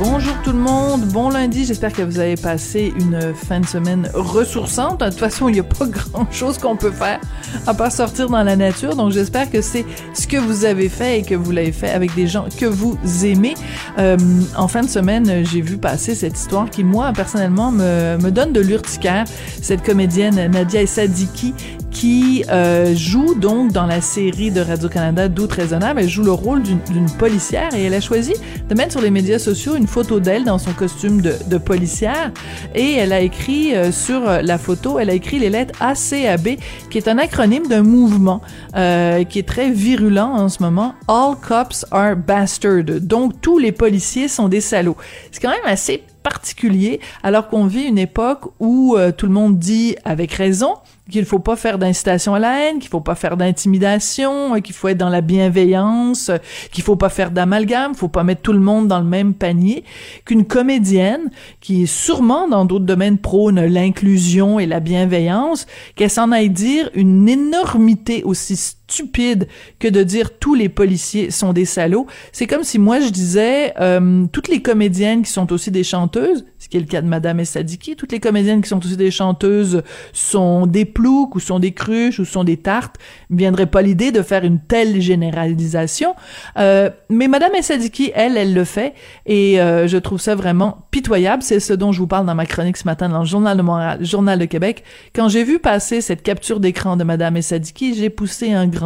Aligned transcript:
Bonjour 0.00 0.34
tout 0.42 0.52
le 0.52 0.58
monde, 0.58 1.02
bon 1.06 1.28
lundi, 1.28 1.64
j'espère 1.64 1.92
que 1.92 2.02
vous 2.02 2.18
avez 2.18 2.36
passé 2.36 2.92
une 2.98 3.34
fin 3.34 3.60
de 3.60 3.66
semaine 3.66 4.10
ressourçante. 4.14 5.00
De 5.00 5.10
toute 5.10 5.18
façon, 5.18 5.48
il 5.48 5.52
n'y 5.52 5.60
a 5.60 5.64
pas 5.64 5.86
grand-chose 5.86 6.58
qu'on 6.58 6.76
peut 6.76 6.90
faire 6.90 7.20
à 7.66 7.74
part 7.74 7.92
sortir 7.92 8.28
dans 8.28 8.42
la 8.42 8.56
nature, 8.56 8.96
donc 8.96 9.12
j'espère 9.12 9.50
que 9.50 9.60
c'est 9.60 9.84
ce 10.14 10.26
que 10.26 10.38
vous 10.38 10.64
avez 10.64 10.88
fait 10.88 11.20
et 11.20 11.22
que 11.22 11.34
vous 11.34 11.50
l'avez 11.50 11.72
fait 11.72 11.90
avec 11.90 12.14
des 12.14 12.26
gens 12.26 12.46
que 12.58 12.66
vous 12.66 12.96
aimez. 13.24 13.54
Euh, 13.98 14.16
en 14.56 14.68
fin 14.68 14.82
de 14.82 14.88
semaine, 14.88 15.44
j'ai 15.44 15.60
vu 15.60 15.76
passer 15.76 16.14
cette 16.14 16.38
histoire 16.38 16.70
qui, 16.70 16.84
moi, 16.84 17.12
personnellement, 17.14 17.70
me, 17.70 18.30
donne 18.30 18.52
de 18.52 18.60
l'urticaire. 18.60 19.24
Cette 19.60 19.82
comédienne 19.82 20.50
Nadia 20.50 20.86
Sadiki 20.86 21.54
qui 21.92 22.44
euh, 22.50 22.94
joue 22.96 23.34
donc 23.34 23.72
dans 23.72 23.86
la 23.86 24.00
série 24.00 24.50
de 24.50 24.60
Radio-Canada 24.60 25.28
Doute 25.28 25.52
raisonnable. 25.52 26.00
Elle 26.00 26.08
joue 26.08 26.24
le 26.24 26.32
rôle 26.32 26.62
d'une 26.62 27.10
policière 27.18 27.74
et 27.74 27.84
elle 27.84 27.94
a 27.94 28.00
choisi 28.00 28.32
de 28.68 28.74
mettre 28.74 28.92
sur 28.92 29.00
les 29.00 29.10
médias 29.10 29.38
sociaux 29.38 29.76
une 29.76 29.86
photo 29.86 30.18
d'elle 30.18 30.44
dans 30.44 30.58
son 30.58 30.72
costume 30.72 31.20
de, 31.20 31.34
de, 31.46 31.58
policière 31.58 32.32
et 32.74 32.94
elle 32.94 33.12
a 33.12 33.20
écrit 33.20 33.74
euh, 33.76 33.92
sur 33.92 34.22
la 34.22 34.58
photo, 34.58 34.98
elle 34.98 35.10
a 35.10 35.14
écrit 35.14 35.38
les 35.38 35.50
lettres 35.50 35.74
ACAB 35.80 36.56
qui 36.90 36.98
est 36.98 37.08
un 37.08 37.18
acronyme 37.18 37.66
d'un 37.68 37.82
mouvement 37.82 38.40
euh, 38.74 39.24
qui 39.24 39.38
est 39.38 39.48
très 39.48 39.70
virulent 39.70 40.32
en 40.32 40.48
ce 40.48 40.62
moment. 40.62 40.94
All 41.08 41.36
cops 41.40 41.84
are 41.90 42.16
bastards. 42.16 43.00
Donc 43.00 43.40
tous 43.40 43.58
les 43.58 43.72
policiers 43.72 44.28
sont 44.28 44.48
des 44.48 44.60
salauds. 44.60 44.96
C'est 45.30 45.40
quand 45.40 45.50
même 45.50 45.58
assez 45.66 46.02
particulier 46.22 47.00
alors 47.22 47.48
qu'on 47.48 47.66
vit 47.66 47.82
une 47.82 47.98
époque 47.98 48.52
où 48.60 48.96
euh, 48.96 49.12
tout 49.12 49.26
le 49.26 49.32
monde 49.32 49.58
dit 49.58 49.96
avec 50.04 50.32
raison 50.32 50.74
qu'il 51.12 51.24
faut 51.24 51.38
pas 51.38 51.54
faire 51.54 51.78
d'incitation 51.78 52.34
à 52.34 52.38
la 52.40 52.58
haine, 52.58 52.78
qu'il 52.80 52.88
faut 52.88 53.00
pas 53.00 53.14
faire 53.14 53.36
d'intimidation, 53.36 54.60
qu'il 54.60 54.74
faut 54.74 54.88
être 54.88 54.98
dans 54.98 55.10
la 55.10 55.20
bienveillance, 55.20 56.32
qu'il 56.72 56.82
faut 56.82 56.96
pas 56.96 57.10
faire 57.10 57.30
d'amalgame, 57.30 57.94
faut 57.94 58.08
pas 58.08 58.24
mettre 58.24 58.42
tout 58.42 58.52
le 58.52 58.58
monde 58.58 58.88
dans 58.88 58.98
le 58.98 59.06
même 59.06 59.34
panier, 59.34 59.84
qu'une 60.24 60.44
comédienne 60.44 61.30
qui 61.60 61.84
est 61.84 61.86
sûrement 61.86 62.48
dans 62.48 62.64
d'autres 62.64 62.86
domaines 62.86 63.18
prône 63.18 63.60
l'inclusion 63.64 64.58
et 64.58 64.66
la 64.66 64.80
bienveillance, 64.80 65.66
qu'elle 65.94 66.10
s'en 66.10 66.32
aille 66.32 66.50
dire 66.50 66.90
une 66.94 67.28
énormité 67.28 68.24
aussi 68.24 68.56
stupide 68.92 69.48
que 69.78 69.88
de 69.88 70.02
dire 70.02 70.38
tous 70.38 70.54
les 70.54 70.68
policiers 70.68 71.30
sont 71.30 71.52
des 71.52 71.64
salauds. 71.64 72.06
C'est 72.30 72.46
comme 72.46 72.62
si 72.62 72.78
moi 72.78 73.00
je 73.00 73.08
disais 73.08 73.72
euh, 73.80 74.26
toutes 74.32 74.48
les 74.48 74.60
comédiennes 74.60 75.22
qui 75.22 75.30
sont 75.30 75.52
aussi 75.52 75.70
des 75.70 75.84
chanteuses, 75.84 76.44
ce 76.58 76.68
qui 76.68 76.76
est 76.76 76.80
le 76.80 76.86
cas 76.86 77.00
de 77.00 77.06
Madame 77.06 77.40
Essadiki, 77.40 77.96
toutes 77.96 78.12
les 78.12 78.20
comédiennes 78.20 78.60
qui 78.62 78.68
sont 78.68 78.84
aussi 78.84 78.96
des 78.96 79.10
chanteuses 79.10 79.82
sont 80.12 80.66
des 80.66 80.84
ploucs 80.84 81.34
ou 81.34 81.40
sont 81.40 81.58
des 81.58 81.72
cruches 81.72 82.18
ou 82.18 82.24
sont 82.24 82.44
des 82.44 82.58
tartes. 82.58 82.96
Il 83.30 83.36
ne 83.36 83.38
viendrait 83.38 83.66
pas 83.66 83.82
l'idée 83.82 84.12
de 84.12 84.22
faire 84.22 84.44
une 84.44 84.60
telle 84.60 85.00
généralisation. 85.00 86.14
Euh, 86.58 86.90
mais 87.08 87.28
Madame 87.28 87.54
Essadiki, 87.54 88.12
elle, 88.14 88.36
elle 88.36 88.54
le 88.54 88.64
fait 88.64 88.94
et 89.26 89.60
euh, 89.60 89.88
je 89.88 89.96
trouve 89.96 90.20
ça 90.20 90.34
vraiment 90.34 90.86
pitoyable. 90.90 91.42
C'est 91.42 91.60
ce 91.60 91.72
dont 91.72 91.92
je 91.92 91.98
vous 91.98 92.06
parle 92.06 92.26
dans 92.26 92.34
ma 92.34 92.46
chronique 92.46 92.76
ce 92.76 92.84
matin 92.84 93.08
dans 93.08 93.20
le 93.20 93.26
Journal 93.26 93.56
de 93.56 93.62
Montréal, 93.62 93.98
Journal 94.04 94.38
de 94.38 94.44
Québec. 94.44 94.84
Quand 95.14 95.28
j'ai 95.28 95.44
vu 95.44 95.58
passer 95.58 96.00
cette 96.00 96.22
capture 96.22 96.60
d'écran 96.60 96.96
de 96.96 97.04
Madame 97.04 97.36
Essadiki, 97.36 97.94
j'ai 97.94 98.10
poussé 98.10 98.52
un 98.52 98.66
grand 98.66 98.81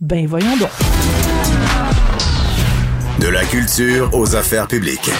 ben 0.00 0.26
voyons 0.26 0.56
donc. 0.56 0.70
De 3.20 3.28
la 3.28 3.44
culture 3.44 4.10
aux 4.14 4.36
affaires 4.36 4.66
publiques. 4.66 5.10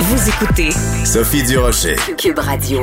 Vous 0.00 0.28
écoutez 0.28 0.70
Sophie 1.04 1.42
Durocher. 1.42 1.96
Cube 2.16 2.38
Radio. 2.38 2.80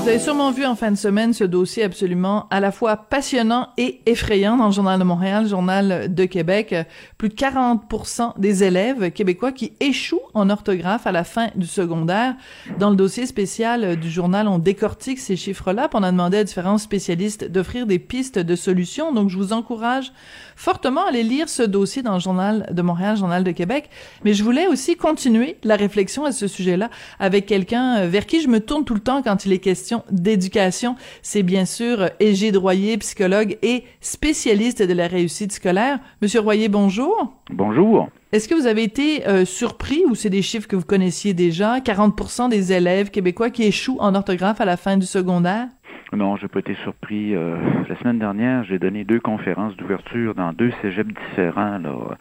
Vous 0.00 0.06
avez 0.06 0.18
sûrement 0.18 0.50
vu 0.50 0.66
en 0.66 0.76
fin 0.76 0.90
de 0.90 0.96
semaine 0.96 1.32
ce 1.32 1.44
dossier 1.44 1.82
absolument 1.82 2.46
à 2.50 2.60
la 2.60 2.72
fois 2.72 2.96
passionnant 2.96 3.68
et 3.78 4.00
effrayant 4.04 4.56
dans 4.58 4.66
le 4.66 4.72
Journal 4.72 4.98
de 4.98 5.04
Montréal, 5.04 5.44
le 5.44 5.48
Journal 5.48 6.14
de 6.14 6.24
Québec. 6.26 6.74
Plus 7.16 7.30
de 7.30 7.34
40 7.34 8.34
des 8.36 8.64
élèves 8.64 9.10
québécois 9.12 9.52
qui 9.52 9.72
échouent 9.80 10.20
en 10.34 10.50
orthographe 10.50 11.06
à 11.06 11.12
la 11.12 11.24
fin 11.24 11.48
du 11.56 11.66
secondaire. 11.66 12.34
Dans 12.78 12.90
le 12.90 12.96
dossier 12.96 13.24
spécial 13.24 13.96
du 13.96 14.10
journal, 14.10 14.46
on 14.46 14.58
décortique 14.58 15.20
ces 15.20 15.36
chiffres-là, 15.36 15.88
on 15.94 16.02
a 16.02 16.10
demandé 16.10 16.36
à 16.36 16.44
différents 16.44 16.78
spécialistes 16.78 17.50
d'offrir 17.50 17.86
des 17.86 17.98
pistes 17.98 18.38
de 18.38 18.56
solutions. 18.56 19.12
Donc, 19.12 19.30
je 19.30 19.38
vous 19.38 19.54
encourage 19.54 20.12
fortement 20.54 21.06
à 21.06 21.08
aller 21.08 21.22
lire 21.22 21.48
ce 21.48 21.62
dossier 21.62 22.02
dans 22.02 22.14
le 22.14 22.20
Journal 22.20 22.68
de 22.70 22.82
Montréal, 22.82 23.12
le 23.14 23.20
Journal 23.20 23.42
de 23.44 23.52
Québec. 23.52 23.88
Mais 24.24 24.34
je 24.34 24.44
voulais 24.44 24.66
aussi 24.66 24.96
continuer 24.96 25.56
la 25.64 25.76
réflexion 25.76 26.24
à 26.24 26.32
ce 26.32 26.46
sujet-là 26.58 26.90
avec 27.18 27.46
quelqu'un 27.46 28.06
vers 28.06 28.26
qui 28.26 28.40
je 28.40 28.48
me 28.48 28.60
tourne 28.60 28.84
tout 28.84 28.94
le 28.94 29.00
temps 29.00 29.22
quand 29.22 29.46
il 29.46 29.52
est 29.52 29.58
question 29.58 30.04
d'éducation. 30.10 30.96
C'est 31.22 31.42
bien 31.42 31.64
sûr 31.64 32.10
Égide 32.20 32.56
Royer, 32.56 32.98
psychologue 32.98 33.56
et 33.62 33.84
spécialiste 34.00 34.82
de 34.82 34.92
la 34.92 35.06
réussite 35.06 35.52
scolaire. 35.52 35.98
Monsieur 36.22 36.40
Royer, 36.40 36.68
bonjour. 36.68 37.34
Bonjour. 37.50 38.08
Est-ce 38.32 38.48
que 38.48 38.54
vous 38.54 38.66
avez 38.66 38.82
été 38.82 39.26
euh, 39.26 39.44
surpris 39.44 40.02
ou 40.06 40.14
c'est 40.14 40.28
des 40.30 40.42
chiffres 40.42 40.68
que 40.68 40.76
vous 40.76 40.84
connaissiez 40.84 41.32
déjà? 41.32 41.78
40% 41.78 42.50
des 42.50 42.72
élèves 42.72 43.10
québécois 43.10 43.50
qui 43.50 43.64
échouent 43.64 43.96
en 44.00 44.14
orthographe 44.14 44.60
à 44.60 44.66
la 44.66 44.76
fin 44.76 44.98
du 44.98 45.06
secondaire? 45.06 45.68
Non, 46.12 46.36
j'ai 46.36 46.48
pas 46.48 46.60
été 46.60 46.74
surpris. 46.82 47.34
Euh, 47.34 47.56
la 47.88 47.96
semaine 47.98 48.18
dernière, 48.18 48.64
j'ai 48.64 48.78
donné 48.78 49.04
deux 49.04 49.20
conférences 49.20 49.76
d'ouverture 49.76 50.34
dans 50.34 50.52
deux 50.52 50.72
cégeps 50.82 51.12
différents. 51.30 51.78
Là. 51.78 52.18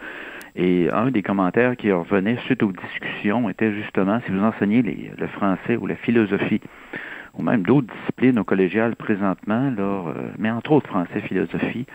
Et 0.60 0.90
un 0.92 1.12
des 1.12 1.22
commentaires 1.22 1.78
qui 1.78 1.92
revenait 1.92 2.38
suite 2.46 2.64
aux 2.64 2.72
discussions 2.72 3.48
était 3.48 3.72
justement 3.74 4.20
si 4.26 4.32
vous 4.32 4.44
enseignez 4.44 4.82
le 4.82 5.28
français 5.28 5.78
ou 5.78 5.86
la 5.86 5.96
philosophie, 5.96 6.62
ou 7.36 7.44
même 7.44 7.62
d'autres 7.62 7.94
disciplines 8.02 8.40
au 8.40 8.44
collégial 8.44 8.96
présentement, 8.96 9.72
là, 9.78 9.84
euh, 9.84 10.14
mais 10.40 10.50
entre 10.50 10.72
autres 10.72 10.88
français, 10.88 11.22
philosophie, 11.22 11.86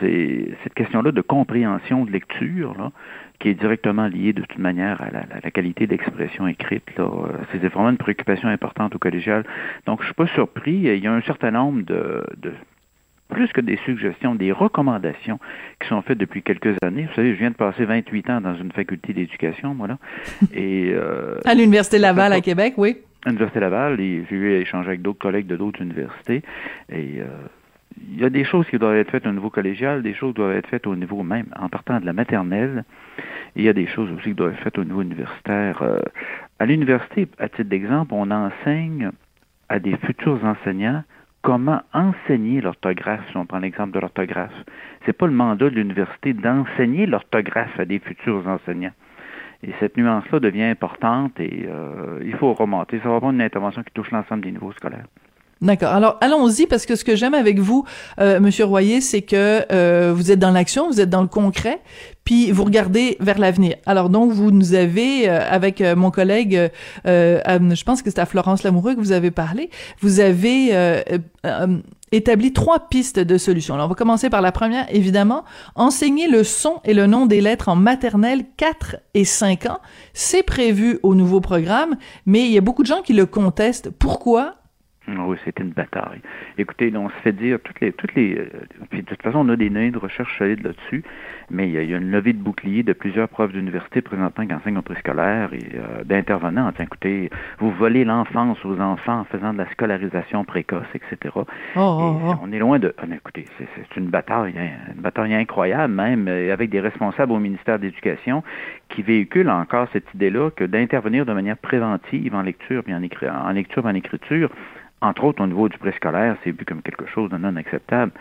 c'est 0.00 0.54
cette 0.62 0.74
question-là 0.74 1.12
de 1.12 1.20
compréhension 1.22 2.04
de 2.04 2.10
lecture, 2.10 2.76
là, 2.76 2.92
qui 3.38 3.48
est 3.48 3.54
directement 3.54 4.06
liée 4.06 4.34
de 4.34 4.42
toute 4.42 4.58
manière 4.58 5.00
à 5.00 5.10
la, 5.10 5.24
la 5.42 5.50
qualité 5.50 5.86
d'expression 5.86 6.46
écrite. 6.46 6.96
Là. 6.98 7.08
C'est 7.50 7.58
vraiment 7.68 7.90
une 7.90 7.96
préoccupation 7.96 8.48
importante 8.48 8.94
au 8.94 8.98
collégial. 8.98 9.44
Donc, 9.86 10.00
je 10.02 10.06
suis 10.06 10.14
pas 10.14 10.26
surpris. 10.28 10.74
Il 10.74 11.02
y 11.02 11.06
a 11.06 11.12
un 11.12 11.22
certain 11.22 11.50
nombre 11.50 11.82
de, 11.82 12.22
de 12.36 12.52
plus 13.32 13.52
que 13.52 13.60
des 13.60 13.78
suggestions, 13.84 14.34
des 14.34 14.52
recommandations 14.52 15.38
qui 15.80 15.88
sont 15.88 16.02
faites 16.02 16.18
depuis 16.18 16.42
quelques 16.42 16.76
années. 16.82 17.06
Vous 17.08 17.14
savez, 17.14 17.34
je 17.34 17.38
viens 17.38 17.50
de 17.50 17.56
passer 17.56 17.84
28 17.84 18.30
ans 18.30 18.40
dans 18.40 18.54
une 18.54 18.70
faculté 18.72 19.12
d'éducation, 19.12 19.74
moi 19.74 19.88
là. 19.88 19.98
Et 20.54 20.92
euh, 20.94 21.38
à 21.44 21.54
l'université 21.54 21.98
Laval 21.98 22.32
à 22.32 22.40
Québec, 22.40 22.74
oui. 22.76 22.98
À 23.24 23.30
l'université 23.30 23.60
Laval, 23.60 24.00
et 24.00 24.24
j'ai 24.28 24.36
eu 24.36 24.56
à 24.56 24.58
échanger 24.58 24.88
avec 24.88 25.02
d'autres 25.02 25.20
collègues 25.20 25.46
de 25.46 25.56
d'autres 25.56 25.80
universités. 25.80 26.42
Et 26.90 27.20
euh, 27.20 27.26
il 28.10 28.20
y 28.20 28.24
a 28.24 28.30
des 28.30 28.44
choses 28.44 28.66
qui 28.68 28.78
doivent 28.78 28.96
être 28.96 29.10
faites 29.10 29.26
au 29.26 29.32
niveau 29.32 29.50
collégial, 29.50 30.02
des 30.02 30.14
choses 30.14 30.34
qui 30.34 30.40
doivent 30.40 30.56
être 30.56 30.68
faites 30.68 30.86
au 30.86 30.96
niveau 30.96 31.22
même 31.22 31.46
en 31.58 31.68
partant 31.68 32.00
de 32.00 32.06
la 32.06 32.12
maternelle. 32.12 32.84
Et 33.54 33.60
il 33.60 33.64
y 33.64 33.68
a 33.68 33.72
des 33.72 33.86
choses 33.86 34.10
aussi 34.12 34.30
qui 34.30 34.34
doivent 34.34 34.52
être 34.52 34.62
faites 34.62 34.78
au 34.78 34.84
niveau 34.84 35.02
universitaire. 35.02 35.82
Euh, 35.82 36.00
à 36.58 36.66
l'université, 36.66 37.28
à 37.38 37.48
titre 37.48 37.68
d'exemple, 37.68 38.12
on 38.14 38.30
enseigne 38.30 39.10
à 39.68 39.78
des 39.78 39.96
futurs 39.96 40.44
enseignants 40.44 41.02
comment 41.42 41.82
enseigner 41.92 42.60
l'orthographe, 42.60 43.20
si 43.30 43.36
on 43.36 43.46
prend 43.46 43.58
l'exemple 43.58 43.92
de 43.92 43.98
l'orthographe. 44.00 44.54
C'est 45.04 45.12
pas 45.12 45.26
le 45.26 45.32
mandat 45.32 45.70
de 45.70 45.74
l'université 45.74 46.32
d'enseigner 46.32 47.06
l'orthographe 47.06 47.78
à 47.78 47.84
des 47.84 47.98
futurs 47.98 48.46
enseignants. 48.46 48.94
Et 49.64 49.72
cette 49.78 49.96
nuance-là 49.96 50.40
devient 50.40 50.64
importante 50.64 51.38
et 51.38 51.66
euh, 51.68 52.20
il 52.24 52.34
faut 52.34 52.52
remonter. 52.52 52.98
Ça 53.00 53.08
va 53.08 53.18
prendre 53.18 53.34
une 53.34 53.42
intervention 53.42 53.82
qui 53.82 53.92
touche 53.92 54.10
l'ensemble 54.10 54.42
des 54.42 54.52
niveaux 54.52 54.72
scolaires. 54.72 55.06
D'accord. 55.62 55.92
Alors 55.92 56.18
allons-y 56.20 56.66
parce 56.66 56.86
que 56.86 56.96
ce 56.96 57.04
que 57.04 57.14
j'aime 57.14 57.34
avec 57.34 57.60
vous, 57.60 57.84
euh, 58.20 58.40
Monsieur 58.40 58.64
Royer, 58.64 59.00
c'est 59.00 59.22
que 59.22 59.64
euh, 59.70 60.12
vous 60.14 60.32
êtes 60.32 60.40
dans 60.40 60.50
l'action, 60.50 60.88
vous 60.88 61.00
êtes 61.00 61.08
dans 61.08 61.22
le 61.22 61.28
concret, 61.28 61.80
puis 62.24 62.50
vous 62.50 62.64
regardez 62.64 63.16
vers 63.20 63.38
l'avenir. 63.38 63.76
Alors 63.86 64.08
donc 64.08 64.32
vous 64.32 64.50
nous 64.50 64.74
avez, 64.74 65.28
euh, 65.28 65.40
avec 65.48 65.80
euh, 65.80 65.94
mon 65.94 66.10
collègue, 66.10 66.70
euh, 67.06 67.40
je 67.46 67.84
pense 67.84 68.02
que 68.02 68.10
c'est 68.10 68.18
à 68.18 68.26
Florence 68.26 68.64
Lamoureux 68.64 68.96
que 68.96 69.00
vous 69.00 69.12
avez 69.12 69.30
parlé, 69.30 69.70
vous 70.00 70.18
avez 70.18 70.72
établi 72.10 72.52
trois 72.52 72.88
pistes 72.88 73.20
de 73.20 73.38
solutions. 73.38 73.74
Alors 73.74 73.86
on 73.86 73.90
va 73.90 73.94
commencer 73.94 74.30
par 74.30 74.42
la 74.42 74.50
première, 74.50 74.92
évidemment, 74.92 75.44
enseigner 75.76 76.26
le 76.26 76.42
son 76.42 76.80
et 76.84 76.92
le 76.92 77.06
nom 77.06 77.26
des 77.26 77.40
lettres 77.40 77.68
en 77.68 77.76
maternelle 77.76 78.44
4 78.56 78.96
et 79.14 79.24
5 79.24 79.66
ans. 79.66 79.78
C'est 80.12 80.42
prévu 80.42 80.98
au 81.04 81.14
nouveau 81.14 81.40
programme, 81.40 81.96
mais 82.26 82.46
il 82.46 82.52
y 82.52 82.58
a 82.58 82.60
beaucoup 82.60 82.82
de 82.82 82.88
gens 82.88 83.02
qui 83.02 83.12
le 83.12 83.26
contestent. 83.26 83.90
Pourquoi 83.90 84.56
Oui, 85.08 85.36
c'était 85.44 85.64
une 85.64 85.70
bataille. 85.70 86.20
Écoutez, 86.58 86.92
on 86.96 87.08
se 87.08 87.14
fait 87.16 87.32
dire 87.32 87.58
toutes 87.62 87.80
les, 87.80 87.92
toutes 87.92 88.14
les, 88.14 88.38
euh, 88.38 88.48
puis 88.88 89.02
de 89.02 89.06
toute 89.06 89.20
façon, 89.20 89.38
on 89.38 89.48
a 89.48 89.56
des 89.56 89.68
données 89.68 89.90
de 89.90 89.98
recherche 89.98 90.38
solides 90.38 90.62
là-dessus, 90.62 91.02
mais 91.50 91.68
il 91.68 91.72
y, 91.72 91.94
a, 91.94 91.98
une 91.98 92.12
levée 92.12 92.32
de 92.32 92.40
boucliers 92.40 92.84
de 92.84 92.92
plusieurs 92.92 93.28
profs 93.28 93.52
d'université 93.52 94.00
présentant 94.00 94.46
qui 94.46 94.54
enseignent 94.54 94.78
au 94.78 94.82
préscolaire 94.82 95.52
et 95.54 95.72
euh, 95.74 96.04
d'intervenants. 96.04 96.70
écoutez, 96.78 97.30
vous 97.58 97.72
volez 97.72 98.04
l'enfance 98.04 98.64
aux 98.64 98.78
enfants 98.80 99.20
en 99.20 99.24
faisant 99.24 99.52
de 99.52 99.58
la 99.58 99.68
scolarisation 99.72 100.44
précoce, 100.44 100.86
etc. 100.94 101.34
Oh, 101.34 101.44
oh, 101.76 102.20
oh. 102.24 102.34
On 102.40 102.52
est 102.52 102.60
loin 102.60 102.78
de. 102.78 102.94
Ah, 102.98 103.04
écoutez, 103.12 103.46
c'est 103.58 103.96
une 103.96 104.08
bataille, 104.08 104.54
hein, 104.56 104.92
une 104.94 105.02
bataille 105.02 105.34
incroyable, 105.34 105.94
même 105.94 106.28
euh, 106.28 106.52
avec 106.52 106.70
des 106.70 106.80
responsables 106.80 107.32
au 107.32 107.40
ministère 107.40 107.80
de 107.80 107.86
l'Éducation 107.86 108.44
qui 108.88 109.02
véhiculent 109.02 109.50
encore 109.50 109.88
cette 109.92 110.14
idée-là 110.14 110.50
que 110.50 110.64
d'intervenir 110.64 111.26
de 111.26 111.32
manière 111.32 111.56
préventive 111.56 112.34
en 112.36 112.42
lecture, 112.42 112.84
puis 112.84 112.94
en, 112.94 112.98
en 112.98 113.50
lecture, 113.50 113.84
en 113.84 113.94
écriture 113.94 114.50
entre 115.02 115.24
autres 115.24 115.42
au 115.42 115.46
niveau 115.46 115.68
du 115.68 115.76
préscolaire, 115.78 116.36
c'est 116.42 116.52
vu 116.52 116.64
comme 116.64 116.80
quelque 116.80 117.06
chose 117.06 117.28
de 117.30 117.36
non 117.36 117.56
acceptable. 117.56 118.12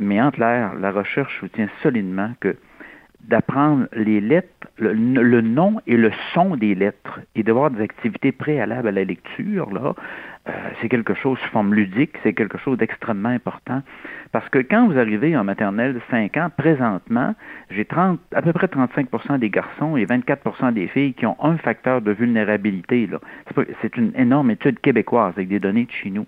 Mais 0.00 0.20
entre 0.22 0.40
l'air, 0.40 0.74
la 0.76 0.92
recherche 0.92 1.38
soutient 1.40 1.68
solidement 1.82 2.32
que 2.40 2.56
d'apprendre 3.20 3.86
les 3.92 4.20
lettres, 4.20 4.48
le, 4.78 5.40
nom 5.40 5.80
et 5.86 5.96
le 5.96 6.10
son 6.32 6.56
des 6.56 6.74
lettres, 6.74 7.20
et 7.34 7.42
d'avoir 7.42 7.70
des 7.70 7.82
activités 7.82 8.32
préalables 8.32 8.88
à 8.88 8.92
la 8.92 9.04
lecture, 9.04 9.70
là, 9.72 9.94
euh, 10.48 10.52
c'est 10.80 10.88
quelque 10.88 11.14
chose 11.14 11.38
sous 11.38 11.48
forme 11.50 11.74
ludique, 11.74 12.12
c'est 12.22 12.32
quelque 12.32 12.56
chose 12.56 12.78
d'extrêmement 12.78 13.28
important. 13.28 13.82
Parce 14.32 14.48
que 14.48 14.58
quand 14.58 14.86
vous 14.86 14.98
arrivez 14.98 15.36
en 15.36 15.44
maternelle 15.44 15.94
de 15.94 16.00
5 16.10 16.36
ans, 16.38 16.48
présentement, 16.56 17.34
j'ai 17.70 17.84
30, 17.84 18.18
à 18.34 18.40
peu 18.40 18.52
près 18.52 18.66
35% 18.66 19.38
des 19.38 19.50
garçons 19.50 19.96
et 19.96 20.06
24% 20.06 20.72
des 20.72 20.86
filles 20.88 21.12
qui 21.12 21.26
ont 21.26 21.36
un 21.42 21.58
facteur 21.58 22.00
de 22.00 22.12
vulnérabilité. 22.12 23.08
C'est 23.82 23.96
une 23.96 24.12
énorme 24.16 24.50
étude 24.50 24.80
québécoise 24.80 25.34
avec 25.36 25.48
des 25.48 25.60
données 25.60 25.84
de 25.84 25.92
chez 25.92 26.10
nous. 26.10 26.26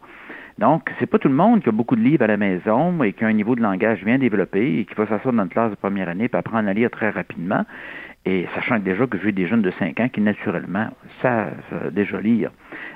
Donc, 0.58 0.90
c'est 0.98 1.06
pas 1.06 1.18
tout 1.18 1.28
le 1.28 1.34
monde 1.34 1.62
qui 1.62 1.70
a 1.70 1.72
beaucoup 1.72 1.96
de 1.96 2.02
livres 2.02 2.24
à 2.24 2.26
la 2.26 2.36
maison 2.36 3.02
et 3.02 3.14
qui 3.14 3.24
a 3.24 3.28
un 3.28 3.32
niveau 3.32 3.56
de 3.56 3.62
langage 3.62 4.04
bien 4.04 4.18
développé 4.18 4.80
et 4.80 4.84
qui 4.84 4.94
va 4.94 5.06
s'asseoir 5.06 5.32
dans 5.32 5.44
une 5.44 5.48
classe 5.48 5.70
de 5.70 5.76
première 5.76 6.10
année 6.10 6.28
et 6.30 6.36
apprendre 6.36 6.68
à 6.68 6.72
lire 6.74 6.90
très 6.90 7.08
rapidement. 7.08 7.64
Et 8.24 8.46
sachant 8.54 8.78
déjà 8.78 9.06
que 9.06 9.18
j'ai 9.18 9.32
des 9.32 9.48
jeunes 9.48 9.62
de 9.62 9.72
5 9.72 9.98
ans 9.98 10.08
qui, 10.08 10.20
naturellement, 10.20 10.88
savent 11.20 11.52
euh, 11.72 11.90
déjà 11.90 12.20
lire. 12.20 12.50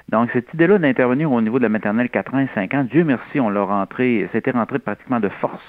Donc, 0.09 0.31
cette 0.33 0.53
idée-là 0.55 0.79
d'intervenir 0.79 1.33
au 1.33 1.41
niveau 1.41 1.59
de 1.59 1.65
la 1.65 1.69
maternelle 1.69 2.11
4 2.11 2.35
ans 2.35 2.39
et 2.39 2.49
5 2.55 2.75
ans, 2.75 2.85
Dieu 2.85 3.03
merci, 3.03 3.41
on 3.41 3.51
l'a 3.51 3.63
rentré, 3.63 4.29
c'était 4.33 4.53
rentré 4.53 4.79
pratiquement 4.79 5.19
de 5.19 5.29
force. 5.29 5.65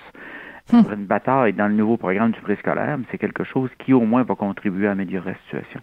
Hum. 0.72 0.84
Une 0.94 1.06
bataille 1.06 1.54
dans 1.54 1.68
le 1.68 1.74
nouveau 1.74 1.98
programme 1.98 2.32
du 2.32 2.42
préscolaire, 2.42 2.98
mais 2.98 3.06
c'est 3.10 3.18
quelque 3.18 3.44
chose 3.44 3.70
qui, 3.80 3.94
au 3.94 4.02
moins, 4.02 4.24
va 4.24 4.36
contribuer 4.36 4.88
à 4.88 4.92
améliorer 4.92 5.32
la 5.32 5.38
situation. 5.38 5.80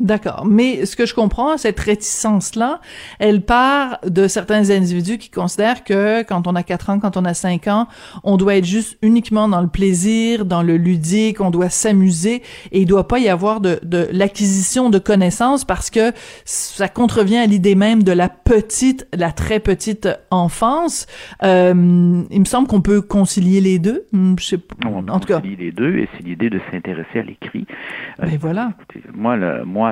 D'accord. 0.00 0.44
Mais 0.44 0.86
ce 0.86 0.96
que 0.96 1.06
je 1.06 1.14
comprends, 1.14 1.56
cette 1.56 1.78
réticence-là, 1.78 2.80
elle 3.20 3.42
part 3.42 4.00
de 4.04 4.26
certains 4.26 4.70
individus 4.70 5.18
qui 5.18 5.30
considèrent 5.30 5.84
que 5.84 6.22
quand 6.24 6.48
on 6.48 6.56
a 6.56 6.64
4 6.64 6.90
ans, 6.90 6.98
quand 6.98 7.16
on 7.16 7.24
a 7.24 7.32
5 7.32 7.68
ans, 7.68 7.86
on 8.24 8.36
doit 8.36 8.56
être 8.56 8.64
juste 8.64 8.98
uniquement 9.02 9.48
dans 9.48 9.60
le 9.60 9.68
plaisir, 9.68 10.46
dans 10.46 10.62
le 10.62 10.76
ludique, 10.78 11.40
on 11.40 11.50
doit 11.50 11.68
s'amuser 11.68 12.42
et 12.72 12.80
il 12.80 12.86
doit 12.86 13.06
pas 13.06 13.20
y 13.20 13.28
avoir 13.28 13.60
de, 13.60 13.78
de 13.84 14.08
l'acquisition 14.10 14.90
de 14.90 14.98
connaissances 14.98 15.64
parce 15.64 15.90
que 15.90 16.10
ça 16.44 16.88
contrevient 16.88 17.38
à 17.38 17.46
l'idée 17.46 17.76
même 17.76 18.02
de 18.02 18.12
la 18.12 18.28
petite, 18.28 19.06
la 19.16 19.30
très 19.30 19.60
petite 19.60 20.08
enfance. 20.32 21.06
Euh, 21.44 22.24
il 22.30 22.40
me 22.40 22.44
semble 22.44 22.66
qu'on 22.66 22.80
peut 22.80 23.00
concilier 23.00 23.60
les 23.60 23.78
deux. 23.78 24.06
Hmm, 24.12 24.34
je 24.40 24.44
sais 24.44 24.58
pas. 24.58 24.74
On 24.86 25.06
en 25.06 25.20
tout 25.20 25.28
cas. 25.28 25.40
les 25.40 25.70
deux 25.70 25.98
et 25.98 26.08
c'est 26.16 26.24
l'idée 26.24 26.50
de 26.50 26.60
s'intéresser 26.72 27.20
à 27.20 27.22
l'écrit. 27.22 27.66
Mais 28.20 28.30
ben 28.30 28.38
voilà. 28.40 28.72
moi, 29.14 29.36
le, 29.36 29.64
moi, 29.64 29.83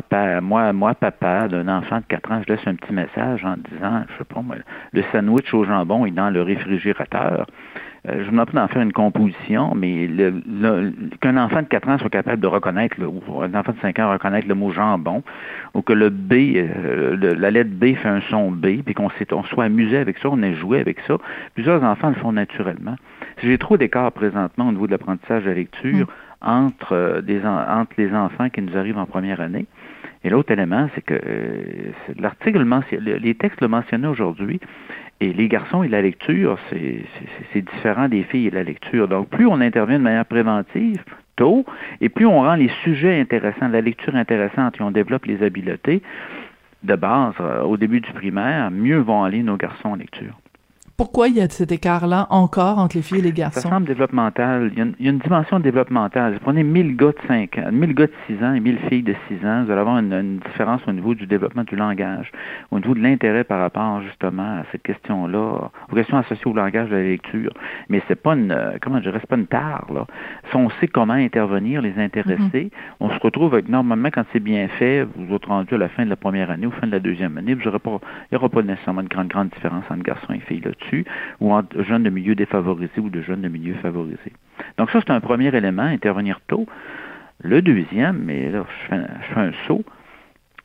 moi, 0.42 0.72
moi, 0.72 0.94
papa 0.94 1.48
d'un 1.48 1.68
enfant 1.68 1.98
de 1.98 2.04
4 2.08 2.32
ans, 2.32 2.42
je 2.46 2.52
laisse 2.52 2.66
un 2.66 2.74
petit 2.74 2.92
message 2.92 3.44
en 3.44 3.56
disant, 3.56 4.04
je 4.08 4.18
sais 4.18 4.24
pas 4.24 4.40
moi, 4.42 4.56
le 4.92 5.02
sandwich 5.12 5.52
au 5.54 5.64
jambon 5.64 6.06
est 6.06 6.10
dans 6.10 6.30
le 6.30 6.42
réfrigérateur. 6.42 7.46
Euh, 8.08 8.24
je 8.24 8.30
demande 8.30 8.50
pas 8.50 8.60
d'en 8.60 8.66
faire 8.66 8.82
une 8.82 8.92
composition, 8.92 9.74
mais 9.76 10.10
qu'un 11.20 11.36
enfant 11.36 11.62
de 11.62 11.68
4 11.68 11.88
ans 11.88 11.98
soit 11.98 12.10
capable 12.10 12.42
de 12.42 12.48
reconnaître, 12.48 12.96
le, 12.98 13.06
ou 13.06 13.22
un 13.40 13.54
enfant 13.54 13.72
de 13.72 13.78
5 13.80 13.98
ans 14.00 14.10
reconnaître 14.10 14.48
le 14.48 14.56
mot 14.56 14.72
jambon, 14.72 15.22
ou 15.74 15.82
que 15.82 15.92
le 15.92 16.10
B, 16.10 16.32
euh, 16.56 17.36
la 17.38 17.50
lettre 17.52 17.70
B 17.70 17.94
fait 17.94 18.08
un 18.08 18.20
son 18.22 18.50
B, 18.50 18.82
puis 18.84 18.94
qu'on 18.94 19.08
on 19.32 19.44
soit 19.44 19.64
amusé 19.64 19.98
avec 19.98 20.18
ça, 20.18 20.30
on 20.32 20.42
ait 20.42 20.54
joué 20.54 20.80
avec 20.80 20.98
ça. 21.06 21.16
Plusieurs 21.54 21.84
enfants 21.84 22.08
le 22.08 22.16
font 22.16 22.32
naturellement. 22.32 22.96
J'ai 23.40 23.56
trop 23.56 23.76
d'écart 23.76 24.10
présentement 24.10 24.68
au 24.68 24.72
niveau 24.72 24.86
de 24.86 24.92
l'apprentissage 24.92 25.44
de 25.44 25.50
la 25.50 25.54
lecture 25.54 26.06
mm. 26.06 26.48
entre, 26.48 26.96
euh, 26.96 27.20
des, 27.20 27.40
entre 27.46 27.92
les 27.98 28.12
enfants 28.12 28.48
qui 28.48 28.62
nous 28.62 28.76
arrivent 28.76 28.98
en 28.98 29.06
première 29.06 29.40
année 29.40 29.66
et 30.24 30.30
l'autre 30.30 30.52
élément, 30.52 30.88
c'est 30.94 31.02
que 31.02 31.14
euh, 31.14 31.92
l'article, 32.18 32.64
les 32.92 33.34
textes 33.34 33.60
le 33.60 33.68
mentionnaient 33.68 34.08
aujourd'hui, 34.08 34.60
et 35.20 35.32
les 35.32 35.48
garçons 35.48 35.82
et 35.82 35.88
la 35.88 36.02
lecture, 36.02 36.58
c'est 36.70 37.62
différent 37.62 38.08
des 38.08 38.24
filles 38.24 38.48
et 38.48 38.50
la 38.50 38.64
lecture. 38.64 39.06
Donc, 39.06 39.28
plus 39.28 39.46
on 39.46 39.60
intervient 39.60 39.98
de 39.98 40.04
manière 40.04 40.26
préventive, 40.26 41.02
tôt, 41.36 41.64
et 42.00 42.08
plus 42.08 42.26
on 42.26 42.40
rend 42.42 42.56
les 42.56 42.70
sujets 42.82 43.20
intéressants, 43.20 43.68
la 43.68 43.80
lecture 43.80 44.16
intéressante, 44.16 44.76
et 44.80 44.82
on 44.82 44.90
développe 44.90 45.26
les 45.26 45.42
habiletés 45.42 46.02
de 46.82 46.96
base 46.96 47.34
euh, 47.40 47.62
au 47.62 47.76
début 47.76 48.00
du 48.00 48.12
primaire, 48.12 48.70
mieux 48.70 48.98
vont 48.98 49.22
aller 49.22 49.42
nos 49.42 49.56
garçons 49.56 49.90
en 49.90 49.96
lecture. 49.96 50.41
Pourquoi 51.02 51.26
il 51.26 51.34
y 51.34 51.40
a 51.40 51.48
cet 51.48 51.72
écart-là 51.72 52.28
encore 52.30 52.78
entre 52.78 52.96
les 52.96 53.02
filles 53.02 53.18
et 53.18 53.22
les 53.22 53.32
garçons? 53.32 53.58
Ça 53.58 53.68
semble 53.68 53.88
développemental. 53.88 54.70
Il 54.70 54.78
y 54.78 54.80
a 54.80 54.84
une, 54.84 54.94
il 55.00 55.06
y 55.06 55.08
a 55.08 55.10
une 55.10 55.18
dimension 55.18 55.58
développementale. 55.58 56.38
prenez 56.40 56.62
1000 56.62 56.94
gars 56.94 57.08
de 57.08 57.26
5 57.26 57.58
ans, 57.58 57.72
1000 57.72 57.94
gars 57.94 58.06
de 58.06 58.12
6 58.28 58.44
ans 58.44 58.54
et 58.54 58.60
1000 58.60 58.78
filles 58.88 59.02
de 59.02 59.16
6 59.26 59.44
ans, 59.44 59.64
vous 59.64 59.72
allez 59.72 59.80
avoir 59.80 59.98
une, 59.98 60.38
différence 60.46 60.80
au 60.86 60.92
niveau 60.92 61.16
du 61.16 61.26
développement 61.26 61.64
du 61.64 61.74
langage, 61.74 62.30
au 62.70 62.78
niveau 62.78 62.94
de 62.94 63.00
l'intérêt 63.00 63.42
par 63.42 63.58
rapport 63.58 64.00
justement 64.02 64.60
à 64.60 64.62
cette 64.70 64.84
question-là, 64.84 65.70
aux 65.90 65.94
questions 65.96 66.18
associées 66.18 66.46
au 66.46 66.54
langage 66.54 66.88
de 66.88 66.94
la 66.94 67.02
lecture. 67.02 67.52
Mais 67.88 68.00
c'est 68.06 68.14
pas 68.14 68.34
une, 68.34 68.56
comment 68.80 68.98
je 68.98 69.02
dirais, 69.02 69.18
c'est 69.20 69.28
pas 69.28 69.36
une 69.36 69.48
tare, 69.48 69.86
là. 69.92 70.06
Si 70.50 70.56
on 70.56 70.70
sait 70.80 70.86
comment 70.86 71.14
intervenir, 71.14 71.82
les 71.82 71.98
intéresser, 71.98 72.38
mm-hmm. 72.70 72.70
on 73.00 73.10
se 73.10 73.18
retrouve 73.18 73.54
avec, 73.54 73.68
normalement, 73.68 74.10
quand 74.12 74.24
c'est 74.32 74.38
bien 74.38 74.68
fait, 74.78 75.04
vous 75.16 75.34
êtes 75.34 75.46
rendu 75.46 75.74
à 75.74 75.78
la 75.78 75.88
fin 75.88 76.04
de 76.04 76.10
la 76.10 76.16
première 76.16 76.52
année, 76.52 76.68
ou 76.68 76.70
fin 76.70 76.86
de 76.86 76.92
la 76.92 77.00
deuxième 77.00 77.36
année, 77.38 77.54
vous 77.54 77.66
aurez 77.66 77.80
pas, 77.80 77.98
il 78.30 78.34
n'y 78.34 78.38
aura 78.38 78.48
pas 78.48 78.62
nécessairement 78.62 79.00
une 79.00 79.08
grande, 79.08 79.26
grande 79.26 79.48
différence 79.48 79.82
entre 79.90 80.04
garçons 80.04 80.32
et 80.32 80.38
filles 80.38 80.60
là-dessus 80.60 80.91
ou 81.40 81.52
entre 81.52 81.82
jeunes 81.82 82.02
de 82.02 82.10
milieux 82.10 82.34
défavorisés 82.34 83.00
ou 83.00 83.10
de 83.10 83.20
jeunes 83.22 83.42
de 83.42 83.48
milieux 83.48 83.74
favorisés. 83.82 84.32
Donc 84.78 84.90
ça, 84.90 85.00
c'est 85.00 85.12
un 85.12 85.20
premier 85.20 85.54
élément, 85.54 85.82
intervenir 85.82 86.40
tôt. 86.46 86.66
Le 87.42 87.60
deuxième, 87.62 88.18
mais 88.24 88.50
là, 88.50 88.64
je 88.68 88.88
fais, 88.88 89.40
un 89.40 89.52
saut, 89.66 89.84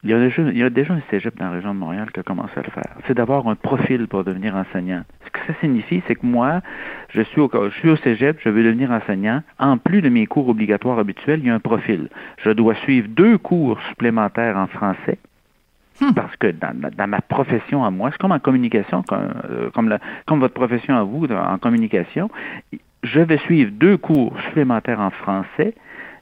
il 0.04 0.12
y, 0.12 0.14
a 0.14 0.20
déjà, 0.20 0.44
il 0.44 0.92
un 0.92 1.02
cégep 1.10 1.38
dans 1.38 1.46
la 1.46 1.52
région 1.52 1.74
de 1.74 1.80
Montréal 1.80 2.12
qui 2.14 2.20
a 2.20 2.24
commencé 2.24 2.54
à 2.56 2.62
le 2.62 2.70
faire. 2.70 2.96
C'est 3.08 3.16
d'avoir 3.16 3.48
un 3.48 3.56
profil 3.56 4.08
pour 4.08 4.24
devenir 4.24 4.56
enseignant. 4.56 5.04
Ce 5.26 5.32
que 5.32 5.40
ça 5.48 5.60
signifie, 5.60 6.04
c'est 6.08 6.16
que 6.16 6.26
moi, 6.26 6.62
je 7.10 7.22
suis, 7.24 7.42
au, 7.42 7.50
je 7.52 7.76
suis 7.80 7.90
au 7.90 7.98
cégep, 7.98 8.38
je 8.44 8.50
veux 8.50 8.64
devenir 8.64 8.92
enseignant. 8.92 9.42
En 9.58 9.78
plus 9.80 10.02
de 10.02 10.10
mes 10.10 10.28
cours 10.28 10.50
obligatoires 10.50 11.00
habituels, 11.00 11.40
il 11.40 11.48
y 11.48 11.50
a 11.50 11.56
un 11.56 11.60
profil. 11.60 12.10
Je 12.44 12.52
dois 12.52 12.76
suivre 12.76 13.08
deux 13.10 13.40
cours 13.40 13.82
supplémentaires 13.90 14.56
en 14.56 14.68
français. 14.68 15.18
Parce 16.16 16.36
que 16.38 16.52
dans, 16.52 17.08
ma 17.08 17.22
profession 17.22 17.84
à 17.84 17.92
moi, 17.92 18.10
c'est 18.12 18.18
comme 18.18 18.32
en 18.32 18.40
communication, 18.40 19.04
comme, 19.04 19.34
euh, 19.50 19.70
comme, 20.26 20.40
votre 20.40 20.54
profession 20.54 20.96
à 20.96 21.04
vous 21.04 21.26
en 21.28 21.58
communication, 21.58 22.30
je 23.04 23.20
vais 23.20 23.38
suivre 23.40 23.72
deux 23.72 23.98
cours 23.98 24.34
supplémentaires 24.48 25.00
en 25.00 25.10
français, 25.10 25.74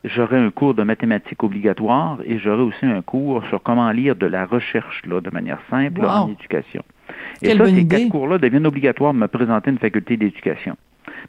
j'aurai 0.03 0.37
un 0.37 0.51
cours 0.51 0.73
de 0.73 0.83
mathématiques 0.83 1.43
obligatoire 1.43 2.19
et 2.25 2.37
j'aurai 2.39 2.61
aussi 2.61 2.85
un 2.85 3.01
cours 3.01 3.43
sur 3.49 3.61
comment 3.63 3.89
lire 3.91 4.15
de 4.15 4.27
la 4.27 4.45
recherche 4.45 5.01
là, 5.05 5.19
de 5.21 5.29
manière 5.29 5.59
simple 5.69 6.05
en 6.05 6.29
éducation. 6.29 6.83
Et 7.41 7.55
ça, 7.55 7.65
ces 7.65 7.87
quatre 7.87 8.09
cours-là 8.09 8.37
deviennent 8.37 8.67
obligatoires 8.67 9.13
de 9.13 9.19
me 9.19 9.27
présenter 9.27 9.71
une 9.71 9.79
faculté 9.79 10.17
d'éducation. 10.17 10.77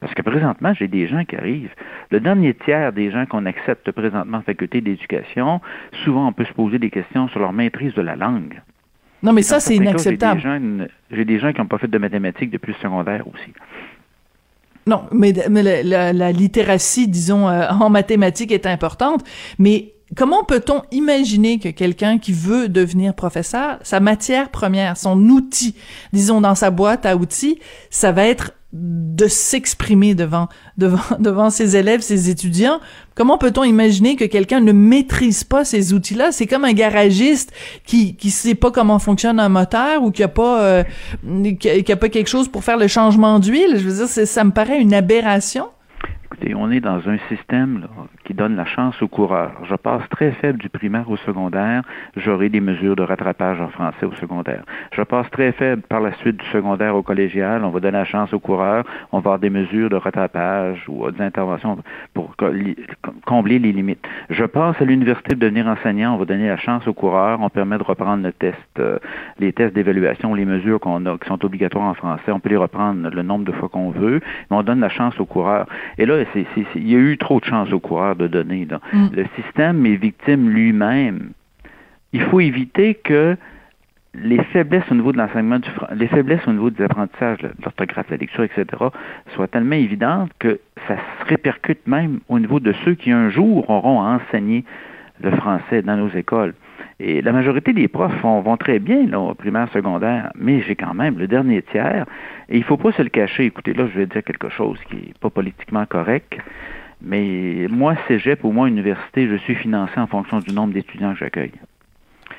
Parce 0.00 0.14
que 0.14 0.22
présentement, 0.22 0.72
j'ai 0.74 0.88
des 0.88 1.06
gens 1.06 1.24
qui 1.24 1.36
arrivent. 1.36 1.74
Le 2.10 2.20
dernier 2.20 2.54
tiers 2.54 2.92
des 2.92 3.10
gens 3.10 3.26
qu'on 3.26 3.46
accepte 3.46 3.90
présentement 3.92 4.38
en 4.38 4.42
faculté 4.42 4.80
d'éducation, 4.80 5.60
souvent 6.04 6.28
on 6.28 6.32
peut 6.32 6.44
se 6.44 6.52
poser 6.52 6.78
des 6.78 6.90
questions 6.90 7.28
sur 7.28 7.40
leur 7.40 7.52
maîtrise 7.52 7.94
de 7.94 8.02
la 8.02 8.16
langue. 8.16 8.60
Non, 9.22 9.32
mais 9.32 9.42
ça, 9.42 9.60
c'est 9.60 9.74
inacceptable. 9.76 10.40
J'ai 11.10 11.24
des, 11.24 11.38
gens 11.38 11.52
qui 11.52 11.60
n'ont 11.60 11.66
pas 11.66 11.78
fait 11.78 11.88
de 11.88 11.98
mathématiques 11.98 12.50
depuis 12.50 12.72
le 12.72 12.78
secondaire 12.78 13.26
aussi. 13.26 13.52
Non, 14.86 15.02
mais, 15.10 15.32
la, 15.32 16.32
littératie, 16.32 17.08
disons, 17.08 17.48
euh, 17.48 17.68
en 17.68 17.90
mathématiques 17.90 18.52
est 18.52 18.66
importante, 18.66 19.24
mais 19.58 19.94
comment 20.16 20.44
peut-on 20.44 20.82
imaginer 20.92 21.58
que 21.58 21.70
quelqu'un 21.70 22.18
qui 22.18 22.32
veut 22.32 22.68
devenir 22.68 23.14
professeur, 23.14 23.78
sa 23.82 23.98
matière 23.98 24.50
première, 24.50 24.96
son 24.96 25.20
outil, 25.28 25.74
disons 26.12 26.40
dans 26.40 26.54
sa 26.54 26.70
boîte 26.70 27.04
à 27.04 27.16
outils, 27.16 27.58
ça 27.90 28.12
va 28.12 28.26
être 28.26 28.52
de 28.76 29.26
s'exprimer 29.28 30.14
devant, 30.14 30.48
devant, 30.76 31.00
devant 31.18 31.50
ses 31.50 31.76
élèves, 31.76 32.00
ses 32.00 32.30
étudiants. 32.30 32.80
Comment 33.14 33.38
peut-on 33.38 33.64
imaginer 33.64 34.16
que 34.16 34.24
quelqu'un 34.24 34.60
ne 34.60 34.72
maîtrise 34.72 35.42
pas 35.44 35.64
ces 35.64 35.94
outils-là? 35.94 36.32
C'est 36.32 36.46
comme 36.46 36.64
un 36.64 36.72
garagiste 36.72 37.52
qui, 37.84 38.14
qui 38.16 38.30
sait 38.30 38.54
pas 38.54 38.70
comment 38.70 38.98
fonctionne 38.98 39.40
un 39.40 39.48
moteur 39.48 40.02
ou 40.02 40.10
qui 40.10 40.22
a 40.22 40.28
pas, 40.28 40.60
euh, 40.62 40.84
qui, 41.58 41.92
a, 41.92 41.96
pas 41.96 42.08
quelque 42.08 42.28
chose 42.28 42.48
pour 42.48 42.62
faire 42.62 42.76
le 42.76 42.88
changement 42.88 43.38
d'huile? 43.38 43.76
Je 43.76 43.88
veux 43.88 44.06
dire, 44.06 44.26
ça 44.26 44.44
me 44.44 44.50
paraît 44.50 44.80
une 44.80 44.92
aberration. 44.92 45.68
Écoutez, 46.26 46.54
on 46.54 46.70
est 46.70 46.80
dans 46.80 47.00
un 47.08 47.18
système 47.30 47.86
qui, 48.26 48.34
donne 48.34 48.56
la 48.56 48.66
chance 48.66 49.00
aux 49.02 49.08
coureurs. 49.08 49.52
Je 49.64 49.74
passe 49.76 50.02
très 50.10 50.32
faible 50.32 50.58
du 50.58 50.68
primaire 50.68 51.08
au 51.10 51.16
secondaire, 51.16 51.82
j'aurai 52.16 52.48
des 52.48 52.60
mesures 52.60 52.96
de 52.96 53.02
rattrapage 53.02 53.60
en 53.60 53.68
français 53.68 54.04
au 54.04 54.12
secondaire. 54.14 54.62
Je 54.92 55.02
passe 55.02 55.30
très 55.30 55.52
faible 55.52 55.82
par 55.82 56.00
la 56.00 56.12
suite 56.14 56.36
du 56.36 56.46
secondaire 56.46 56.94
au 56.96 57.02
collégial, 57.02 57.64
on 57.64 57.70
va 57.70 57.80
donner 57.80 57.98
la 57.98 58.04
chance 58.04 58.32
aux 58.32 58.38
coureurs, 58.38 58.84
on 59.12 59.18
va 59.18 59.30
avoir 59.30 59.38
des 59.38 59.50
mesures 59.50 59.88
de 59.88 59.96
rattrapage 59.96 60.84
ou 60.88 61.10
des 61.10 61.22
interventions 61.22 61.78
pour 62.12 62.34
combler 63.24 63.58
les 63.58 63.72
limites. 63.72 64.04
Je 64.30 64.44
passe 64.44 64.80
à 64.80 64.84
l'université 64.84 65.34
de 65.34 65.40
devenir 65.40 65.66
enseignant, 65.66 66.14
on 66.14 66.18
va 66.18 66.24
donner 66.24 66.48
la 66.48 66.56
chance 66.56 66.86
aux 66.86 66.94
coureurs, 66.94 67.38
on 67.40 67.48
permet 67.48 67.78
de 67.78 67.82
reprendre 67.82 68.22
le 68.22 68.32
test, 68.32 68.58
euh, 68.78 68.98
les 69.38 69.52
tests 69.52 69.74
d'évaluation, 69.74 70.34
les 70.34 70.44
mesures 70.44 70.80
qu'on 70.80 71.06
a, 71.06 71.16
qui 71.18 71.28
sont 71.28 71.44
obligatoires 71.44 71.84
en 71.84 71.94
français, 71.94 72.32
on 72.32 72.40
peut 72.40 72.50
les 72.50 72.56
reprendre 72.56 73.08
le 73.08 73.22
nombre 73.22 73.44
de 73.44 73.52
fois 73.52 73.68
qu'on 73.68 73.90
veut, 73.90 74.20
mais 74.50 74.56
on 74.56 74.62
donne 74.62 74.80
la 74.80 74.88
chance 74.88 75.18
aux 75.20 75.26
coureurs. 75.26 75.66
Et 75.98 76.06
là, 76.06 76.16
il 76.34 76.88
y 76.88 76.94
a 76.94 76.98
eu 76.98 77.16
trop 77.18 77.40
de 77.40 77.44
chance 77.44 77.72
aux 77.72 77.80
coureurs 77.80 78.15
de 78.16 78.26
donner. 78.26 78.66
Mm. 78.92 79.06
Le 79.14 79.24
système 79.36 79.86
est 79.86 79.96
victime 79.96 80.50
lui-même. 80.50 81.30
Il 82.12 82.22
faut 82.22 82.40
éviter 82.40 82.94
que 82.94 83.36
les 84.14 84.42
faiblesses 84.44 84.90
au 84.90 84.94
niveau 84.94 85.12
de 85.12 85.18
l'enseignement, 85.18 85.58
du, 85.58 85.68
les 85.94 86.06
faiblesses 86.06 86.46
au 86.46 86.52
niveau 86.52 86.70
des 86.70 86.84
apprentissages, 86.84 87.38
l'orthographe, 87.62 88.10
la 88.10 88.16
lecture, 88.16 88.44
etc., 88.44 88.66
soient 89.34 89.48
tellement 89.48 89.76
évidentes 89.76 90.30
que 90.38 90.60
ça 90.88 90.96
se 90.96 91.28
répercute 91.28 91.86
même 91.86 92.20
au 92.28 92.38
niveau 92.38 92.60
de 92.60 92.72
ceux 92.84 92.94
qui 92.94 93.10
un 93.10 93.28
jour 93.28 93.68
auront 93.68 94.00
à 94.00 94.18
enseigner 94.18 94.64
le 95.20 95.30
français 95.32 95.82
dans 95.82 95.96
nos 95.96 96.08
écoles. 96.10 96.54
Et 96.98 97.20
la 97.20 97.32
majorité 97.32 97.72
des 97.72 97.88
profs 97.88 98.22
vont, 98.22 98.56
très 98.56 98.78
bien 98.78 99.06
là, 99.06 99.20
au 99.20 99.34
primaire, 99.34 99.68
secondaire, 99.72 100.30
mais 100.34 100.62
j'ai 100.62 100.76
quand 100.76 100.94
même 100.94 101.18
le 101.18 101.26
dernier 101.26 101.62
tiers. 101.62 102.06
Et 102.48 102.56
il 102.56 102.60
ne 102.60 102.64
faut 102.64 102.78
pas 102.78 102.92
se 102.92 103.02
le 103.02 103.10
cacher. 103.10 103.44
Écoutez, 103.44 103.74
là, 103.74 103.86
je 103.92 103.98
vais 103.98 104.06
dire 104.06 104.22
quelque 104.22 104.48
chose 104.48 104.78
qui 104.88 104.96
n'est 104.96 105.14
pas 105.20 105.30
politiquement 105.30 105.84
correct. 105.84 106.38
Mais 107.02 107.66
moi, 107.70 107.94
cégep 108.08 108.42
ou 108.44 108.52
moi, 108.52 108.68
université, 108.68 109.28
je 109.28 109.36
suis 109.36 109.54
financé 109.54 109.98
en 109.98 110.06
fonction 110.06 110.40
du 110.40 110.52
nombre 110.52 110.72
d'étudiants 110.72 111.12
que 111.12 111.18
j'accueille. 111.18 111.52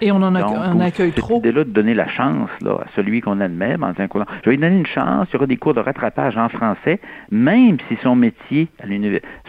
Et 0.02 0.12
on 0.12 0.18
en 0.18 0.36
a, 0.36 0.84
accueille 0.84 1.12
trop? 1.12 1.42
C'est 1.44 1.52
là 1.52 1.64
de 1.64 1.72
donner 1.72 1.96
la 1.96 2.08
chance 2.08 2.50
là, 2.62 2.82
à 2.82 2.86
celui 2.96 3.22
qu'on 3.22 3.40
admet 3.40 3.76
un 3.82 4.08
cours. 4.08 4.26
Je 4.44 4.50
vais 4.50 4.56
lui 4.56 4.62
donner 4.62 4.78
une 4.78 4.86
chance, 4.86 5.28
il 5.30 5.34
y 5.34 5.36
aura 5.38 5.48
des 5.48 5.58
cours 5.58 5.74
de 5.74 5.80
rattrapage 5.80 6.38
en 6.38 6.50
français, 6.50 7.00
même 7.32 7.78
si 7.88 7.98
son 8.04 8.16
métier, 8.16 8.68
à 8.80 8.86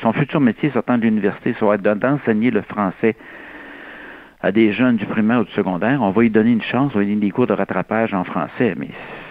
son 0.00 0.12
futur 0.12 0.40
métier 0.40 0.70
sortant 0.70 0.96
de 0.96 1.02
l'université 1.02 1.54
sera 1.58 1.76
d'enseigner 1.76 2.50
le 2.50 2.62
français 2.62 3.14
à 4.40 4.52
des 4.52 4.72
jeunes 4.72 4.96
du 4.96 5.04
primaire 5.04 5.40
ou 5.40 5.44
du 5.44 5.52
secondaire, 5.52 6.00
on 6.00 6.10
va 6.10 6.22
lui 6.22 6.30
donner 6.30 6.52
une 6.52 6.62
chance, 6.62 6.92
on 6.94 6.98
va 6.98 7.04
lui 7.04 7.14
donner 7.14 7.26
des 7.26 7.32
cours 7.32 7.46
de 7.46 7.52
rattrapage 7.52 8.14
en 8.14 8.24
français, 8.24 8.74
mais 8.76 8.88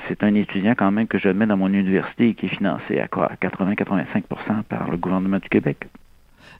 c'est 0.07 0.23
un 0.23 0.33
étudiant 0.35 0.73
quand 0.77 0.91
même 0.91 1.07
que 1.07 1.17
je 1.17 1.29
mets 1.29 1.45
dans 1.45 1.57
mon 1.57 1.67
université 1.67 2.29
et 2.29 2.33
qui 2.33 2.47
est 2.47 2.55
financé 2.55 2.99
à 2.99 3.07
quoi 3.07 3.31
80-85% 3.41 4.63
par 4.69 4.89
le 4.89 4.97
gouvernement 4.97 5.39
du 5.39 5.49
Québec. 5.49 5.87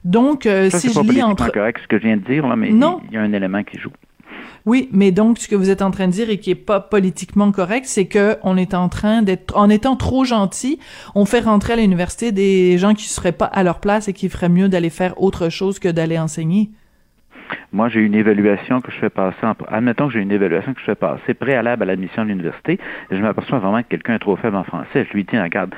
Donc, 0.04 0.46
euh, 0.46 0.70
si 0.70 0.92
je 0.92 1.00
lis 1.00 1.22
entre... 1.22 1.50
correct 1.50 1.80
ce 1.82 1.88
que 1.88 1.98
je 1.98 2.04
viens 2.04 2.16
de 2.16 2.24
dire, 2.24 2.46
là, 2.46 2.56
mais 2.56 2.70
non. 2.70 3.00
il 3.08 3.14
y 3.14 3.16
a 3.16 3.22
un 3.22 3.32
élément 3.32 3.62
qui 3.62 3.78
joue. 3.78 3.92
Oui, 4.66 4.88
mais 4.92 5.12
donc 5.12 5.38
ce 5.38 5.48
que 5.48 5.56
vous 5.56 5.70
êtes 5.70 5.82
en 5.82 5.90
train 5.90 6.06
de 6.06 6.12
dire 6.12 6.30
et 6.30 6.38
qui 6.38 6.50
est 6.50 6.54
pas 6.54 6.80
politiquement 6.80 7.50
correct, 7.52 7.86
c'est 7.86 8.06
que 8.06 8.36
on 8.42 8.56
est 8.56 8.74
en 8.74 8.88
train 8.88 9.22
d'être, 9.22 9.56
en 9.56 9.70
étant 9.70 9.96
trop 9.96 10.24
gentil, 10.24 10.78
on 11.14 11.24
fait 11.24 11.40
rentrer 11.40 11.72
à 11.72 11.76
l'université 11.76 12.32
des 12.32 12.76
gens 12.78 12.94
qui 12.94 13.08
seraient 13.08 13.32
pas 13.32 13.46
à 13.46 13.62
leur 13.62 13.80
place 13.80 14.08
et 14.08 14.12
qui 14.12 14.28
feraient 14.28 14.48
mieux 14.48 14.68
d'aller 14.68 14.90
faire 14.90 15.20
autre 15.20 15.48
chose 15.48 15.78
que 15.78 15.88
d'aller 15.88 16.18
enseigner. 16.18 16.70
Moi, 17.72 17.88
j'ai 17.88 18.00
une 18.00 18.14
évaluation 18.14 18.80
que 18.80 18.90
je 18.90 18.98
fais 18.98 19.10
passer. 19.10 19.44
En, 19.44 19.54
admettons 19.68 20.08
que 20.08 20.14
j'ai 20.14 20.20
une 20.20 20.32
évaluation 20.32 20.74
que 20.74 20.80
je 20.80 20.84
fais 20.84 20.94
passer 20.94 21.34
préalable 21.34 21.82
à 21.82 21.86
l'admission 21.86 22.22
à 22.22 22.24
l'université. 22.24 22.78
Et 23.10 23.16
je 23.16 23.20
m'aperçois 23.22 23.58
vraiment 23.58 23.82
que 23.82 23.88
quelqu'un 23.88 24.14
est 24.14 24.20
trop 24.20 24.36
faible 24.36 24.56
en 24.56 24.64
français. 24.64 25.06
Je 25.08 25.12
lui 25.12 25.24
dis, 25.24 25.38
regarde, 25.38 25.74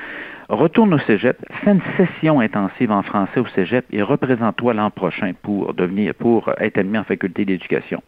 retourne 0.49 0.93
au 0.93 0.99
cégep, 0.99 1.37
fais 1.63 1.71
une 1.71 1.81
session 1.97 2.39
intensive 2.39 2.91
en 2.91 3.03
français 3.03 3.39
au 3.39 3.47
cégep 3.47 3.85
et 3.91 4.01
représente-toi 4.01 4.73
l'an 4.73 4.91
prochain 4.91 5.31
pour 5.41 5.73
devenir, 5.73 6.13
pour 6.13 6.51
être 6.59 6.77
admis 6.77 6.97
en 6.97 7.03
faculté 7.03 7.45
d'éducation. 7.45 8.01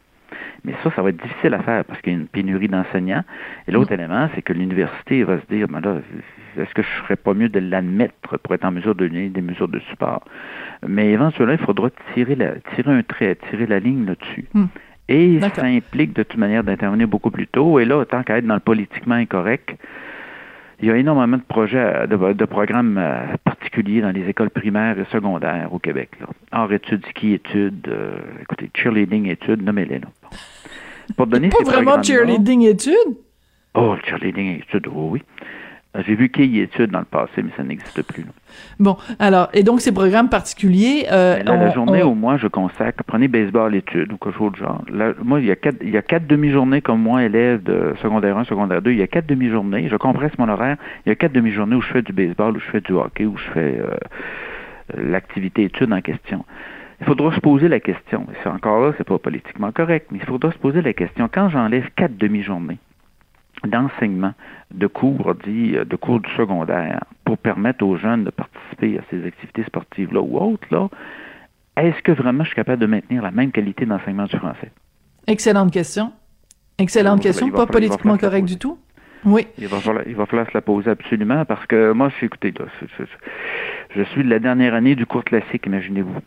Mais 0.64 0.74
ça, 0.84 0.92
ça 0.96 1.02
va 1.02 1.10
être 1.10 1.22
difficile 1.22 1.54
à 1.54 1.60
faire 1.62 1.86
parce 1.86 2.02
qu'il 2.02 2.14
y 2.14 2.16
a 2.16 2.20
une 2.20 2.28
pénurie 2.28 2.68
d'enseignants. 2.68 3.24
Et 3.68 3.72
l'autre 3.72 3.92
élément, 3.92 4.30
c'est 4.36 4.42
que 4.42 4.54
l'université 4.54 5.24
va 5.24 5.40
se 5.40 5.46
dire, 5.54 5.68
ben 5.68 5.82
là, 5.82 5.98
est-ce 6.58 6.74
que 6.74 6.82
je 6.82 6.88
ne 6.88 7.04
ferais 7.04 7.16
pas 7.16 7.34
mieux 7.34 7.50
de 7.50 7.60
l'admettre 7.60 8.38
pour 8.38 8.54
être 8.54 8.66
en 8.66 8.72
mesure 8.72 8.96
de 8.96 9.08
donner 9.08 9.30
des 9.30 9.42
mesures 9.42 9.68
de 9.68 9.80
support? 9.92 10.24
Mais 10.88 11.12
éventuellement, 11.12 11.54
il 11.54 11.66
faudra 11.66 11.90
tirer, 12.14 12.36
la, 12.36 12.56
tirer 12.76 12.92
un 12.92 13.04
trait, 13.04 13.36
tirer 13.50 13.66
la 13.66 13.80
ligne 13.80 14.06
là-dessus. 14.06 14.46
Hmm. 14.54 14.66
Et 15.10 15.40
ça 15.42 15.66
implique 15.66 16.14
de 16.14 16.24
toute 16.24 16.40
manière 16.40 16.64
d'intervenir 16.64 17.08
beaucoup 17.08 17.32
plus 17.32 17.48
tôt. 17.48 17.80
Et 17.80 17.86
là, 17.86 18.06
tant 18.06 18.24
qu'à 18.24 18.38
être 18.38 18.48
dans 18.48 18.54
le 18.54 18.62
politiquement 18.62 19.16
incorrect, 19.16 19.76
il 20.84 20.88
y 20.88 20.92
a 20.92 20.98
énormément 20.98 21.38
de 21.38 21.44
projets, 21.44 22.08
de, 22.08 22.46
programmes 22.46 22.98
euh, 22.98 23.38
particuliers 23.44 24.02
dans 24.02 24.12
les 24.12 24.28
écoles 24.28 24.50
primaires 24.50 25.00
et 25.00 25.06
secondaires 25.06 25.70
au 25.72 25.80
Québec. 25.80 26.10
Là. 26.20 26.28
Hors 26.52 26.72
études, 26.74 27.06
ski 27.08 27.34
études, 27.34 27.88
euh, 27.88 28.18
écoutez, 28.42 28.70
cheerleading 28.76 29.30
études, 29.30 29.64
nommez-les 29.64 30.00
là. 30.00 30.08
Pour 31.16 31.28
donner 31.28 31.50
pas 31.50 31.64
vraiment 31.64 32.02
cheerleading 32.02 32.62
études? 32.64 33.18
Oh, 33.74 33.96
cheerleading 34.04 34.60
études, 34.60 34.88
oh 34.88 35.10
oui. 35.12 35.22
J'ai 36.08 36.16
vu 36.16 36.30
qu'il 36.30 36.56
y 36.56 36.60
études 36.60 36.90
dans 36.90 37.00
le 37.00 37.06
passé, 37.06 37.44
mais 37.44 37.52
ça 37.56 37.64
n'existe 37.64 38.02
plus. 38.02 38.26
Bon, 38.80 38.98
alors, 39.20 39.50
et 39.54 39.62
donc 39.62 39.80
ces 39.80 39.92
programmes 39.92 40.28
particuliers... 40.28 41.06
Euh, 41.12 41.44
la 41.44 41.70
journée 41.70 42.02
au 42.02 42.16
moins, 42.16 42.38
je 42.38 42.48
consacre, 42.48 43.04
prenez 43.06 43.28
baseball 43.28 43.76
études 43.76 44.12
ou 44.12 44.18
quelque 44.18 44.36
chose 44.36 44.54
de 44.54 44.58
genre. 44.58 44.84
moi, 45.24 45.40
il 45.40 45.46
y 45.46 45.52
a 45.52 45.56
quatre, 45.56 45.78
il 45.82 45.92
y 45.92 45.98
a 45.98 46.02
quatre 46.02 46.26
demi-journées 46.26 46.82
comme 46.82 47.00
moi, 47.00 47.24
élève 47.24 47.62
de 47.62 47.94
secondaire 48.02 48.36
1, 48.40 48.46
secondaire 48.46 48.82
2, 48.82 48.92
il 48.92 48.98
y 48.98 49.04
a 49.04 49.08
quatre 49.08 49.28
demi-journées, 49.28 49.88
je 49.88 49.96
compresse 49.96 50.32
mon 50.40 50.50
horaire, 50.50 50.78
il 51.06 51.10
y 51.10 51.12
a 51.12 51.16
quatre 51.16 51.34
demi-journées 51.34 51.76
où 51.76 51.82
je 51.82 51.92
fais 51.92 52.02
du 52.02 52.12
baseball, 52.12 52.58
où 52.58 52.60
je 52.60 52.72
fais 52.72 52.82
du 52.82 52.94
hockey, 52.94 53.26
où 53.26 53.38
je 53.38 53.52
fais 53.52 53.80
euh, 53.80 53.96
l'activité 54.98 55.66
études 55.66 55.94
en 55.94 56.02
question. 56.02 56.44
Il 57.04 57.08
faudra 57.08 57.36
se 57.36 57.42
poser 57.42 57.68
la 57.68 57.82
question, 57.82 58.26
c'est 58.42 58.50
encore 58.50 58.80
là, 58.80 58.94
c'est 58.98 59.04
pas 59.04 59.20
politiquement 59.20 59.74
correct, 59.74 60.08
mais 60.10 60.20
il 60.20 60.26
faudra 60.26 60.54
se 60.54 60.58
poser 60.58 60.82
la 60.82 60.94
question, 60.94 61.30
quand 61.30 61.50
j'enlève 61.50 61.90
quatre 61.98 62.16
demi-journées, 62.16 62.78
d'enseignement 63.66 64.32
de 64.74 64.88
cours 64.88 65.36
dit 65.36 65.74
de 65.74 65.96
cours 65.98 66.22
du 66.22 66.30
secondaire 66.32 67.04
pour 67.26 67.38
permettre 67.38 67.86
aux 67.86 67.98
jeunes 67.98 68.24
de 68.24 68.30
participer 68.30 68.98
à 68.98 69.02
ces 69.10 69.26
activités 69.26 69.64
sportives 69.66 70.14
là 70.14 70.22
ou 70.22 70.38
autres 70.38 70.68
là 70.72 70.88
est-ce 71.76 72.02
que 72.04 72.14
vraiment 72.14 72.44
je 72.44 72.50
suis 72.50 72.56
capable 72.56 72.82
de 72.82 72.86
maintenir 72.86 73.22
la 73.22 73.32
même 73.32 73.52
qualité 73.52 73.86
d'enseignement 73.86 74.26
du 74.26 74.38
français? 74.38 74.72
Excellente 75.28 75.72
question. 75.72 76.14
Excellente 76.78 77.22
question, 77.22 77.50
pas 77.52 77.66
politiquement 77.66 78.18
correct 78.18 78.46
du 78.46 78.58
tout. 78.58 78.78
Oui. 79.26 79.48
Il 79.58 79.68
va, 79.68 79.80
falloir, 79.80 80.06
il 80.08 80.16
va 80.16 80.26
falloir 80.26 80.48
se 80.48 80.54
la 80.54 80.62
poser 80.62 80.90
absolument 80.90 81.46
parce 81.46 81.66
que 81.66 81.94
moi, 81.94 82.10
je, 82.10 82.26
écoutez, 82.26 82.54
je 83.96 84.04
suis 84.04 84.24
de 84.24 84.30
la 84.30 84.40
dernière 84.40 84.74
année 84.74 84.96
du 84.96 85.06
cours 85.06 85.24
classique, 85.24 85.66
imaginez-vous. 85.66 86.20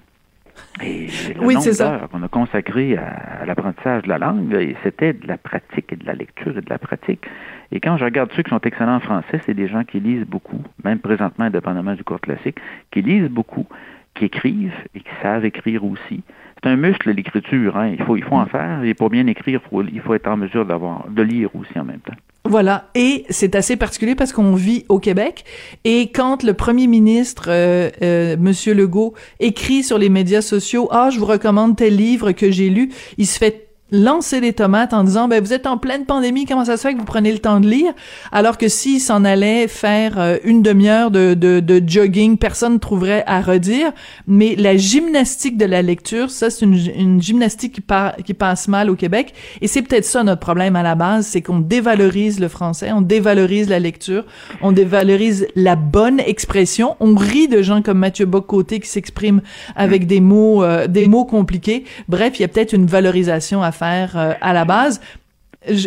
Et 0.82 1.06
le 1.34 1.40
oui, 1.40 1.54
nombre 1.54 2.08
qu'on 2.10 2.22
a 2.22 2.28
consacré 2.28 2.96
à, 2.96 3.44
l'apprentissage 3.46 4.02
de 4.02 4.08
la 4.08 4.18
langue, 4.18 4.76
c'était 4.82 5.14
de 5.14 5.26
la 5.26 5.38
pratique 5.38 5.92
et 5.92 5.96
de 5.96 6.06
la 6.06 6.14
lecture 6.14 6.56
et 6.56 6.60
de 6.60 6.70
la 6.70 6.78
pratique. 6.78 7.24
Et 7.72 7.80
quand 7.80 7.96
je 7.96 8.04
regarde 8.04 8.30
ceux 8.36 8.42
qui 8.42 8.50
sont 8.50 8.60
excellents 8.60 8.96
en 8.96 9.00
français, 9.00 9.40
c'est 9.46 9.54
des 9.54 9.68
gens 9.68 9.84
qui 9.84 10.00
lisent 10.00 10.26
beaucoup, 10.26 10.62
même 10.84 10.98
présentement, 10.98 11.46
indépendamment 11.46 11.94
du 11.94 12.04
cours 12.04 12.20
classique, 12.20 12.58
qui 12.90 13.02
lisent 13.02 13.30
beaucoup, 13.30 13.66
qui 14.14 14.26
écrivent 14.26 14.74
et 14.94 15.00
qui 15.00 15.10
savent 15.22 15.44
écrire 15.44 15.84
aussi. 15.84 16.22
C'est 16.62 16.70
un 16.70 16.76
muscle, 16.76 17.10
l'écriture. 17.10 17.76
Hein. 17.76 17.94
Il, 17.98 18.04
faut, 18.04 18.16
il 18.16 18.24
faut 18.24 18.36
en 18.36 18.46
faire. 18.46 18.82
Et 18.82 18.94
pour 18.94 19.10
bien 19.10 19.26
écrire, 19.26 19.60
il 19.92 20.00
faut 20.00 20.14
être 20.14 20.28
en 20.28 20.36
mesure 20.36 20.64
d'avoir, 20.64 21.06
de 21.08 21.22
lire 21.22 21.50
aussi 21.54 21.78
en 21.78 21.84
même 21.84 22.00
temps. 22.00 22.14
Voilà, 22.48 22.90
et 22.94 23.24
c'est 23.28 23.56
assez 23.56 23.76
particulier 23.76 24.14
parce 24.14 24.32
qu'on 24.32 24.54
vit 24.54 24.84
au 24.88 25.00
Québec 25.00 25.44
et 25.84 26.12
quand 26.12 26.44
le 26.44 26.54
premier 26.54 26.86
ministre 26.86 27.46
euh, 27.48 27.90
euh, 28.02 28.36
Monsieur 28.38 28.72
Legault 28.72 29.14
écrit 29.40 29.82
sur 29.82 29.98
les 29.98 30.08
médias 30.08 30.42
sociaux 30.42 30.86
"Ah, 30.92 31.10
je 31.10 31.18
vous 31.18 31.24
recommande 31.24 31.76
tel 31.76 31.96
livre 31.96 32.30
que 32.30 32.52
j'ai 32.52 32.70
lu", 32.70 32.92
il 33.18 33.26
se 33.26 33.36
fait 33.38 33.65
lancer 33.92 34.40
les 34.40 34.52
tomates 34.52 34.92
en 34.92 35.04
disant 35.04 35.28
ben 35.28 35.42
vous 35.42 35.52
êtes 35.52 35.66
en 35.66 35.78
pleine 35.78 36.06
pandémie 36.06 36.44
comment 36.44 36.64
ça 36.64 36.76
se 36.76 36.82
fait 36.82 36.94
que 36.94 36.98
vous 36.98 37.04
prenez 37.04 37.30
le 37.30 37.38
temps 37.38 37.60
de 37.60 37.68
lire? 37.68 37.92
Alors 38.32 38.58
que 38.58 38.66
s'il 38.68 39.00
s'en 39.00 39.24
allait 39.24 39.68
faire 39.68 40.18
euh, 40.18 40.38
une 40.42 40.60
demi-heure 40.60 41.12
de, 41.12 41.34
de, 41.34 41.60
de, 41.60 41.82
jogging 41.86 42.36
personne 42.36 42.74
ne 42.74 42.78
trouverait 42.78 43.22
à 43.26 43.40
redire. 43.40 43.92
Mais 44.26 44.56
la 44.56 44.76
gymnastique 44.76 45.56
de 45.56 45.66
la 45.66 45.82
lecture 45.82 46.30
ça 46.30 46.50
c'est 46.50 46.64
une, 46.64 46.74
une, 46.74 47.22
gymnastique 47.22 47.74
qui, 47.74 47.82
qui 48.24 48.34
passe 48.34 48.66
mal 48.66 48.90
au 48.90 48.96
Québec. 48.96 49.34
Et 49.60 49.68
c'est 49.68 49.82
peut-être 49.82 50.04
ça 50.04 50.24
notre 50.24 50.40
problème 50.40 50.74
à 50.74 50.82
la 50.82 50.96
base 50.96 51.26
c'est 51.26 51.42
qu'on 51.42 51.60
dévalorise 51.60 52.40
le 52.40 52.48
français 52.48 52.90
on 52.92 53.02
dévalorise 53.02 53.68
la 53.68 53.78
lecture 53.78 54.24
on 54.62 54.72
dévalorise 54.72 55.46
la 55.54 55.76
bonne 55.76 56.18
expression. 56.18 56.96
On 56.98 57.14
rit 57.14 57.46
de 57.46 57.62
gens 57.62 57.82
comme 57.82 57.98
Mathieu 57.98 58.26
Bocoté 58.26 58.80
qui 58.80 58.88
s'expriment 58.88 59.42
avec 59.76 60.08
des 60.08 60.20
mots 60.20 60.64
euh, 60.64 60.88
des 60.88 61.06
mots 61.06 61.24
compliqués. 61.24 61.84
Bref 62.08 62.40
il 62.40 62.42
y 62.42 62.44
a 62.44 62.48
peut-être 62.48 62.72
une 62.72 62.86
valorisation 62.86 63.62
à 63.62 63.70
faire 63.76 64.16
euh, 64.16 64.32
à 64.40 64.52
la 64.52 64.64
base. 64.64 65.00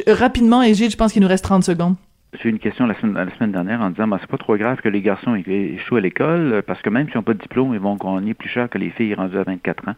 rapidement, 0.08 0.62
Égide, 0.62 0.92
je 0.92 0.98
pense 0.98 1.14
qu'il 1.14 1.22
nous 1.22 1.28
reste 1.28 1.44
30 1.44 1.64
secondes. 1.64 1.96
j'ai 2.34 2.50
eu 2.50 2.52
une 2.52 2.60
question 2.60 2.86
la 2.86 3.00
semaine, 3.00 3.16
la 3.26 3.36
semaine 3.36 3.52
dernière 3.52 3.82
en 3.82 3.90
disant 3.90 4.08
bah, 4.08 4.18
c'est 4.22 4.30
pas 4.30 4.38
trop 4.38 4.58
grave 4.58 4.78
que 4.82 4.90
les 4.90 5.02
garçons 5.02 5.36
échouent 5.36 5.98
à 5.98 6.02
l'école 6.02 6.64
parce 6.66 6.82
que 6.82 6.90
même 6.90 7.08
s'ils 7.08 7.18
n'ont 7.18 7.24
pas 7.24 7.34
de 7.34 7.40
diplôme, 7.40 7.74
ils 7.74 7.80
vont 7.80 7.96
gagner 7.96 8.34
plus 8.34 8.50
cher 8.50 8.70
que 8.70 8.78
les 8.78 8.92
filles 8.92 9.16
rendues 9.16 9.38
à 9.38 9.44
24 9.44 9.90
ans. 9.90 9.96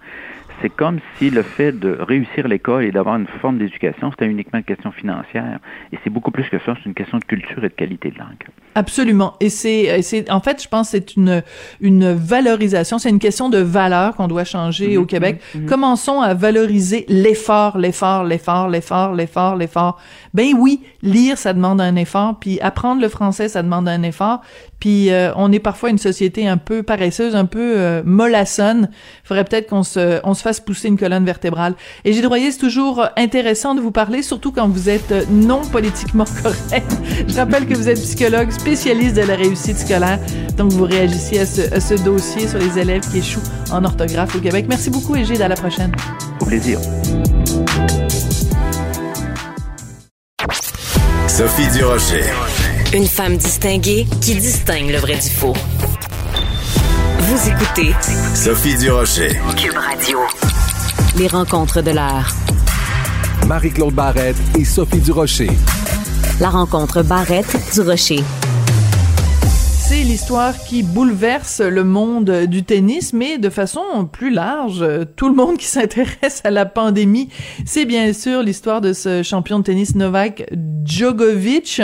C'est 0.62 0.70
comme 0.70 1.00
si 1.18 1.30
le 1.30 1.42
fait 1.42 1.72
de 1.72 1.98
réussir 2.00 2.48
l'école 2.48 2.84
et 2.84 2.92
d'avoir 2.92 3.16
une 3.16 3.28
forme 3.42 3.58
d'éducation, 3.58 4.12
c'était 4.12 4.28
uniquement 4.28 4.60
une 4.60 4.66
question 4.66 4.92
financière. 4.92 5.60
Et 5.92 5.98
c'est 6.04 6.10
beaucoup 6.10 6.32
plus 6.32 6.48
que 6.50 6.60
ça, 6.60 6.76
c'est 6.78 6.86
une 6.86 6.94
question 6.94 7.18
de 7.20 7.26
culture 7.26 7.64
et 7.64 7.70
de 7.70 7.74
qualité 7.74 8.12
de 8.12 8.18
langue. 8.20 8.48
Absolument. 8.76 9.36
Et 9.40 9.50
c'est, 9.50 10.02
c'est 10.02 10.30
en 10.32 10.40
fait, 10.40 10.62
je 10.62 10.68
pense, 10.68 10.90
c'est 10.90 11.16
une 11.16 11.44
une 11.80 12.14
valorisation. 12.14 12.98
C'est 13.00 13.10
une 13.10 13.20
question 13.20 13.50
de 13.50 13.58
valeur 13.58 14.16
qu'on 14.16 14.28
doit 14.28 14.44
changer 14.44 14.98
au 14.98 15.02
mhm, 15.02 15.08
Québec. 15.08 15.42
Mhm, 15.54 15.62
mhm. 15.62 15.70
Commençons 15.70 16.22
à 16.22 16.34
valoriser 16.34 17.06
l'effort, 17.10 17.78
l'effort, 17.78 18.24
l'effort, 18.24 18.70
l'effort, 18.70 19.14
l'effort, 19.14 19.56
l'effort. 19.56 19.98
Ben 20.34 20.54
oui, 20.58 20.82
lire, 21.02 21.38
ça 21.38 21.54
demande 21.54 21.82
un 21.82 21.96
effort, 21.96 22.40
puis 22.40 22.60
apprendre 22.62 23.02
le 23.02 23.10
français, 23.10 23.50
ça 23.50 23.64
demande 23.64 23.88
un 23.88 24.04
effort. 24.04 24.42
Puis 24.80 25.12
euh, 25.12 25.32
on 25.36 25.52
est 25.52 25.60
parfois 25.60 25.90
une 25.90 25.98
société 25.98 26.48
un 26.48 26.58
peu 26.58 26.84
paresseuse, 26.84 27.36
un 27.36 27.46
peu 27.46 27.78
euh, 27.78 28.02
mollassonne. 28.06 28.90
Faudrait 29.24 29.44
peut-être 29.44 29.70
qu'on 29.70 29.84
se, 29.84 30.20
on 30.24 30.34
se 30.34 30.42
fasse 30.42 30.51
pousser 30.60 30.88
une 30.88 30.98
colonne 30.98 31.26
vertébrale. 31.26 31.76
Et 32.06 32.14
Gilles 32.14 32.24
Droyer, 32.24 32.52
c'est 32.52 32.60
toujours 32.60 33.08
intéressant 33.18 33.76
de 33.76 33.82
vous 33.82 33.92
parler, 33.92 34.22
surtout 34.22 34.52
quand 34.52 34.68
vous 34.68 34.90
êtes 34.90 35.14
non 35.30 35.62
politiquement 35.62 36.26
correct. 36.44 36.92
Je 37.28 37.36
rappelle 37.36 37.66
que 37.68 37.74
vous 37.74 37.90
êtes 37.90 38.02
psychologue, 38.02 38.52
spécialiste 38.52 39.16
de 39.16 39.22
la 39.22 39.36
réussite 39.36 39.78
scolaire. 39.78 40.20
Donc 40.58 40.72
vous 40.72 40.86
réagissez 40.86 41.40
à 41.40 41.46
ce, 41.46 41.74
à 41.74 41.80
ce 41.80 41.94
dossier 41.94 42.48
sur 42.48 42.60
les 42.60 42.78
élèves 42.78 43.02
qui 43.12 43.20
échouent 43.20 43.40
en 43.72 43.84
orthographe 43.86 44.36
au 44.36 44.40
Québec. 44.40 44.66
Merci 44.68 44.90
beaucoup, 44.90 45.16
Égide. 45.16 45.42
À 45.42 45.48
la 45.48 45.56
prochaine. 45.56 45.92
Au 46.40 46.46
plaisir. 46.46 46.80
Sophie 51.28 51.68
Durocher. 51.72 52.26
Une 52.94 53.08
femme 53.08 53.38
distinguée 53.38 54.06
qui 54.22 54.36
distingue 54.36 54.92
le 54.92 54.98
vrai 54.98 55.16
du 55.16 55.30
faux. 55.30 55.54
Vous 57.24 57.50
écoutez 57.50 57.94
Sophie 58.34 58.76
Durocher. 58.78 59.40
Cube 59.56 59.78
Radio. 59.78 60.18
Les 61.16 61.28
rencontres 61.28 61.82
de 61.84 61.92
l'art. 61.92 62.34
Marie-Claude 63.48 63.94
Barrette 63.94 64.38
et 64.58 64.66
Sophie 64.66 65.02
Durocher. 65.02 65.52
La 66.40 66.50
rencontre 66.50 67.04
Barrette-Durocher 67.04 68.24
c'est 69.92 70.04
l'histoire 70.04 70.58
qui 70.58 70.84
bouleverse 70.84 71.60
le 71.60 71.84
monde 71.84 72.46
du 72.46 72.64
tennis, 72.64 73.12
mais 73.12 73.38
de 73.38 73.50
façon 73.50 74.08
plus 74.10 74.30
large. 74.30 74.86
Tout 75.18 75.28
le 75.28 75.36
monde 75.36 75.58
qui 75.58 75.66
s'intéresse 75.76 76.40
à 76.46 76.50
la 76.50 76.66
pandémie, 76.66 77.28
c'est 77.66 77.84
bien 77.84 78.14
sûr 78.14 78.42
l'histoire 78.42 78.80
de 78.80 78.94
ce 78.94 79.22
champion 79.22 79.60
de 79.60 79.66
tennis 79.66 79.96
Novak 79.96 80.46
Djokovic, 80.86 81.82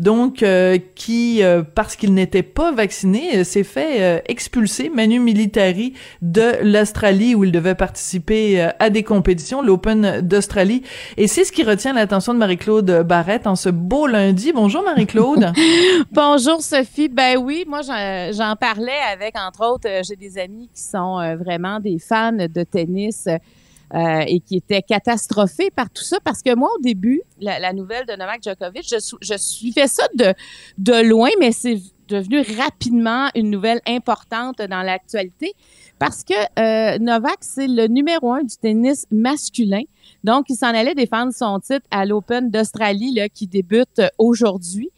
donc 0.00 0.42
euh, 0.42 0.78
qui, 0.94 1.42
euh, 1.42 1.62
parce 1.62 1.96
qu'il 1.96 2.14
n'était 2.14 2.42
pas 2.42 2.72
vacciné, 2.72 3.38
euh, 3.38 3.44
s'est 3.44 3.62
fait 3.62 4.22
expulser 4.26 4.88
manu 4.88 5.20
militari 5.20 5.92
de 6.22 6.62
l'Australie 6.62 7.34
où 7.34 7.44
il 7.44 7.52
devait 7.52 7.74
participer 7.74 8.70
à 8.78 8.90
des 8.90 9.02
compétitions, 9.02 9.60
l'Open 9.60 10.20
d'Australie. 10.22 10.82
Et 11.18 11.26
c'est 11.26 11.44
ce 11.44 11.52
qui 11.52 11.62
retient 11.62 11.92
l'attention 11.92 12.32
de 12.32 12.38
Marie-Claude 12.38 13.04
Barrette 13.06 13.46
en 13.46 13.56
ce 13.56 13.68
beau 13.68 14.06
lundi. 14.06 14.52
Bonjour 14.54 14.82
Marie-Claude. 14.82 15.52
Bonjour 16.12 16.62
Sophie. 16.62 17.08
Ben 17.08 17.36
oui, 17.50 17.64
moi 17.66 17.82
j'en 17.82 18.54
parlais 18.54 19.00
avec, 19.12 19.36
entre 19.36 19.66
autres, 19.66 19.88
euh, 19.88 20.02
j'ai 20.04 20.14
des 20.14 20.38
amis 20.38 20.70
qui 20.72 20.82
sont 20.82 21.18
euh, 21.18 21.34
vraiment 21.34 21.80
des 21.80 21.98
fans 21.98 22.32
de 22.32 22.62
tennis 22.62 23.26
euh, 23.26 24.20
et 24.28 24.38
qui 24.38 24.58
étaient 24.58 24.82
catastrophés 24.82 25.72
par 25.72 25.90
tout 25.90 26.04
ça 26.04 26.18
parce 26.22 26.42
que 26.42 26.54
moi, 26.54 26.70
au 26.78 26.80
début, 26.80 27.22
la, 27.40 27.72
nouvelle 27.72 28.06
de 28.06 28.12
Novak 28.12 28.40
Djokovic, 28.44 28.86
je, 28.88 29.36
suivais 29.36 29.88
ça 29.88 30.04
de, 30.14 30.32
de 30.78 31.08
loin, 31.08 31.30
mais 31.40 31.50
c'est 31.50 31.78
devenu 32.06 32.40
rapidement 32.56 33.28
une 33.34 33.50
nouvelle 33.50 33.80
importante 33.84 34.58
dans 34.58 34.82
l'actualité 34.82 35.54
parce 35.98 36.22
que 36.22 36.98
Novak, 36.98 37.38
c'est 37.40 37.66
le 37.66 37.88
numéro 37.88 38.32
un 38.32 38.44
du 38.44 38.56
tennis 38.56 39.06
masculin. 39.10 39.82
Donc, 40.22 40.46
il 40.50 40.54
s'en 40.56 40.68
allait 40.68 40.94
défendre 40.94 41.32
son 41.32 41.58
titre 41.58 41.86
à 41.90 42.06
l'Open 42.06 42.48
d'Australie 42.50 43.18
qui 43.34 43.48
débute 43.48 44.00
aujourd'hui. 44.18 44.90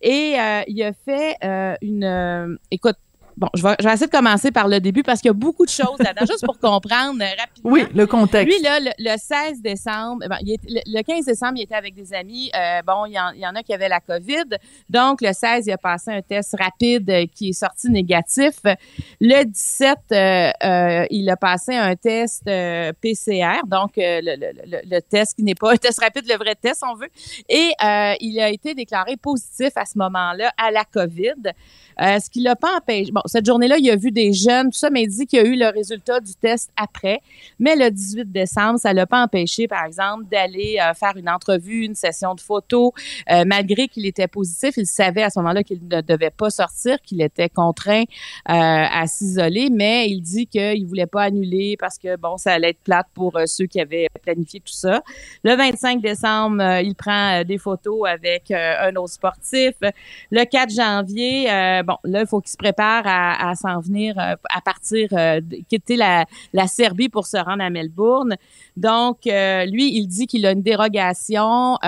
Et 0.00 0.40
euh, 0.40 0.62
il 0.66 0.82
a 0.82 0.92
fait 0.92 1.36
euh, 1.44 1.74
une... 1.82 2.04
Euh, 2.04 2.56
écoute, 2.70 2.96
Bon, 3.40 3.48
je 3.54 3.62
vais, 3.62 3.74
je 3.80 3.84
vais, 3.86 3.94
essayer 3.94 4.06
de 4.06 4.12
commencer 4.12 4.50
par 4.50 4.68
le 4.68 4.80
début 4.80 5.02
parce 5.02 5.22
qu'il 5.22 5.30
y 5.30 5.30
a 5.30 5.32
beaucoup 5.32 5.64
de 5.64 5.70
choses 5.70 5.98
là-dedans, 5.98 6.26
juste 6.26 6.44
pour 6.44 6.58
comprendre 6.58 7.20
rapidement. 7.20 7.70
Oui, 7.70 7.84
le 7.94 8.06
contexte. 8.06 8.54
Lui, 8.54 8.62
là, 8.62 8.78
le, 8.80 9.16
16 9.16 9.62
décembre, 9.62 10.26
il 10.42 10.58
le, 10.68 11.02
15 11.02 11.24
décembre, 11.24 11.54
il 11.56 11.62
était 11.62 11.74
avec 11.74 11.94
des 11.94 12.12
amis. 12.12 12.50
bon, 12.86 13.06
il 13.06 13.14
y, 13.14 13.18
en, 13.18 13.30
il 13.30 13.40
y, 13.40 13.46
en, 13.46 13.54
a 13.54 13.62
qui 13.62 13.72
avaient 13.72 13.88
la 13.88 14.00
COVID. 14.00 14.58
Donc, 14.90 15.22
le 15.22 15.32
16, 15.32 15.66
il 15.66 15.72
a 15.72 15.78
passé 15.78 16.10
un 16.10 16.20
test 16.20 16.54
rapide 16.60 17.30
qui 17.34 17.48
est 17.48 17.52
sorti 17.54 17.88
négatif. 17.88 18.56
Le 19.22 19.44
17, 19.44 21.08
il 21.10 21.30
a 21.30 21.36
passé 21.36 21.74
un 21.76 21.96
test 21.96 22.44
PCR, 22.44 23.62
donc 23.66 23.92
le, 23.96 24.36
le, 24.36 24.80
le, 24.84 25.00
test 25.00 25.34
qui 25.36 25.44
n'est 25.44 25.54
pas 25.54 25.72
un 25.72 25.76
test 25.76 25.98
rapide, 25.98 26.28
le 26.28 26.36
vrai 26.36 26.56
test, 26.56 26.84
on 26.86 26.94
veut. 26.94 27.08
Et 27.48 27.72
il 28.20 28.38
a 28.38 28.50
été 28.50 28.74
déclaré 28.74 29.16
positif 29.16 29.70
à 29.76 29.86
ce 29.86 29.96
moment-là 29.96 30.52
à 30.58 30.70
la 30.70 30.84
COVID. 30.84 31.54
Euh, 32.00 32.18
ce 32.18 32.30
qui 32.30 32.40
l'a 32.40 32.56
pas 32.56 32.78
empêché. 32.78 33.12
Bon, 33.12 33.20
cette 33.30 33.46
journée-là, 33.46 33.76
il 33.78 33.88
a 33.90 33.96
vu 33.96 34.10
des 34.10 34.32
jeunes, 34.32 34.70
tout 34.70 34.78
ça, 34.78 34.90
mais 34.90 35.04
il 35.04 35.08
dit 35.08 35.24
qu'il 35.24 35.38
y 35.38 35.42
a 35.42 35.46
eu 35.46 35.56
le 35.56 35.68
résultat 35.68 36.18
du 36.18 36.34
test 36.34 36.70
après. 36.76 37.20
Mais 37.60 37.76
le 37.76 37.88
18 37.88 38.32
décembre, 38.32 38.80
ça 38.80 38.92
l'a 38.92 39.06
pas 39.06 39.22
empêché, 39.22 39.68
par 39.68 39.84
exemple, 39.84 40.24
d'aller 40.28 40.78
euh, 40.80 40.92
faire 40.94 41.16
une 41.16 41.28
entrevue, 41.28 41.84
une 41.84 41.94
session 41.94 42.34
de 42.34 42.40
photos. 42.40 42.90
Euh, 43.30 43.44
malgré 43.46 43.86
qu'il 43.86 44.04
était 44.06 44.26
positif, 44.26 44.76
il 44.76 44.86
savait 44.86 45.22
à 45.22 45.30
ce 45.30 45.38
moment-là 45.38 45.62
qu'il 45.62 45.78
ne 45.88 46.00
devait 46.00 46.30
pas 46.30 46.50
sortir, 46.50 47.00
qu'il 47.02 47.22
était 47.22 47.48
contraint 47.48 48.02
à 48.46 49.06
s'isoler, 49.06 49.68
mais 49.70 50.08
il 50.08 50.20
dit 50.20 50.46
qu'il 50.46 50.84
voulait 50.86 51.06
pas 51.06 51.24
annuler 51.24 51.76
parce 51.78 51.98
que, 51.98 52.16
bon, 52.16 52.36
ça 52.36 52.54
allait 52.54 52.70
être 52.70 52.82
plate 52.82 53.06
pour 53.14 53.38
ceux 53.46 53.66
qui 53.66 53.80
avaient 53.80 54.08
planifié 54.22 54.60
tout 54.60 54.72
ça. 54.72 55.02
Le 55.44 55.54
25 55.54 56.00
décembre, 56.00 56.80
il 56.82 56.94
prend 56.94 57.44
des 57.44 57.58
photos 57.58 58.08
avec 58.08 58.50
un 58.50 58.94
autre 58.96 59.12
sportif. 59.12 59.74
Le 60.30 60.44
4 60.44 60.70
janvier, 60.70 61.44
bon, 61.86 61.96
là, 62.04 62.22
il 62.22 62.26
faut 62.26 62.40
qu'il 62.40 62.50
se 62.50 62.56
prépare 62.56 63.02
à, 63.06 63.19
s'en 63.54 63.80
venir, 63.80 64.18
euh, 64.18 64.34
à 64.48 64.60
partir, 64.60 65.08
euh, 65.12 65.40
quitter 65.68 65.96
la, 65.96 66.26
Serbie 66.66 67.08
pour 67.08 67.26
se 67.26 67.36
rendre 67.36 67.62
à 67.62 67.70
Melbourne. 67.70 68.36
Donc, 68.76 69.26
euh, 69.26 69.64
lui, 69.66 69.96
il 69.96 70.06
dit 70.06 70.26
qu'il 70.26 70.46
a 70.46 70.52
une 70.52 70.62
dérogation, 70.62 71.78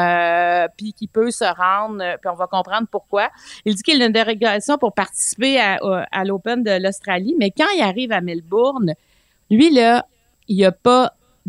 puis 0.77 0.93
qu'il 0.93 1.09
peut 1.09 1.31
se 1.31 1.45
rendre, 1.45 2.03
puis 2.21 2.31
on 2.31 2.35
va 2.35 2.47
comprendre 2.47 2.89
pourquoi. 2.91 3.31
Il 3.65 3.75
dit 3.75 3.83
qu'il 3.83 4.03
a 4.03 4.07
une 4.07 4.13
dérogation 4.13 4.79
pour 4.79 4.93
participer 4.93 5.61
à, 5.61 5.79
à 6.11 6.25
l'Open 6.25 6.63
de 6.63 6.83
l'Australie, 6.83 7.35
mais 7.39 7.51
quand 7.51 7.69
il 7.77 7.83
arrive 7.83 8.13
à 8.13 8.21
Melbourne, 8.21 8.95
lui, 9.51 9.71
là, 9.71 10.07
il 10.49 10.57
n'y 10.57 10.65
a 10.65 10.73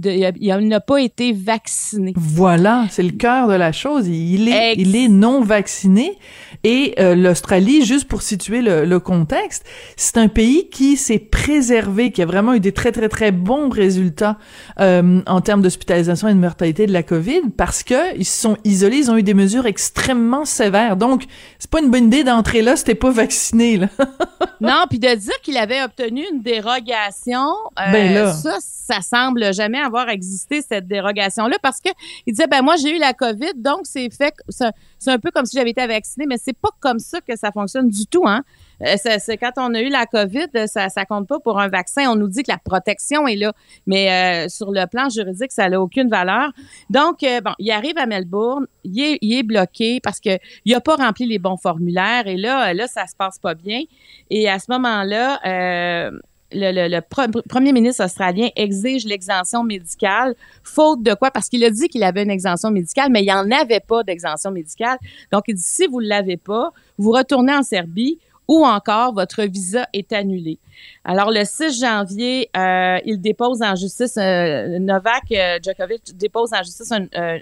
il 0.02 0.68
n'a 0.68 0.80
pas 0.80 1.02
été 1.02 1.34
vacciné. 1.34 2.14
Voilà, 2.16 2.86
c'est 2.90 3.04
le 3.04 3.12
cœur 3.12 3.48
de 3.48 3.54
la 3.54 3.72
chose. 3.72 4.08
Il 4.08 4.50
est, 4.50 4.74
il 4.78 4.96
est 4.96 5.08
non 5.08 5.42
vacciné. 5.42 6.18
Et 6.64 6.96
euh, 7.00 7.16
l'Australie, 7.16 7.86
juste 7.86 8.08
pour 8.08 8.22
situer 8.22 8.62
le, 8.62 8.86
le 8.86 9.00
contexte, 9.00 9.66
c'est 9.98 10.18
un 10.18 10.28
pays 10.28 10.70
qui 10.70 10.98
s'est 10.98 11.20
préservé, 11.20 12.12
qui 12.12 12.22
a 12.22 12.26
vraiment 12.26 12.54
eu 12.54 12.60
des 12.60 12.72
très 12.72 12.92
très 12.92 13.10
très 13.10 13.32
bons 13.32 13.70
résultats 13.70 14.38
euh, 14.80 15.22
en 15.28 15.42
termes 15.42 15.62
d'hospitalisation 15.62 16.28
et 16.28 16.34
de 16.34 16.40
mortalité 16.40 16.88
de 16.88 16.94
la 16.94 17.04
COVID, 17.04 17.50
parce 17.58 17.84
que 17.84 18.18
ils 18.18 18.26
se 18.26 18.42
sont 18.42 18.58
isolés, 18.64 18.98
ils 18.98 19.12
ont 19.12 19.18
eu 19.18 19.24
des 19.24 19.34
mesures 19.34 19.66
extrêmement 19.66 20.46
sévères. 20.46 20.96
Donc, 20.98 21.26
c'est 21.60 21.70
pas 21.70 21.82
une 21.82 21.92
bonne 21.92 22.06
idée 22.06 22.24
d'entrer 22.24 22.62
là 22.62 22.76
si 22.76 22.86
t'es 22.86 22.96
pas 22.96 23.12
vacciné. 23.12 23.78
Là. 23.78 23.88
non, 24.62 24.86
puis 24.90 25.00
de 25.00 25.14
dire 25.14 25.42
qu'il 25.44 25.58
avait 25.58 25.84
obtenu 25.84 26.24
une 26.32 26.42
dérogation, 26.42 27.50
euh, 27.80 27.92
ben 27.92 28.14
là. 28.14 28.34
ça, 28.34 28.58
ça 28.60 29.02
semble 29.02 29.54
jamais 29.54 29.83
avoir 29.86 30.10
existé 30.10 30.62
cette 30.62 30.88
dérogation 30.88 31.48
là 31.48 31.58
parce 31.62 31.80
que 31.80 31.90
il 32.26 32.34
disait 32.34 32.48
ben 32.48 32.62
moi 32.62 32.76
j'ai 32.76 32.96
eu 32.96 33.00
la 33.00 33.14
Covid 33.14 33.54
donc 33.56 33.82
c'est 33.84 34.10
fait 34.14 34.34
c'est 34.50 35.12
un 35.12 35.20
peu 35.20 35.32
comme 35.32 35.46
si 35.46 35.58
j'avais 35.58 35.72
été 35.72 35.86
vacciné 35.86 36.26
mais 36.28 36.38
c'est 36.38 36.58
pas 36.58 36.70
comme 36.80 37.00
ça 37.00 37.22
que 37.22 37.36
ça 37.36 37.52
fonctionne 37.52 37.90
du 37.90 38.06
tout 38.06 38.28
hein. 38.28 38.44
Euh, 38.82 38.96
c'est 39.20 39.38
quand 39.38 39.52
on 39.58 39.74
a 39.74 39.82
eu 39.82 39.90
la 39.90 40.06
COVID, 40.06 40.68
ça, 40.68 40.90
ça 40.90 41.06
compte 41.06 41.28
pas 41.28 41.40
pour 41.40 41.60
un 41.60 41.68
vaccin. 41.68 42.10
On 42.10 42.16
nous 42.16 42.28
dit 42.28 42.44
que 42.44 42.52
la 42.52 42.58
protection 42.58 43.28
est 43.28 43.36
là, 43.36 43.54
mais 43.86 44.46
euh, 44.46 44.50
sur 44.50 44.72
le 44.72 44.86
plan 44.88 45.10
juridique, 45.10 45.52
ça 45.52 45.70
n'a 45.70 45.80
aucune 45.80 46.10
valeur. 46.10 46.52
Donc, 46.90 47.24
euh, 47.24 47.42
bon, 47.42 47.54
il 47.60 47.72
arrive 47.72 47.98
à 47.98 48.06
Melbourne, 48.06 48.68
il 48.84 49.02
est, 49.02 49.18
il 49.22 49.38
est 49.38 49.44
bloqué 49.44 50.00
parce 50.02 50.20
que 50.20 50.38
il 50.66 50.76
a 50.76 50.82
pas 50.82 50.96
rempli 50.96 51.26
les 51.26 51.40
bons 51.40 51.58
formulaires 51.58 52.28
et 52.28 52.38
là, 52.38 52.74
là, 52.74 52.88
ça 52.88 53.08
se 53.08 53.16
passe 53.16 53.40
pas 53.40 53.56
bien. 53.56 53.84
Et 54.30 54.50
à 54.50 54.60
ce 54.60 54.66
moment-là, 54.70 56.12
le, 56.54 57.42
premier 57.42 57.74
ministre 57.74 58.04
australien 58.04 58.50
exige 58.56 59.06
l'exemption 59.06 59.64
médicale, 59.64 60.36
faute 60.64 61.04
de 61.04 61.14
quoi? 61.14 61.32
Parce 61.32 61.50
qu'il 61.50 61.64
a 61.64 61.70
dit 61.70 61.88
qu'il 61.88 62.04
avait 62.04 62.24
une 62.24 62.32
exemption 62.32 62.72
médicale, 62.72 63.10
mais 63.12 63.22
il 63.22 63.26
n'y 63.26 63.34
en 63.34 63.50
avait 63.52 63.80
pas 63.80 64.04
d'exemption 64.04 64.52
médicale. 64.52 64.98
Donc, 65.32 65.44
il 65.48 65.56
dit, 65.56 65.64
si 65.64 65.88
vous 65.88 66.02
ne 66.02 66.08
l'avez 66.08 66.38
pas, 66.38 66.72
vous 66.98 67.12
retournez 67.12 67.54
en 67.54 67.64
Serbie 67.64 68.20
ou 68.48 68.66
encore 68.66 69.14
votre 69.14 69.44
visa 69.44 69.88
est 69.94 70.12
annulé. 70.14 70.60
Alors, 71.04 71.32
le 71.32 71.44
6 71.44 71.80
janvier, 71.80 72.50
euh, 72.58 73.00
il 73.06 73.20
dépose 73.22 73.62
en 73.62 73.76
justice, 73.76 74.18
euh, 74.18 74.80
Novak 74.80 75.24
euh, 75.32 75.60
Djokovic 75.64 76.18
dépose 76.18 76.54
en 76.54 76.64
justice 76.64 76.92
un, 76.92 77.40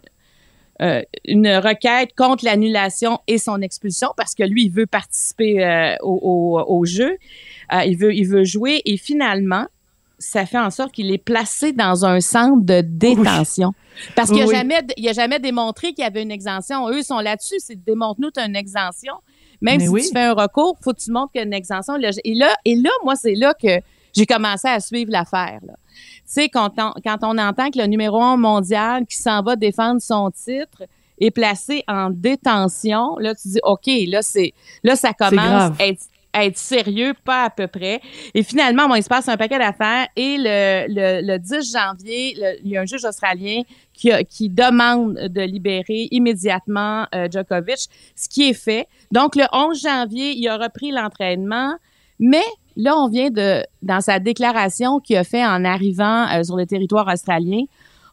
une 1.26 1.48
requête 1.48 2.16
contre 2.16 2.44
l'annulation 2.44 3.20
et 3.28 3.38
son 3.38 3.62
expulsion 3.62 4.10
parce 4.18 4.34
que 4.34 4.42
lui, 4.42 4.66
il 4.66 4.72
veut 4.72 4.88
participer 4.88 5.96
au, 6.02 6.82
jeu. 6.86 7.18
Euh, 7.74 7.84
il, 7.86 7.98
veut, 7.98 8.14
il 8.14 8.28
veut 8.28 8.44
jouer 8.44 8.82
et 8.86 8.98
finalement, 8.98 9.66
ça 10.20 10.46
fait 10.46 10.60
en 10.60 10.70
sorte 10.70 10.92
qu'il 10.92 11.12
est 11.12 11.18
placé 11.18 11.72
dans 11.74 12.06
un 12.06 12.20
centre 12.22 12.64
de 12.64 12.82
détention. 12.82 13.74
Parce 14.16 14.30
qu'il 14.30 14.40
n'a 14.40 14.46
Oui. 14.46 14.56
jamais, 14.56 14.82
il 14.98 15.10
a 15.10 15.14
jamais 15.14 15.40
démontré 15.40 15.94
qu'il 15.94 16.04
y 16.04 16.08
avait 16.08 16.22
une 16.22 16.32
exemption. 16.32 16.90
Eux 16.90 17.02
sont 17.02 17.20
là-dessus, 17.20 17.56
c'est 17.60 17.76
démontre-nous 17.84 18.30
une 18.38 18.56
exemption. 18.56 19.14
Même 19.62 19.78
Mais 19.78 19.86
si 19.86 19.90
oui. 19.90 20.02
tu 20.04 20.10
fais 20.14 20.24
un 20.24 20.34
recours, 20.34 20.78
faut 20.82 20.94
que 20.94 21.00
tu 21.00 21.12
montres 21.12 21.32
qu'il 21.32 21.40
y 21.40 21.44
a 21.44 21.48
une 21.48 21.54
exemption. 21.54 21.96
Et 22.24 22.34
là, 22.36 22.56
et 22.66 22.76
là, 22.76 22.90
moi, 23.04 23.16
c'est 23.16 23.36
là 23.36 23.54
que 23.54 23.80
j'ai 24.14 24.26
commencé 24.26 24.68
à 24.68 24.80
suivre 24.80 25.12
l'affaire. 25.12 25.60
Tu 25.62 25.70
sais, 26.26 26.50
quand 26.50 26.72
on, 26.78 26.94
quand 27.04 27.18
on 27.24 27.38
entend 27.38 27.70
que 27.70 27.80
le 27.80 27.86
numéro 27.86 28.22
un 28.22 28.38
mondial 28.38 29.06
qui 29.06 29.18
s'en 29.18 29.42
va 29.42 29.56
défendre 29.56 30.02
son 30.02 30.30
titre 30.32 30.84
est 31.20 31.32
placé 31.32 31.84
en 31.88 32.10
détention, 32.10 33.18
là, 33.20 33.36
tu 33.36 33.48
dis, 33.50 33.60
OK, 33.64 33.88
là, 34.08 34.22
c'est, 34.22 34.54
là, 34.84 34.96
ça 34.96 35.14
commence 35.14 35.74
à 35.80 35.86
être, 35.88 36.02
être 36.34 36.58
sérieux, 36.58 37.14
pas 37.26 37.44
à 37.46 37.50
peu 37.50 37.68
près. 37.68 38.02
Et 38.34 38.44
finalement, 38.44 38.88
bon, 38.88 38.96
il 38.96 39.04
se 39.04 39.10
passe 39.10 39.28
un 39.30 39.38
paquet 39.38 39.58
d'affaires 39.60 40.08
et 40.16 40.38
le, 40.38 40.86
le, 40.88 41.28
le 41.28 41.38
10 41.40 41.72
janvier, 41.74 42.36
il 42.64 42.70
y 42.72 42.78
a 42.78 42.82
un 42.82 42.86
juge 42.86 43.04
australien 43.06 43.62
qui, 43.94 44.12
a- 44.12 44.24
qui 44.24 44.50
demande 44.50 45.16
de 45.16 45.42
libérer 45.42 46.08
immédiatement 46.12 47.06
euh, 47.14 47.28
Djokovic, 47.32 47.88
ce 48.16 48.30
qui 48.30 48.50
est 48.50 48.54
fait. 48.54 48.88
Donc, 49.12 49.36
le 49.36 49.44
11 49.52 49.82
janvier, 49.82 50.32
il 50.38 50.48
a 50.48 50.58
repris 50.58 50.92
l'entraînement, 50.92 51.76
mais 52.20 52.44
là, 52.78 52.98
on 52.98 53.10
vient 53.10 53.30
de, 53.30 53.64
dans 53.82 54.02
sa 54.02 54.20
déclaration 54.20 55.00
qu'il 55.00 55.18
a 55.18 55.24
fait 55.24 55.46
en 55.46 55.66
arrivant 55.66 56.28
euh, 56.32 56.44
sur 56.44 56.56
le 56.56 56.66
territoire 56.66 57.08
australien, 57.12 57.64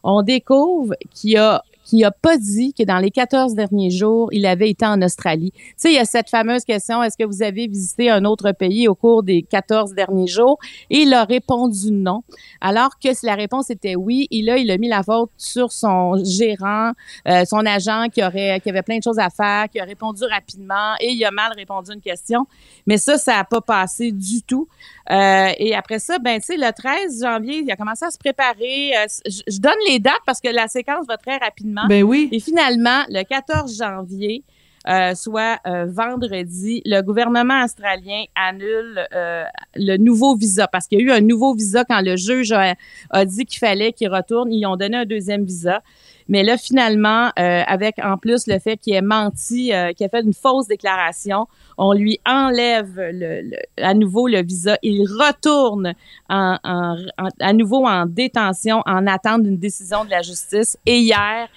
on 0.03 0.21
découvre 0.23 0.93
qu'il 1.13 1.37
a 1.37 1.63
qu'il 1.89 2.05
a 2.05 2.11
pas 2.11 2.37
dit 2.37 2.73
que 2.73 2.83
dans 2.83 2.99
les 2.99 3.09
14 3.09 3.55
derniers 3.55 3.89
jours, 3.89 4.29
il 4.31 4.45
avait 4.45 4.69
été 4.69 4.85
en 4.85 5.01
Australie. 5.01 5.51
Tu 5.51 5.73
sais, 5.77 5.91
il 5.91 5.95
y 5.95 5.99
a 5.99 6.05
cette 6.05 6.29
fameuse 6.29 6.63
question, 6.63 7.01
est-ce 7.01 7.17
que 7.17 7.23
vous 7.23 7.41
avez 7.41 7.67
visité 7.67 8.09
un 8.09 8.25
autre 8.25 8.51
pays 8.51 8.87
au 8.87 8.95
cours 8.95 9.23
des 9.23 9.41
14 9.41 9.93
derniers 9.93 10.27
jours? 10.27 10.59
Et 10.89 10.99
il 10.99 11.13
a 11.13 11.23
répondu 11.23 11.91
non. 11.91 12.23
Alors 12.61 12.99
que 13.03 13.13
si 13.13 13.25
la 13.25 13.35
réponse 13.35 13.69
était 13.69 13.95
oui, 13.95 14.27
et 14.29 14.41
là, 14.43 14.57
il 14.57 14.69
a 14.69 14.77
mis 14.77 14.87
la 14.87 15.01
faute 15.01 15.31
sur 15.37 15.71
son 15.71 16.23
gérant, 16.23 16.91
euh, 17.27 17.43
son 17.45 17.65
agent 17.65 18.05
qui 18.13 18.23
aurait, 18.23 18.59
qui 18.61 18.69
avait 18.69 18.83
plein 18.83 18.99
de 18.99 19.03
choses 19.03 19.19
à 19.19 19.29
faire, 19.29 19.67
qui 19.69 19.79
a 19.79 19.83
répondu 19.83 20.23
rapidement 20.25 20.93
et 20.99 21.11
il 21.11 21.25
a 21.25 21.31
mal 21.31 21.51
répondu 21.55 21.91
à 21.91 21.93
une 21.95 22.01
question. 22.01 22.45
Mais 22.85 22.97
ça, 22.97 23.17
ça 23.17 23.37
n'a 23.37 23.43
pas 23.45 23.61
passé 23.61 24.11
du 24.11 24.43
tout. 24.43 24.67
Euh, 25.11 25.49
et 25.57 25.73
après 25.75 25.97
ça, 25.99 26.19
ben, 26.19 26.39
tu 26.39 26.47
sais, 26.47 26.57
le 26.57 26.71
13 26.71 27.23
janvier, 27.23 27.63
il 27.63 27.71
a 27.71 27.75
commencé 27.75 28.05
à 28.05 28.11
se 28.11 28.17
préparer. 28.17 28.91
Euh, 28.95 29.05
je 29.25 29.59
donne 29.59 29.73
les 29.87 29.99
dates 29.99 30.21
parce 30.25 30.39
que 30.39 30.49
la 30.49 30.67
séquence 30.67 31.07
va 31.07 31.17
très 31.17 31.37
rapidement. 31.37 31.78
Ben 31.87 32.03
oui. 32.03 32.29
Et 32.31 32.39
finalement, 32.39 33.03
le 33.09 33.23
14 33.23 33.77
janvier, 33.77 34.43
euh, 34.87 35.13
soit 35.13 35.59
euh, 35.67 35.85
vendredi, 35.87 36.81
le 36.85 37.01
gouvernement 37.01 37.63
australien 37.63 38.23
annule 38.35 39.05
euh, 39.13 39.43
le 39.75 39.97
nouveau 39.97 40.35
visa 40.35 40.67
parce 40.67 40.87
qu'il 40.87 40.99
y 40.99 41.01
a 41.01 41.05
eu 41.05 41.11
un 41.11 41.19
nouveau 41.21 41.53
visa 41.53 41.83
quand 41.83 42.01
le 42.01 42.15
juge 42.15 42.51
a, 42.53 42.75
a 43.09 43.25
dit 43.25 43.45
qu'il 43.45 43.59
fallait 43.59 43.91
qu'il 43.91 44.09
retourne. 44.09 44.51
Ils 44.53 44.65
ont 44.65 44.77
donné 44.77 44.97
un 44.97 45.05
deuxième 45.05 45.43
visa. 45.43 45.81
Mais 46.29 46.43
là, 46.43 46.57
finalement, 46.57 47.29
euh, 47.39 47.63
avec 47.67 47.95
en 47.99 48.17
plus 48.17 48.45
le 48.47 48.57
fait 48.59 48.77
qu'il 48.77 48.93
ait 48.93 49.01
menti, 49.01 49.73
euh, 49.73 49.91
qu'il 49.93 50.05
a 50.05 50.09
fait 50.09 50.21
une 50.21 50.33
fausse 50.33 50.67
déclaration, 50.67 51.47
on 51.77 51.91
lui 51.93 52.19
enlève 52.25 52.93
le, 52.95 53.41
le- 53.49 53.57
à 53.83 53.93
nouveau 53.95 54.27
le 54.27 54.41
visa. 54.43 54.77
Il 54.83 55.01
retourne 55.07 55.93
en, 56.29 56.57
en- 56.63 56.95
en- 57.17 57.29
à 57.39 57.51
nouveau 57.53 57.85
en 57.85 58.05
détention 58.05 58.81
en 58.85 59.07
attente 59.07 59.43
d'une 59.43 59.57
décision 59.57 60.05
de 60.05 60.11
la 60.11 60.21
justice. 60.21 60.77
Et 60.85 60.99
hier, 60.99 61.47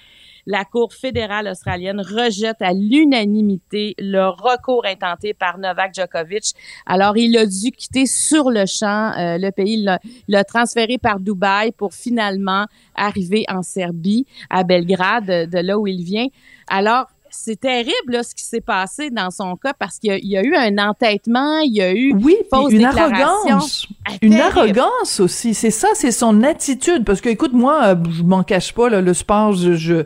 la 0.45 0.65
Cour 0.65 0.93
fédérale 0.93 1.47
australienne 1.47 2.01
rejette 2.01 2.61
à 2.61 2.73
l'unanimité 2.73 3.95
le 3.97 4.27
recours 4.27 4.85
intenté 4.85 5.33
par 5.33 5.57
Novak 5.57 5.93
Djokovic. 5.93 6.53
Alors, 6.85 7.17
il 7.17 7.37
a 7.37 7.45
dû 7.45 7.71
quitter 7.71 8.05
sur 8.05 8.49
le 8.49 8.65
champ 8.65 9.11
euh, 9.17 9.37
le 9.37 9.51
pays. 9.51 9.75
Il 9.75 9.99
l'a- 10.27 10.43
transféré 10.43 10.97
par 10.97 11.19
Dubaï 11.19 11.71
pour 11.71 11.93
finalement 11.93 12.65
arriver 12.95 13.45
en 13.49 13.63
Serbie, 13.63 14.25
à 14.49 14.63
Belgrade, 14.63 15.25
de, 15.25 15.45
de 15.45 15.59
là 15.59 15.79
où 15.79 15.87
il 15.87 16.03
vient. 16.03 16.27
Alors, 16.67 17.07
c'est 17.35 17.59
terrible 17.59 17.93
là, 18.07 18.23
ce 18.23 18.33
qui 18.35 18.43
s'est 18.43 18.61
passé 18.61 19.09
dans 19.09 19.29
son 19.31 19.55
cas 19.55 19.73
parce 19.77 19.97
qu'il 19.99 20.09
y 20.11 20.13
a- 20.13 20.17
il 20.17 20.27
y, 20.29 20.37
a 20.37 20.43
eu 20.43 20.55
un 20.55 20.77
entêtement, 20.77 21.59
il 21.59 21.75
y 21.75 21.81
a 21.81 21.91
eu 21.93 22.13
Oui, 22.13 22.35
puis 22.39 22.47
fausse 22.51 22.71
une 22.71 22.85
arrogance. 22.85 23.87
Ah, 24.07 24.11
Une 24.21 24.39
arrogance 24.39 25.19
aussi, 25.19 25.53
c'est 25.53 25.71
ça, 25.71 25.89
c'est 25.93 26.11
son 26.11 26.43
attitude. 26.43 27.03
Parce 27.05 27.21
que, 27.21 27.29
écoute, 27.29 27.53
moi, 27.53 27.81
euh, 27.87 27.95
je 28.11 28.23
m'en 28.23 28.43
cache 28.43 28.73
pas, 28.73 28.89
là, 28.89 29.01
le 29.01 29.13
sport, 29.13 29.53
je, 29.53 29.73
je, 29.73 30.03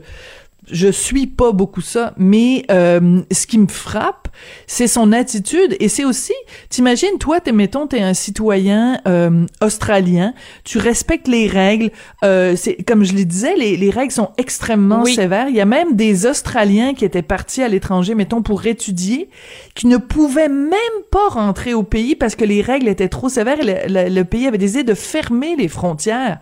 je 0.72 0.88
suis 0.90 1.28
pas 1.28 1.52
beaucoup 1.52 1.82
ça, 1.82 2.14
mais 2.18 2.66
euh, 2.72 3.22
ce 3.32 3.48
qui 3.48 3.58
me 3.58 3.68
frappe, 3.68 4.28
c'est 4.68 4.88
son 4.88 5.12
attitude 5.14 5.76
et 5.80 5.88
c'est 5.90 6.06
aussi, 6.06 6.34
t'imagines, 6.70 7.18
toi, 7.20 7.40
t'es, 7.40 7.52
mettons, 7.52 7.88
t'es 7.88 8.02
un 8.02 8.14
citoyen 8.14 9.00
euh, 9.08 9.46
australien, 9.62 10.34
tu 10.64 10.78
respectes 10.78 11.28
les 11.28 11.48
règles, 11.48 11.90
euh, 12.24 12.56
c'est 12.56 12.76
comme 12.84 13.04
je 13.04 13.14
le 13.14 13.24
disais, 13.26 13.56
les, 13.56 13.78
les 13.78 13.90
règles 13.90 14.12
sont 14.12 14.30
extrêmement 14.38 15.04
Oui. 15.04 15.16
sévères. 15.16 15.48
Il 15.50 15.56
y 15.56 15.62
a 15.62 15.66
même 15.66 15.96
des 15.96 16.26
Australiens 16.26 16.94
qui 16.94 17.06
étaient 17.06 17.22
partis 17.22 17.64
à 17.64 17.68
l'étranger, 17.68 18.14
mettons, 18.14 18.42
pour 18.42 18.66
étudier, 18.66 19.30
qui 19.74 19.88
ne 19.88 19.98
pouvaient 19.98 20.50
même 20.50 20.72
pas 21.12 21.30
rentrer 21.30 21.74
au 21.74 21.84
pays 21.84 22.16
parce 22.16 22.36
que 22.36 22.46
les 22.46 22.62
règles 22.62 22.88
étaient 22.90 23.10
trop 23.10 23.30
sévères 23.30 23.60
et 23.62 23.88
le, 23.88 23.94
le- 24.04 24.10
le 24.14 24.24
pays 24.26 24.48
avait 24.48 24.58
décidé 24.58 24.84
de 24.84 24.94
fermer 24.94 25.56
les 25.56 25.68
frontières. 25.70 26.40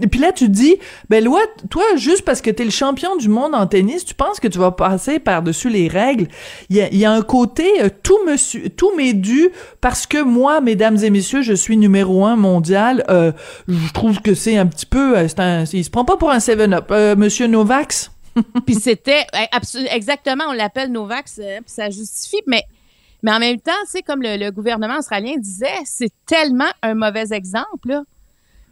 Et 0.00 0.06
puis 0.06 0.20
là, 0.20 0.32
tu 0.32 0.48
dis, 0.48 0.76
ben 1.10 1.22
loi, 1.22 1.40
toi, 1.68 1.82
juste 1.96 2.24
parce 2.24 2.40
que 2.40 2.50
t'es 2.50 2.64
le 2.64 2.70
champion 2.70 3.14
du 3.16 3.28
monde 3.28 3.54
en 3.54 3.66
tennis, 3.66 4.06
tu 4.06 4.14
penses 4.14 4.40
que 4.40 4.48
tu 4.48 4.58
vas 4.58 4.70
passer 4.70 5.18
par-dessus 5.18 5.68
les 5.68 5.86
règles. 5.86 6.28
Il 6.70 6.76
y 6.78 7.04
a, 7.04 7.12
un 7.12 7.20
côté, 7.20 7.82
euh, 7.82 7.90
tout 8.02 8.16
me 8.26 8.68
tout 8.68 8.96
m'est 8.96 9.12
dû 9.12 9.50
parce 9.82 10.06
que 10.06 10.22
moi, 10.22 10.62
mesdames 10.62 10.96
et 11.02 11.10
messieurs, 11.10 11.42
je 11.42 11.52
suis 11.52 11.76
numéro 11.76 12.24
un 12.24 12.36
mondial. 12.36 13.04
Euh, 13.10 13.32
je 13.68 13.92
trouve 13.92 14.22
que 14.22 14.32
c'est 14.32 14.56
un 14.56 14.66
petit 14.66 14.86
peu, 14.86 15.18
euh, 15.18 15.28
un, 15.36 15.64
il 15.64 15.84
se 15.84 15.90
prend 15.90 16.06
pas 16.06 16.16
pour 16.16 16.30
un 16.30 16.38
7-up. 16.38 16.86
Euh, 16.90 17.14
Monsieur 17.14 17.46
Novax? 17.46 18.10
Puis 18.66 18.76
c'était 18.76 19.26
eh, 19.34 19.94
exactement, 19.94 20.44
on 20.48 20.52
l'appelle 20.52 20.90
Novax, 20.90 21.34
puis 21.34 21.44
ça 21.66 21.90
justifie, 21.90 22.40
mais 22.46 22.62
mais 23.22 23.30
en 23.30 23.38
même 23.38 23.60
temps, 23.60 23.72
c'est 23.86 24.02
comme 24.02 24.22
le, 24.22 24.36
le 24.36 24.50
gouvernement 24.50 24.98
australien 24.98 25.34
disait, 25.38 25.66
c'est 25.84 26.10
tellement 26.26 26.70
un 26.82 26.94
mauvais 26.94 27.32
exemple. 27.32 27.88
Là. 27.88 28.02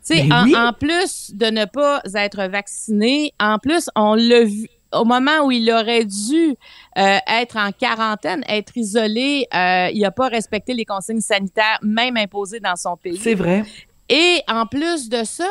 Tu 0.06 0.16
sais, 0.16 0.22
Ben 0.24 0.32
en, 0.32 0.44
oui. 0.44 0.56
en 0.56 0.72
plus 0.72 1.32
de 1.34 1.46
ne 1.46 1.64
pas 1.64 2.00
être 2.14 2.44
vacciné, 2.50 3.32
en 3.38 3.58
plus, 3.58 3.88
on 3.96 4.14
l'a 4.14 4.44
vu 4.44 4.68
au 4.92 5.04
moment 5.04 5.44
où 5.44 5.50
il 5.52 5.70
aurait 5.70 6.04
dû 6.04 6.56
euh, 6.98 7.18
être 7.28 7.56
en 7.56 7.70
quarantaine, 7.72 8.42
être 8.48 8.76
isolé, 8.76 9.46
euh, 9.54 9.88
il 9.92 10.00
n'a 10.00 10.10
pas 10.10 10.28
respecté 10.28 10.74
les 10.74 10.84
consignes 10.84 11.20
sanitaires, 11.20 11.78
même 11.82 12.16
imposées 12.16 12.60
dans 12.60 12.76
son 12.76 12.96
pays. 12.96 13.16
C'est 13.16 13.34
vrai. 13.36 13.64
Et 14.08 14.42
en 14.48 14.66
plus 14.66 15.08
de 15.08 15.22
ça, 15.22 15.46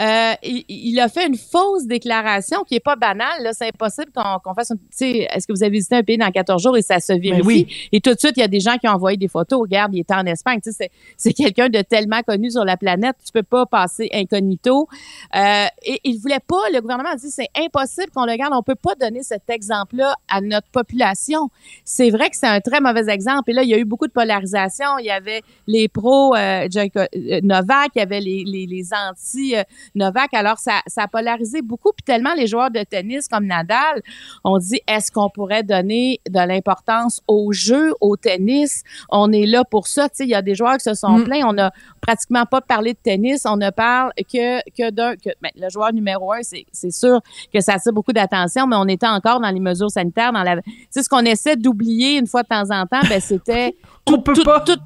euh, 0.00 0.32
il, 0.42 0.64
il 0.68 1.00
a 1.00 1.08
fait 1.08 1.26
une 1.26 1.36
fausse 1.36 1.86
déclaration 1.86 2.64
qui 2.64 2.74
est 2.74 2.80
pas 2.80 2.96
banale. 2.96 3.42
Là, 3.42 3.52
c'est 3.52 3.66
impossible 3.68 4.10
qu'on 4.14 4.38
qu'on 4.44 4.54
fasse. 4.54 4.70
une- 4.70 4.78
Tu 4.78 4.84
sais, 4.90 5.28
est-ce 5.32 5.46
que 5.46 5.52
vous 5.52 5.62
avez 5.62 5.70
visité 5.72 5.96
un 5.96 6.02
pays 6.02 6.18
dans 6.18 6.30
14 6.30 6.62
jours 6.62 6.76
et 6.76 6.82
ça 6.82 7.00
se 7.00 7.12
vérifie? 7.12 7.40
Ben 7.40 7.46
oui. 7.46 7.66
Et 7.92 8.00
tout 8.00 8.12
de 8.12 8.18
suite, 8.18 8.32
il 8.36 8.40
y 8.40 8.42
a 8.44 8.48
des 8.48 8.60
gens 8.60 8.76
qui 8.78 8.88
ont 8.88 8.92
envoyé 8.92 9.16
des 9.16 9.28
photos. 9.28 9.60
Regarde, 9.60 9.94
il 9.94 10.00
était 10.00 10.14
en 10.14 10.26
Espagne. 10.26 10.60
Tu 10.62 10.70
sais, 10.70 10.76
c'est- 10.78 10.90
c'est 11.16 11.32
quelqu'un 11.32 11.68
de 11.68 11.80
tellement 11.82 12.22
connu 12.22 12.50
sur 12.50 12.64
la 12.64 12.76
planète, 12.76 13.16
tu 13.24 13.32
peux 13.32 13.42
pas 13.42 13.64
passer 13.66 14.08
incognito. 14.12 14.88
Euh, 15.34 15.66
et 15.82 16.00
il 16.04 16.18
voulait 16.18 16.40
pas. 16.46 16.60
Le 16.72 16.80
gouvernement 16.80 17.10
a 17.10 17.16
dit 17.16 17.30
c'est 17.30 17.48
impossible 17.58 18.10
qu'on 18.14 18.24
le 18.26 18.36
garde. 18.36 18.52
On 18.54 18.62
peut 18.62 18.74
pas 18.74 18.94
donner 18.94 19.22
cet 19.22 19.48
exemple-là 19.48 20.14
à 20.28 20.40
notre 20.40 20.68
population. 20.68 21.48
C'est 21.84 22.10
vrai 22.10 22.30
que 22.30 22.36
c'est 22.36 22.46
un 22.46 22.60
très 22.60 22.80
mauvais 22.80 23.08
exemple. 23.08 23.50
Et 23.50 23.54
là, 23.54 23.62
il 23.62 23.68
y 23.70 23.74
a 23.74 23.78
eu 23.78 23.84
beaucoup 23.84 24.06
de 24.06 24.12
polarisation. 24.12 24.98
Il 24.98 25.06
y 25.06 25.10
avait 25.10 25.42
les 25.66 25.88
pros 25.88 26.34
euh, 26.34 26.68
euh, 26.76 27.40
Novak, 27.42 27.90
il 27.94 27.98
y 27.98 28.02
avait 28.02 28.20
les, 28.20 28.44
les, 28.44 28.66
les 28.66 28.88
anti 28.92 29.56
euh, 29.56 29.62
Novak. 29.94 30.34
Alors, 30.34 30.58
ça, 30.58 30.80
ça 30.86 31.02
a 31.04 31.08
polarisé 31.08 31.62
beaucoup. 31.62 31.92
Puis 31.92 32.04
tellement 32.04 32.34
les 32.34 32.46
joueurs 32.46 32.70
de 32.70 32.82
tennis 32.82 33.28
comme 33.28 33.46
Nadal 33.46 34.02
ont 34.44 34.58
dit, 34.58 34.80
est-ce 34.86 35.10
qu'on 35.12 35.30
pourrait 35.30 35.62
donner 35.62 36.20
de 36.28 36.38
l'importance 36.38 37.20
au 37.28 37.52
jeu, 37.52 37.92
au 38.00 38.16
tennis? 38.16 38.82
On 39.08 39.32
est 39.32 39.46
là 39.46 39.64
pour 39.64 39.86
ça. 39.86 40.08
Tu 40.08 40.16
sais, 40.16 40.24
il 40.24 40.30
y 40.30 40.34
a 40.34 40.42
des 40.42 40.54
joueurs 40.54 40.76
qui 40.76 40.84
se 40.84 40.94
sont 40.94 41.18
Mm. 41.18 41.24
plaints. 41.24 41.44
On 41.46 41.52
n'a 41.52 41.72
pratiquement 42.00 42.44
pas 42.46 42.60
parlé 42.60 42.92
de 42.92 42.98
tennis. 43.02 43.44
On 43.46 43.56
ne 43.56 43.70
parle 43.70 44.12
que, 44.32 44.58
que 44.70 44.90
d'un... 44.90 45.14
Que, 45.16 45.30
ben, 45.40 45.50
le 45.56 45.68
joueur 45.70 45.92
numéro 45.92 46.32
un, 46.32 46.42
c'est 46.42 46.66
c'est 46.72 46.90
sûr 46.90 47.20
que 47.52 47.60
ça 47.60 47.74
attire 47.74 47.92
beaucoup 47.92 48.12
d'attention, 48.12 48.66
mais 48.66 48.76
on 48.76 48.86
était 48.88 49.06
encore 49.06 49.40
dans 49.40 49.50
les 49.50 49.60
mesures 49.60 49.90
sanitaires. 49.90 50.32
Dans 50.32 50.42
la, 50.42 50.56
tu 50.62 50.62
sais, 50.90 51.02
ce 51.02 51.08
qu'on 51.08 51.24
essaie 51.24 51.56
d'oublier 51.56 52.18
une 52.18 52.26
fois 52.26 52.42
de 52.42 52.48
temps 52.48 52.70
en 52.70 52.86
temps, 52.86 53.00
ben, 53.08 53.20
c'était... 53.20 53.76
On 54.08 54.20
peut 54.20 54.34
tout- 54.34 54.44
pas. 54.44 54.60
tout- 54.60 54.78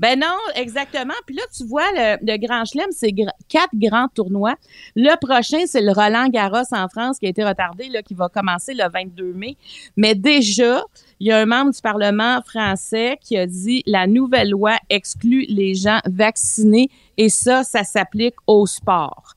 ben 0.00 0.18
non, 0.18 0.36
exactement. 0.56 1.14
Puis 1.26 1.36
là, 1.36 1.42
tu 1.56 1.64
vois, 1.64 1.86
le, 1.92 2.36
Grand 2.38 2.64
Chelem, 2.64 2.90
c'est 2.90 3.12
quatre 3.48 3.74
grands 3.74 4.08
tournois. 4.08 4.56
Le 4.96 5.14
prochain, 5.24 5.64
c'est 5.66 5.80
le 5.80 5.92
Roland 5.92 6.28
Garros 6.28 6.64
en 6.72 6.88
France 6.88 7.18
qui 7.18 7.26
a 7.26 7.28
été 7.28 7.44
retardé, 7.44 7.88
qui 8.04 8.14
va 8.14 8.28
commencer 8.28 8.74
le 8.74 8.90
22 8.90 9.32
mai. 9.32 9.56
Mais 9.96 10.14
déjà, 10.14 10.82
il 11.20 11.28
y 11.28 11.32
a 11.32 11.38
un 11.38 11.46
membre 11.46 11.72
du 11.72 11.80
Parlement 11.80 12.40
français 12.42 13.18
qui 13.20 13.36
a 13.36 13.46
dit 13.46 13.82
la 13.86 14.06
nouvelle 14.06 14.50
loi 14.50 14.76
exclut 14.90 15.46
les 15.48 15.74
gens 15.74 16.00
vaccinés 16.06 16.90
et 17.16 17.28
ça, 17.28 17.62
ça 17.62 17.84
s'applique 17.84 18.34
au 18.46 18.66
sport. 18.66 19.34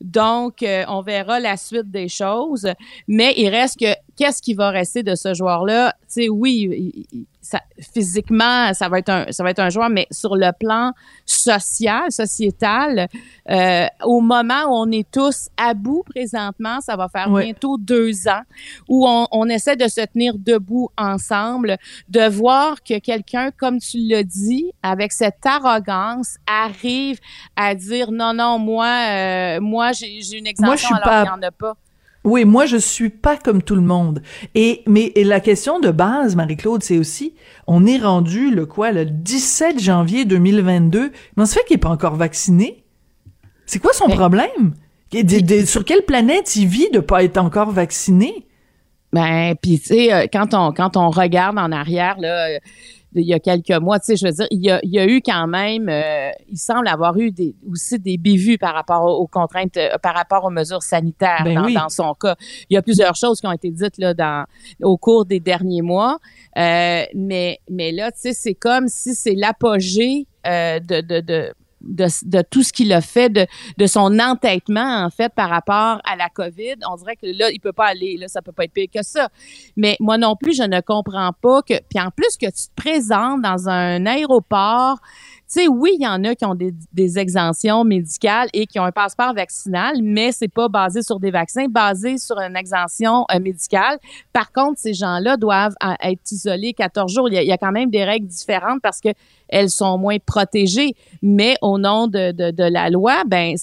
Donc, 0.00 0.62
euh, 0.62 0.84
on 0.88 1.02
verra 1.02 1.40
la 1.40 1.56
suite 1.56 1.90
des 1.90 2.08
choses. 2.08 2.68
Mais 3.06 3.34
il 3.36 3.48
reste 3.48 3.78
que 3.78 3.94
qu'est-ce 4.16 4.42
qui 4.42 4.54
va 4.54 4.70
rester 4.70 5.02
de 5.02 5.14
ce 5.14 5.34
joueur-là? 5.34 5.94
Tu 6.02 6.06
sais, 6.08 6.28
oui, 6.28 7.06
ça, 7.42 7.60
physiquement, 7.94 8.72
ça 8.74 8.88
va 8.88 8.98
être 8.98 9.08
un, 9.08 9.26
ça 9.30 9.42
va 9.42 9.50
être 9.50 9.60
un 9.60 9.70
joueur, 9.70 9.88
mais 9.88 10.06
sur 10.10 10.36
le 10.36 10.50
plan 10.58 10.92
social, 11.24 12.10
sociétal, 12.12 13.08
euh, 13.48 13.86
au 14.04 14.20
moment 14.20 14.64
où 14.66 14.74
on 14.74 14.90
est 14.90 15.10
tous 15.10 15.48
à 15.56 15.72
bout 15.74 16.02
présentement, 16.08 16.80
ça 16.80 16.96
va 16.96 17.08
faire 17.08 17.28
bientôt 17.40 17.78
deux 17.78 18.28
ans, 18.28 18.42
où 18.88 19.08
on, 19.08 19.26
on 19.32 19.48
essaie 19.48 19.76
de 19.76 19.88
se 19.88 20.04
tenir 20.04 20.34
debout 20.38 20.90
ensemble, 20.98 21.78
de 22.08 22.28
voir 22.28 22.82
que 22.82 22.98
quelqu'un, 22.98 23.50
comme 23.56 23.78
tu 23.78 23.98
l'as 23.98 24.22
dit, 24.24 24.72
avec 24.82 25.12
cette 25.12 25.44
arrogance, 25.44 26.36
arrive 26.46 27.18
à 27.56 27.74
dire 27.74 28.12
non, 28.12 28.34
non, 28.34 28.58
moi, 28.58 28.86
euh, 29.08 29.60
moi, 29.60 29.92
j'ai 29.92 30.20
j'ai 30.20 30.38
une 30.38 30.46
exemption 30.46 30.66
Moi, 30.66 30.76
je 30.76 30.84
suis 30.84 30.94
alors 30.94 31.04
pas- 31.04 31.22
qu'il 31.22 31.32
n'y 31.32 31.38
en 31.38 31.48
a 31.48 31.50
pas. 31.50 31.74
Oui, 32.22 32.44
moi 32.44 32.66
je 32.66 32.76
suis 32.76 33.08
pas 33.08 33.36
comme 33.38 33.62
tout 33.62 33.74
le 33.74 33.80
monde. 33.80 34.22
Et 34.54 34.82
mais 34.86 35.12
et 35.14 35.24
la 35.24 35.40
question 35.40 35.80
de 35.80 35.90
base, 35.90 36.36
Marie-Claude, 36.36 36.82
c'est 36.82 36.98
aussi 36.98 37.34
on 37.66 37.86
est 37.86 37.96
rendu 37.98 38.50
le 38.50 38.66
quoi 38.66 38.92
le 38.92 39.06
17 39.06 39.80
janvier 39.80 40.24
2022. 40.26 41.10
Mais 41.36 41.42
on 41.42 41.46
se 41.46 41.54
fait 41.54 41.64
qu'il 41.64 41.76
est 41.76 41.78
pas 41.78 41.88
encore 41.88 42.16
vacciné. 42.16 42.84
C'est 43.64 43.78
quoi 43.78 43.92
son 43.94 44.08
Mais- 44.08 44.16
problème? 44.16 44.74
Et 45.12 45.24
des- 45.24 45.42
des- 45.42 45.64
Sur 45.66 45.84
quelle 45.84 46.02
planète 46.04 46.54
il 46.56 46.66
vit 46.66 46.90
de 46.90 47.00
pas 47.00 47.24
être 47.24 47.38
encore 47.38 47.70
vacciné? 47.70 48.46
Ben, 49.12 49.54
puis 49.60 49.80
tu 49.80 49.86
sais, 49.86 50.12
euh, 50.12 50.26
quand 50.32 50.54
on 50.54 50.72
quand 50.72 50.96
on 50.96 51.10
regarde 51.10 51.58
en 51.58 51.72
arrière 51.72 52.18
là, 52.18 52.48
euh, 52.48 52.58
il 53.14 53.26
y 53.26 53.34
a 53.34 53.40
quelques 53.40 53.70
mois, 53.70 53.98
tu 53.98 54.06
sais, 54.06 54.16
je 54.16 54.26
veux 54.26 54.32
dire, 54.32 54.46
il 54.50 54.64
y 54.64 54.70
a, 54.70 54.80
il 54.82 54.90
y 54.90 54.98
a 54.98 55.06
eu 55.06 55.20
quand 55.20 55.46
même, 55.46 55.88
euh, 55.88 56.30
il 56.48 56.58
semble 56.58 56.86
avoir 56.86 57.16
eu 57.18 57.30
des, 57.32 57.54
aussi 57.68 57.98
des 57.98 58.18
bévues 58.18 58.58
par 58.58 58.74
rapport 58.74 59.02
aux, 59.02 59.22
aux 59.22 59.26
contraintes, 59.26 59.76
euh, 59.76 59.98
par 60.02 60.14
rapport 60.14 60.44
aux 60.44 60.50
mesures 60.50 60.82
sanitaires 60.82 61.42
Ben 61.44 61.54
dans, 61.54 61.64
oui. 61.64 61.74
dans 61.74 61.88
son 61.88 62.14
cas. 62.14 62.36
Il 62.68 62.74
y 62.74 62.76
a 62.76 62.82
plusieurs 62.82 63.16
choses 63.16 63.40
qui 63.40 63.46
ont 63.46 63.52
été 63.52 63.70
dites 63.70 63.98
là 63.98 64.14
dans 64.14 64.44
au 64.82 64.96
cours 64.96 65.24
des 65.24 65.40
derniers 65.40 65.82
mois, 65.82 66.18
euh, 66.56 67.02
mais 67.14 67.58
mais 67.68 67.92
là, 67.92 68.12
tu 68.12 68.20
sais, 68.20 68.32
c'est 68.32 68.54
comme 68.54 68.88
si 68.88 69.14
c'est 69.14 69.34
l'apogée 69.34 70.26
euh, 70.46 70.78
de, 70.80 71.00
de, 71.00 71.20
de 71.20 71.52
de, 71.80 72.42
tout 72.42 72.62
ce 72.62 72.72
qu'il 72.72 72.92
a 72.92 73.00
fait, 73.00 73.28
de, 73.30 73.86
son 73.86 74.18
entêtement, 74.18 75.04
en 75.04 75.10
fait, 75.10 75.32
par 75.34 75.48
rapport 75.48 76.00
à 76.04 76.16
la 76.16 76.28
COVID. 76.28 76.76
On 76.90 76.96
dirait 76.96 77.16
que 77.16 77.26
là, 77.26 77.50
il 77.50 77.60
peut 77.60 77.72
pas 77.72 77.86
aller, 77.86 78.16
là, 78.16 78.28
ça 78.28 78.42
peut 78.42 78.52
pas 78.52 78.64
être 78.64 78.72
pire 78.72 78.88
que 78.92 79.02
ça. 79.02 79.28
Mais 79.76 79.96
moi 80.00 80.18
non 80.18 80.36
plus, 80.36 80.56
je 80.56 80.62
ne 80.62 80.80
comprends 80.80 81.32
pas 81.40 81.62
que, 81.62 81.74
puis 81.88 82.00
en 82.00 82.10
plus 82.10 82.36
que 82.36 82.46
tu 82.46 82.68
te 82.68 82.74
présentes 82.74 83.42
dans 83.42 83.68
un 83.68 84.06
aéroport, 84.06 84.98
sais, 85.52 85.68
oui, 85.68 85.96
il 85.98 86.02
y 86.02 86.06
en 86.06 86.22
a 86.24 86.34
qui 86.34 86.44
ont 86.44 86.54
des, 86.54 86.72
des 86.92 87.18
exemptions 87.18 87.84
médicales 87.84 88.48
et 88.52 88.66
qui 88.66 88.78
ont 88.78 88.84
un 88.84 88.92
passeport 88.92 89.34
vaccinal, 89.34 89.96
mais 90.02 90.32
c'est 90.32 90.48
pas 90.48 90.68
basé 90.68 91.02
sur 91.02 91.18
des 91.18 91.30
vaccins, 91.30 91.66
basé 91.68 92.18
sur 92.18 92.38
une 92.38 92.56
exemption 92.56 93.24
euh, 93.32 93.40
médicale. 93.40 93.98
Par 94.32 94.52
contre, 94.52 94.78
ces 94.78 94.94
gens-là 94.94 95.36
doivent 95.36 95.74
euh, 95.84 95.92
être 96.02 96.20
isolés 96.30 96.72
14 96.72 97.12
jours. 97.12 97.28
Il 97.28 97.34
y, 97.34 97.38
a, 97.38 97.42
il 97.42 97.48
y 97.48 97.52
a 97.52 97.58
quand 97.58 97.72
même 97.72 97.90
des 97.90 98.04
règles 98.04 98.26
différentes 98.26 98.80
parce 98.82 99.00
que 99.00 99.08
elles 99.48 99.70
sont 99.70 99.98
moins 99.98 100.18
protégées, 100.24 100.94
mais 101.22 101.56
au 101.60 101.78
nom 101.78 102.06
de, 102.06 102.30
de, 102.30 102.50
de 102.52 102.64
la 102.64 102.88
loi, 102.88 103.24
ben, 103.26 103.56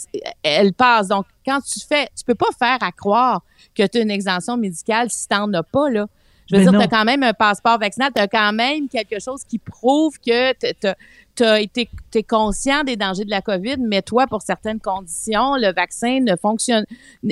elles 0.44 0.74
passent. 0.74 1.08
Donc, 1.08 1.26
quand 1.46 1.62
tu 1.62 1.80
fais, 1.80 2.10
tu 2.18 2.26
peux 2.26 2.36
pas 2.36 2.50
faire 2.60 2.78
à 2.82 2.92
croire 2.92 3.42
que 3.74 3.88
tu 3.88 4.00
as 4.00 4.02
une 4.02 4.12
exemption 4.12 4.58
médicale 4.58 5.10
si 5.10 5.28
t'en 5.28 5.52
as 5.54 5.64
pas, 5.64 5.90
là. 5.90 6.08
Je 6.50 6.56
veux 6.56 6.64
Mais 6.64 6.70
dire, 6.70 6.80
tu 6.80 6.86
as 6.86 6.88
quand 6.88 7.06
même 7.06 7.24
un 7.24 7.34
passeport 7.34 7.78
vaccinal, 7.78 8.12
tu 8.16 8.22
as 8.22 8.28
quand 8.28 8.54
même 8.54 8.88
quelque 8.88 9.20
chose 9.20 9.44
qui 9.44 9.60
prouve 9.60 10.18
que 10.20 10.54
tu 10.54 10.88
as 10.88 10.96
été 11.42 11.90
t'es 12.12 12.24
conscient 12.24 12.84
des 12.84 12.96
dangers 12.96 13.26
de 13.26 13.30
la 13.30 13.42
COVID, 13.42 13.78
mais 13.80 14.02
toi, 14.02 14.28
pour 14.28 14.42
certaines 14.42 14.80
conditions, 14.80 15.56
le 15.56 15.74
vaccin 15.74 16.20
ne 16.22 16.36
fonctionne 16.36 16.86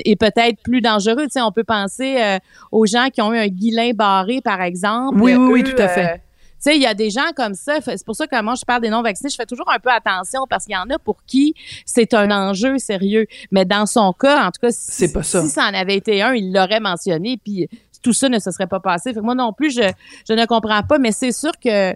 est 0.04 0.16
peut-être 0.16 0.62
plus 0.62 0.80
dangereux. 0.80 1.24
Tu 1.24 1.32
sais, 1.32 1.40
on 1.42 1.52
peut 1.52 1.64
penser 1.64 2.16
euh, 2.20 2.38
aux 2.72 2.86
gens 2.86 3.08
qui 3.12 3.22
ont 3.22 3.32
eu 3.32 3.38
un 3.38 3.48
guilin 3.48 3.92
barré, 3.94 4.40
par 4.40 4.60
exemple. 4.62 5.18
Oui, 5.20 5.34
oui, 5.34 5.48
oui, 5.52 5.60
Eux, 5.62 5.74
tout 5.74 5.82
à 5.82 5.88
fait. 5.88 6.04
euh, 6.06 6.14
tu 6.14 6.70
sais, 6.70 6.76
il 6.76 6.82
y 6.82 6.86
a 6.86 6.94
des 6.94 7.10
gens 7.10 7.32
comme 7.36 7.54
ça. 7.54 7.80
C'est 7.82 8.04
pour 8.04 8.16
ça 8.16 8.26
que 8.26 8.42
moi, 8.42 8.54
je 8.54 8.64
parle 8.64 8.80
des 8.82 8.88
non-vaccinés. 8.88 9.28
Je 9.30 9.36
fais 9.36 9.44
toujours 9.46 9.70
un 9.70 9.78
peu 9.78 9.90
attention 9.90 10.46
parce 10.48 10.64
qu'il 10.64 10.74
y 10.74 10.78
en 10.78 10.88
a 10.88 10.98
pour 10.98 11.18
qui 11.26 11.54
c'est 11.84 12.14
un 12.14 12.30
enjeu 12.30 12.78
sérieux. 12.78 13.26
Mais 13.50 13.64
dans 13.64 13.86
son 13.86 14.12
cas, 14.12 14.46
en 14.46 14.50
tout 14.50 14.60
cas, 14.62 14.68
si, 14.70 15.12
pas 15.12 15.22
ça. 15.22 15.42
si 15.42 15.48
ça 15.50 15.64
en 15.64 15.74
avait 15.74 15.96
été 15.96 16.22
un, 16.22 16.32
il 16.34 16.52
l'aurait 16.52 16.80
mentionné, 16.80 17.38
puis 17.42 17.68
tout 18.02 18.12
ça 18.12 18.28
ne 18.28 18.38
se 18.38 18.50
serait 18.50 18.66
pas 18.66 18.80
passé. 18.80 19.12
Fait 19.12 19.20
que 19.20 19.24
moi 19.24 19.34
non 19.34 19.52
plus, 19.52 19.70
je, 19.70 19.82
je 20.28 20.32
ne 20.32 20.46
comprends 20.46 20.82
pas, 20.82 20.98
mais 20.98 21.12
c'est 21.12 21.32
sûr 21.32 21.52
que, 21.62 21.92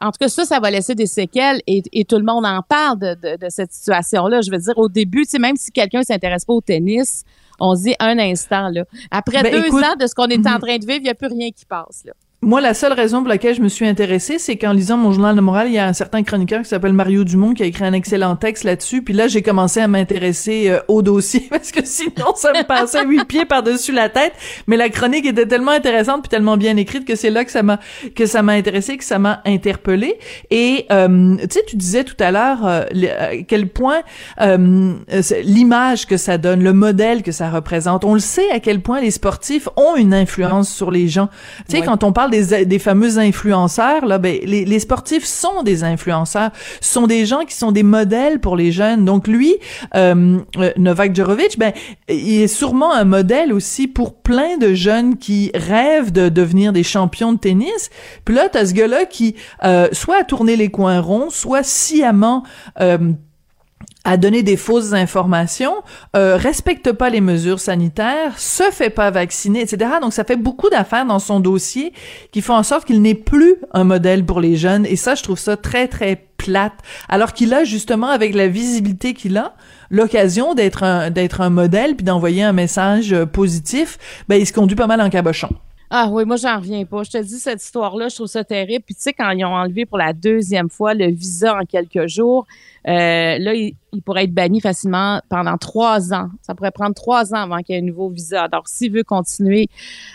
en 0.00 0.10
tout 0.10 0.18
cas, 0.18 0.28
ça, 0.28 0.44
ça 0.44 0.58
va 0.58 0.70
laisser 0.70 0.94
des 0.94 1.06
séquelles 1.06 1.60
et, 1.66 1.82
et 1.92 2.04
tout 2.04 2.16
le 2.16 2.24
monde 2.24 2.44
en 2.44 2.62
parle 2.62 2.98
de, 2.98 3.14
de, 3.14 3.36
de 3.36 3.48
cette 3.48 3.72
situation-là. 3.72 4.40
Je 4.40 4.50
veux 4.50 4.58
dire, 4.58 4.76
au 4.76 4.88
début, 4.88 5.22
tu 5.22 5.30
sais, 5.30 5.38
même 5.38 5.56
si 5.56 5.70
quelqu'un 5.70 6.02
s'intéresse 6.02 6.44
pas 6.44 6.52
au 6.54 6.60
tennis, 6.60 7.24
on 7.60 7.76
se 7.76 7.82
dit 7.82 7.94
un 8.00 8.18
instant, 8.18 8.68
là. 8.68 8.84
Après 9.10 9.42
Ben, 9.42 9.52
deux 9.52 9.66
écoute, 9.66 9.84
ans 9.84 9.96
de 9.98 10.06
ce 10.06 10.14
qu'on 10.14 10.26
est 10.26 10.46
en 10.46 10.54
mhm. 10.54 10.60
train 10.60 10.78
de 10.78 10.86
vivre, 10.86 10.98
il 10.98 11.04
n'y 11.04 11.10
a 11.10 11.14
plus 11.14 11.28
rien 11.28 11.50
qui 11.50 11.64
passe, 11.64 12.04
là. 12.04 12.12
Moi, 12.44 12.60
la 12.60 12.74
seule 12.74 12.92
raison 12.92 13.20
pour 13.20 13.28
laquelle 13.28 13.54
je 13.54 13.60
me 13.60 13.68
suis 13.68 13.86
intéressée, 13.86 14.36
c'est 14.40 14.56
qu'en 14.56 14.72
lisant 14.72 14.96
mon 14.96 15.12
journal 15.12 15.36
de 15.36 15.40
morale, 15.40 15.68
il 15.68 15.74
y 15.74 15.78
a 15.78 15.86
un 15.86 15.92
certain 15.92 16.24
chroniqueur 16.24 16.62
qui 16.62 16.68
s'appelle 16.68 16.92
Mario 16.92 17.22
Dumont 17.22 17.54
qui 17.54 17.62
a 17.62 17.66
écrit 17.66 17.84
un 17.84 17.92
excellent 17.92 18.34
texte 18.34 18.64
là-dessus. 18.64 19.00
Puis 19.02 19.14
là, 19.14 19.28
j'ai 19.28 19.42
commencé 19.42 19.78
à 19.80 19.86
m'intéresser 19.86 20.68
euh, 20.68 20.80
au 20.88 21.02
dossier 21.02 21.46
parce 21.50 21.70
que 21.70 21.84
sinon, 21.84 22.34
ça 22.34 22.50
me 22.52 22.64
passait 22.64 23.04
huit 23.06 23.24
pieds 23.26 23.44
par-dessus 23.44 23.92
la 23.92 24.08
tête. 24.08 24.32
Mais 24.66 24.76
la 24.76 24.88
chronique 24.88 25.24
était 25.24 25.46
tellement 25.46 25.70
intéressante 25.70 26.22
puis 26.22 26.30
tellement 26.30 26.56
bien 26.56 26.76
écrite 26.76 27.04
que 27.04 27.14
c'est 27.14 27.30
là 27.30 27.44
que 27.44 27.52
ça 27.52 27.62
m'a 27.62 27.78
que 28.16 28.26
ça 28.26 28.42
m'a 28.42 28.54
intéressé, 28.54 28.96
que 28.96 29.04
ça 29.04 29.20
m'a 29.20 29.40
interpellé. 29.46 30.18
Et 30.50 30.86
euh, 30.90 31.36
tu 31.42 31.46
sais, 31.48 31.62
tu 31.68 31.76
disais 31.76 32.02
tout 32.02 32.16
à 32.18 32.32
l'heure 32.32 32.66
euh, 32.66 32.82
le- 32.92 33.08
à 33.22 33.36
quel 33.46 33.68
point 33.68 34.00
euh, 34.40 34.94
l'image 35.44 36.06
que 36.08 36.16
ça 36.16 36.38
donne, 36.38 36.64
le 36.64 36.72
modèle 36.72 37.22
que 37.22 37.30
ça 37.30 37.50
représente. 37.50 38.04
On 38.04 38.14
le 38.14 38.20
sait 38.20 38.50
à 38.50 38.58
quel 38.58 38.80
point 38.80 39.00
les 39.00 39.12
sportifs 39.12 39.68
ont 39.76 39.94
une 39.94 40.12
influence 40.12 40.68
sur 40.74 40.90
les 40.90 41.06
gens. 41.06 41.28
Tu 41.68 41.76
sais, 41.76 41.78
Ouais. 41.82 41.86
quand 41.86 42.02
on 42.02 42.12
parle 42.12 42.31
des, 42.32 42.64
des 42.64 42.78
fameux 42.80 43.18
influenceurs, 43.18 44.04
là, 44.04 44.18
ben, 44.18 44.38
les, 44.42 44.64
les 44.64 44.80
sportifs 44.80 45.24
sont 45.24 45.62
des 45.62 45.84
influenceurs, 45.84 46.50
sont 46.80 47.06
des 47.06 47.26
gens 47.26 47.44
qui 47.44 47.54
sont 47.54 47.70
des 47.70 47.84
modèles 47.84 48.40
pour 48.40 48.56
les 48.56 48.72
jeunes. 48.72 49.04
Donc 49.04 49.28
lui, 49.28 49.56
euh, 49.94 50.38
euh, 50.56 50.72
Novak 50.76 51.14
Djokovic, 51.14 51.58
ben, 51.58 51.72
il 52.08 52.42
est 52.42 52.48
sûrement 52.48 52.92
un 52.92 53.04
modèle 53.04 53.52
aussi 53.52 53.86
pour 53.86 54.14
plein 54.14 54.56
de 54.56 54.74
jeunes 54.74 55.16
qui 55.16 55.52
rêvent 55.54 56.12
de 56.12 56.28
devenir 56.28 56.72
des 56.72 56.82
champions 56.82 57.32
de 57.32 57.38
tennis. 57.38 57.90
Puis 58.24 58.34
là, 58.34 58.48
t'as 58.50 58.66
ce 58.66 58.74
gars-là 58.74 59.04
qui 59.04 59.36
euh, 59.64 59.88
soit 59.92 60.16
a 60.20 60.24
tourné 60.24 60.56
les 60.56 60.70
coins 60.70 61.00
ronds, 61.00 61.30
soit 61.30 61.62
sciemment 61.62 62.42
euh, 62.80 63.12
à 64.04 64.16
donner 64.16 64.42
des 64.42 64.56
fausses 64.56 64.92
informations, 64.92 65.74
euh, 66.16 66.36
respecte 66.36 66.92
pas 66.92 67.08
les 67.08 67.20
mesures 67.20 67.60
sanitaires, 67.60 68.38
se 68.38 68.64
fait 68.72 68.90
pas 68.90 69.10
vacciner, 69.10 69.60
etc. 69.60 69.92
Donc 70.00 70.12
ça 70.12 70.24
fait 70.24 70.36
beaucoup 70.36 70.70
d'affaires 70.70 71.06
dans 71.06 71.20
son 71.20 71.40
dossier 71.40 71.92
qui 72.32 72.42
font 72.42 72.54
en 72.54 72.62
sorte 72.62 72.84
qu'il 72.84 73.00
n'est 73.00 73.14
plus 73.14 73.56
un 73.72 73.84
modèle 73.84 74.24
pour 74.24 74.40
les 74.40 74.56
jeunes. 74.56 74.86
Et 74.86 74.96
ça, 74.96 75.14
je 75.14 75.22
trouve 75.22 75.38
ça 75.38 75.56
très 75.56 75.86
très 75.86 76.26
plate. 76.36 76.74
Alors 77.08 77.32
qu'il 77.32 77.54
a 77.54 77.62
justement, 77.64 78.08
avec 78.08 78.34
la 78.34 78.48
visibilité 78.48 79.14
qu'il 79.14 79.36
a, 79.36 79.54
l'occasion 79.90 80.54
d'être 80.54 80.82
un 80.82 81.10
d'être 81.10 81.40
un 81.40 81.50
modèle 81.50 81.94
puis 81.94 82.04
d'envoyer 82.04 82.42
un 82.42 82.52
message 82.52 83.12
euh, 83.12 83.26
positif. 83.26 83.98
Ben 84.28 84.40
il 84.40 84.46
se 84.46 84.52
conduit 84.52 84.76
pas 84.76 84.88
mal 84.88 85.00
en 85.00 85.10
cabochon. 85.10 85.50
Ah 85.94 86.08
oui, 86.10 86.24
moi 86.24 86.36
j'en 86.36 86.56
reviens 86.56 86.86
pas. 86.86 87.02
Je 87.02 87.10
te 87.10 87.18
dis 87.18 87.38
cette 87.38 87.62
histoire-là, 87.62 88.08
je 88.08 88.14
trouve 88.14 88.26
ça 88.26 88.42
terrible. 88.42 88.82
Puis 88.82 88.94
tu 88.94 89.02
sais 89.02 89.12
quand 89.12 89.28
ils 89.32 89.44
ont 89.44 89.54
enlevé 89.54 89.84
pour 89.84 89.98
la 89.98 90.14
deuxième 90.14 90.70
fois 90.70 90.94
le 90.94 91.10
visa 91.10 91.54
en 91.54 91.66
quelques 91.66 92.06
jours, 92.06 92.46
euh, 92.88 93.36
là 93.38 93.52
il, 93.52 93.76
pourrait 94.02 94.24
être 94.24 94.32
banni 94.32 94.62
facilement 94.62 95.20
pendant 95.28 95.58
trois 95.58 96.14
ans. 96.14 96.30
Ça 96.40 96.54
pourrait 96.54 96.70
prendre 96.70 96.94
trois 96.94 97.34
ans 97.34 97.42
avant 97.42 97.58
qu'il 97.58 97.74
y 97.74 97.78
ait 97.78 97.82
un 97.82 97.84
nouveau 97.84 98.08
visa. 98.08 98.44
Alors 98.44 98.66
s'il 98.68 98.90
veut 98.90 99.04
continuer 99.04 99.68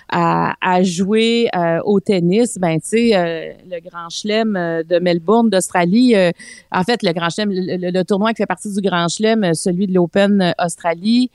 à, 0.09 0.81
jouer 0.81 1.47
euh, 1.55 1.79
au 1.85 1.99
tennis, 1.99 2.57
ben 2.57 2.79
tu 2.81 2.87
sais 2.87 3.15
euh, 3.15 3.53
le 3.69 3.79
Grand 3.87 4.09
Chelem 4.09 4.55
euh, 4.55 4.81
de 4.81 4.97
Melbourne 4.97 5.51
d'Australie, 5.51 6.15
en 6.71 6.83
fait 6.85 7.03
le 7.03 7.13
Grand 7.13 7.29
Chelem, 7.29 7.51
le, 7.51 8.03
tournoi 8.03 8.31
qui 8.31 8.37
fait 8.37 8.47
partie 8.47 8.73
du 8.73 8.81
Grand 8.81 9.09
Chelem, 9.09 9.53
celui 9.53 9.85
de 9.85 9.93
l'Open 9.93 10.55
Australie. 10.57 11.29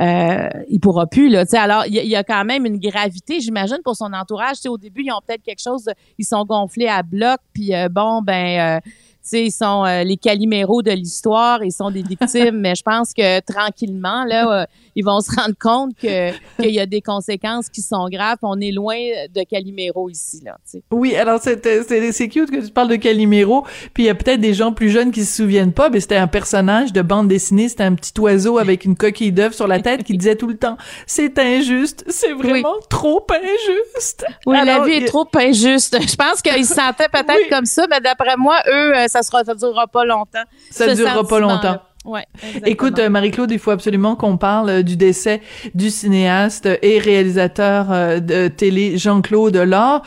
Euh, 0.00 0.48
il 0.68 0.80
pourra 0.80 1.06
plus 1.06 1.28
là. 1.28 1.44
Tu 1.44 1.50
sais, 1.50 1.58
alors 1.58 1.84
il 1.86 1.94
y, 1.94 2.16
a- 2.16 2.24
quand 2.24 2.44
même 2.44 2.66
une 2.66 2.78
gravité, 2.78 3.40
j'imagine, 3.40 3.78
pour 3.84 3.94
son 3.96 4.12
entourage. 4.12 4.56
Tu 4.56 4.62
sais, 4.62 4.68
au 4.68 4.78
début, 4.78 5.02
ils 5.04 5.12
ont 5.12 5.20
peut-être 5.26 5.42
quelque 5.42 5.62
chose. 5.62 5.88
ils 6.18 6.24
sont 6.24 6.44
gonflés 6.44 6.88
à 6.88 7.02
bloc, 7.02 7.38
puis 7.52 7.74
euh, 7.74 7.88
bon, 7.88 8.20
ben, 8.22 8.78
euh, 8.78 8.90
sais, 9.28 9.44
ils 9.44 9.50
sont 9.52 9.84
euh, 9.84 10.04
les 10.04 10.16
caliméros 10.16 10.82
de 10.82 10.90
l'histoire, 10.92 11.62
ils 11.64 11.72
sont 11.72 11.90
des 11.90 12.02
victimes. 12.02 12.50
mais 12.60 12.74
je 12.74 12.82
pense 12.82 13.12
que 13.12 13.40
tranquillement, 13.40 14.24
là, 14.24 14.62
euh, 14.62 14.66
ils 14.96 15.04
vont 15.04 15.20
se 15.20 15.34
rendre 15.34 15.54
compte 15.60 15.94
que 15.96 16.30
qu'il 16.60 16.72
y 16.72 16.80
a 16.80 16.86
des 16.86 17.00
conséquences 17.00 17.68
qui 17.68 17.80
sont 17.82 18.08
graves. 18.08 18.38
On 18.42 18.60
est 18.60 18.70
loin 18.70 18.96
de 19.34 19.42
caliméro 19.42 20.08
ici, 20.08 20.42
là. 20.44 20.56
Oui, 20.90 21.14
alors 21.16 21.40
c'est 21.42 21.64
c'est 21.86 22.12
c'est 22.12 22.28
cute 22.28 22.50
que 22.50 22.64
tu 22.64 22.70
parles 22.72 22.88
de 22.88 22.96
Calimero, 22.96 23.64
puis 23.92 24.04
il 24.04 24.06
y 24.06 24.10
a 24.10 24.14
peut-être 24.14 24.40
des 24.40 24.54
gens 24.54 24.72
plus 24.72 24.90
jeunes 24.90 25.10
qui 25.10 25.24
se 25.24 25.36
souviennent 25.36 25.72
pas, 25.72 25.90
mais 25.90 26.00
c'était 26.00 26.16
un 26.16 26.26
personnage 26.28 26.92
de 26.92 27.02
bande 27.02 27.28
dessinée, 27.28 27.68
c'était 27.68 27.84
un 27.84 27.94
petit 27.94 28.12
oiseau 28.20 28.58
avec 28.58 28.84
une 28.84 28.96
coquille 28.96 29.32
d'œuf 29.32 29.54
sur 29.54 29.66
la 29.66 29.80
tête 29.80 30.04
qui 30.04 30.16
disait 30.16 30.36
tout 30.36 30.46
le 30.48 30.56
temps 30.56 30.76
c'est 31.06 31.38
injuste, 31.38 32.04
c'est 32.08 32.32
vraiment 32.32 32.74
trop 32.88 33.26
injuste. 33.30 34.24
Oui, 34.46 34.56
la 34.64 34.84
vie 34.84 34.92
il- 34.96 35.02
est 35.02 35.06
trop 35.06 35.26
injuste. 35.36 35.96
Je 36.08 36.16
pense 36.16 36.42
qu'ils 36.42 36.64
se 36.66 36.74
sentaient 36.74 37.08
peut-être 37.10 37.36
Oui. 37.36 37.48
comme 37.50 37.66
ça, 37.66 37.86
mais 37.90 38.00
d'après 38.00 38.36
moi, 38.36 38.56
eux, 38.68 38.96
euh, 38.96 39.06
ça 39.14 39.22
sera, 39.22 39.44
ça 39.44 39.54
durera 39.54 39.86
pas 39.86 40.04
longtemps. 40.04 40.44
ça 40.70 40.88
ce 40.88 40.94
durera 40.96 41.24
pas 41.24 41.38
longtemps. 41.38 41.80
Ouais, 42.04 42.26
Écoute, 42.66 42.98
euh, 42.98 43.08
Marie-Claude, 43.08 43.50
il 43.50 43.58
faut 43.58 43.70
absolument 43.70 44.14
qu'on 44.14 44.36
parle 44.36 44.68
euh, 44.68 44.82
du 44.82 44.94
décès 44.94 45.40
du 45.74 45.88
cinéaste 45.88 46.68
et 46.82 46.98
réalisateur 46.98 47.90
euh, 47.90 48.20
de 48.20 48.48
télé 48.48 48.98
Jean-Claude 48.98 49.56
Laure, 49.56 50.02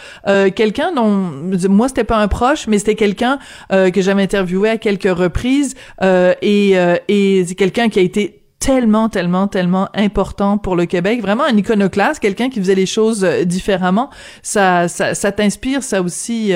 quelqu'un 0.55 0.91
dont 0.93 1.07
moi 1.69 1.87
c'était 1.87 2.03
pas 2.03 2.17
un 2.17 2.27
proche, 2.27 2.67
mais 2.67 2.77
c'était 2.77 2.95
quelqu'un 2.95 3.39
que 3.69 4.01
j'avais 4.01 4.21
interviewé 4.21 4.69
à 4.69 4.77
quelques 4.77 5.11
reprises 5.11 5.75
et 6.01 6.73
et 7.07 7.45
c'est 7.47 7.55
quelqu'un 7.55 7.89
qui 7.89 7.99
a 7.99 8.01
été 8.01 8.43
tellement, 8.59 9.09
tellement, 9.09 9.47
tellement 9.47 9.89
important 9.95 10.57
pour 10.57 10.75
le 10.75 10.85
Québec. 10.85 11.21
Vraiment 11.21 11.43
un 11.43 11.55
iconoclaste, 11.55 12.19
quelqu'un 12.19 12.49
qui 12.49 12.59
faisait 12.59 12.75
les 12.75 12.85
choses 12.85 13.25
différemment. 13.45 14.09
Ça, 14.41 14.87
ça, 14.87 15.15
ça 15.15 15.31
t'inspire, 15.31 15.83
ça 15.83 16.01
aussi, 16.01 16.53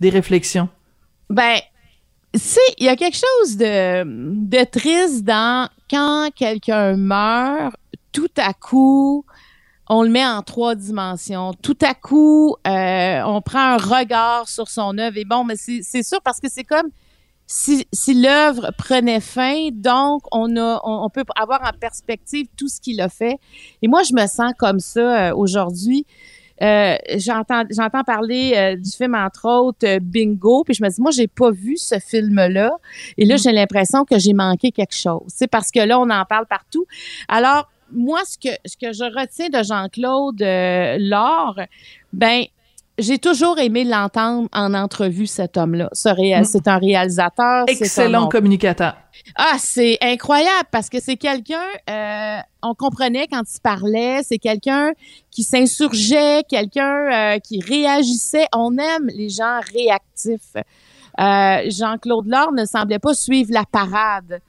des 0.00 0.10
réflexions? 0.10 0.68
Ben, 1.30 1.56
c'est 2.36 2.60
il 2.78 2.86
y 2.86 2.88
a 2.88 2.96
quelque 2.96 3.16
chose 3.16 3.56
de, 3.56 4.64
triste 4.64 5.24
dans 5.24 5.68
quand 5.90 6.30
quelqu'un 6.34 6.96
meurt, 6.96 7.74
tout 8.12 8.30
à 8.36 8.52
coup, 8.52 9.24
on 9.88 10.02
le 10.02 10.08
met 10.08 10.26
en 10.26 10.42
trois 10.42 10.74
dimensions. 10.74 11.52
Tout 11.62 11.78
à 11.82 11.94
coup, 11.94 12.56
euh, 12.66 13.22
on 13.24 13.40
prend 13.40 13.74
un 13.74 13.76
regard 13.76 14.48
sur 14.48 14.68
son 14.68 14.98
œuvre. 14.98 15.16
Et 15.16 15.24
bon, 15.24 15.44
mais 15.44 15.54
c'est 15.56 16.02
sûr 16.02 16.20
parce 16.22 16.40
que 16.40 16.48
c'est 16.50 16.64
comme 16.64 16.90
si, 17.46 17.86
si 17.92 18.14
l'œuvre 18.14 18.72
prenait 18.76 19.20
fin, 19.20 19.68
donc 19.70 20.22
on 20.32 20.56
a, 20.56 20.80
on, 20.82 21.08
peut 21.08 21.24
avoir 21.36 21.62
en 21.62 21.78
perspective 21.78 22.46
tout 22.56 22.68
ce 22.68 22.80
qu'il 22.80 23.00
a 23.00 23.08
fait. 23.08 23.38
Et 23.82 23.88
moi, 23.88 24.02
je 24.02 24.12
me 24.14 24.26
sens 24.26 24.52
comme 24.58 24.80
ça 24.80 25.28
euh, 25.28 25.34
aujourd'hui. 25.36 26.04
Euh, 26.62 26.96
j'entends 27.16 27.64
j'entends 27.70 28.02
parler 28.02 28.54
euh, 28.56 28.76
du 28.76 28.90
film 28.90 29.14
entre 29.14 29.46
autres 29.46 29.86
euh, 29.86 29.98
Bingo 30.00 30.64
puis 30.64 30.72
je 30.72 30.82
me 30.82 30.88
dis 30.88 31.02
moi 31.02 31.10
j'ai 31.10 31.28
pas 31.28 31.50
vu 31.50 31.76
ce 31.76 31.98
film 31.98 32.34
là 32.34 32.78
et 33.18 33.26
là 33.26 33.34
mm. 33.34 33.38
j'ai 33.38 33.52
l'impression 33.52 34.06
que 34.06 34.18
j'ai 34.18 34.32
manqué 34.32 34.72
quelque 34.72 34.94
chose. 34.94 35.26
C'est 35.28 35.48
parce 35.48 35.70
que 35.70 35.80
là 35.80 36.00
on 36.00 36.08
en 36.08 36.24
parle 36.24 36.46
partout. 36.46 36.86
Alors 37.28 37.68
moi 37.92 38.20
ce 38.24 38.38
que 38.38 38.54
ce 38.64 38.76
que 38.76 38.92
je 38.92 39.04
retiens 39.04 39.50
de 39.50 39.62
Jean-Claude 39.62 40.40
Laure 40.98 41.60
ben 42.14 42.44
j'ai 42.98 43.18
toujours 43.18 43.58
aimé 43.58 43.84
l'entendre 43.84 44.48
en 44.52 44.74
entrevue, 44.74 45.26
cet 45.26 45.56
homme-là. 45.56 45.90
Mm. 45.92 46.44
C'est 46.44 46.68
un 46.68 46.78
réalisateur. 46.78 47.64
Excellent 47.68 48.28
communicateur. 48.28 48.96
Ah, 49.34 49.56
c'est 49.58 49.98
incroyable 50.00 50.68
parce 50.70 50.88
que 50.88 51.00
c'est 51.00 51.16
quelqu'un, 51.16 51.66
euh, 51.90 52.38
on 52.62 52.74
comprenait 52.74 53.26
quand 53.26 53.42
il 53.42 53.60
parlait, 53.60 54.22
c'est 54.22 54.38
quelqu'un 54.38 54.92
qui 55.30 55.42
s'insurgeait, 55.42 56.42
quelqu'un 56.48 57.34
euh, 57.34 57.38
qui 57.38 57.60
réagissait. 57.60 58.46
On 58.54 58.76
aime 58.78 59.08
les 59.08 59.28
gens 59.28 59.60
réactifs. 59.74 60.56
Euh, 61.18 61.70
Jean-Claude 61.70 62.26
Laure 62.26 62.52
ne 62.52 62.64
semblait 62.64 62.98
pas 62.98 63.14
suivre 63.14 63.50
la 63.52 63.64
parade. 63.64 64.40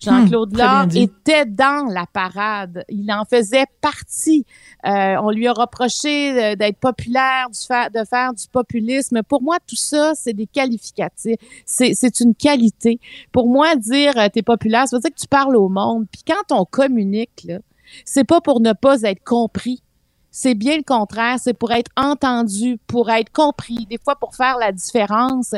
Jean-Claude 0.00 0.56
Laure 0.56 0.86
était 0.94 1.46
dans 1.46 1.88
la 1.90 2.06
parade. 2.06 2.84
Il 2.88 3.10
en 3.12 3.24
faisait 3.24 3.66
partie. 3.80 4.44
Euh, 4.86 5.16
on 5.22 5.30
lui 5.30 5.46
a 5.46 5.52
reproché 5.52 6.56
d'être 6.56 6.78
populaire, 6.78 7.48
de 7.50 8.04
faire 8.04 8.34
du 8.34 8.46
populisme. 8.48 9.22
Pour 9.22 9.42
moi, 9.42 9.58
tout 9.66 9.76
ça, 9.76 10.12
c'est 10.14 10.34
des 10.34 10.46
qualificatifs. 10.46 11.36
C'est 11.64 12.20
une 12.20 12.34
qualité. 12.34 13.00
Pour 13.32 13.48
moi, 13.48 13.76
dire 13.76 14.12
euh, 14.18 14.28
t'es 14.32 14.42
populaire, 14.42 14.88
ça 14.88 14.96
veut 14.96 15.00
dire 15.00 15.10
que 15.10 15.20
tu 15.20 15.28
parles 15.28 15.56
au 15.56 15.68
monde. 15.68 16.06
Puis 16.10 16.22
quand 16.26 16.54
on 16.54 16.64
communique, 16.64 17.46
c'est 18.04 18.24
pas 18.24 18.40
pour 18.40 18.60
ne 18.60 18.72
pas 18.72 19.02
être 19.02 19.22
compris. 19.24 19.82
C'est 20.30 20.54
bien 20.54 20.76
le 20.76 20.82
contraire. 20.82 21.38
C'est 21.40 21.54
pour 21.54 21.70
être 21.70 21.90
entendu, 21.96 22.78
pour 22.86 23.10
être 23.10 23.30
compris. 23.30 23.86
Des 23.88 23.98
fois, 24.02 24.16
pour 24.16 24.34
faire 24.34 24.58
la 24.58 24.72
différence. 24.72 25.54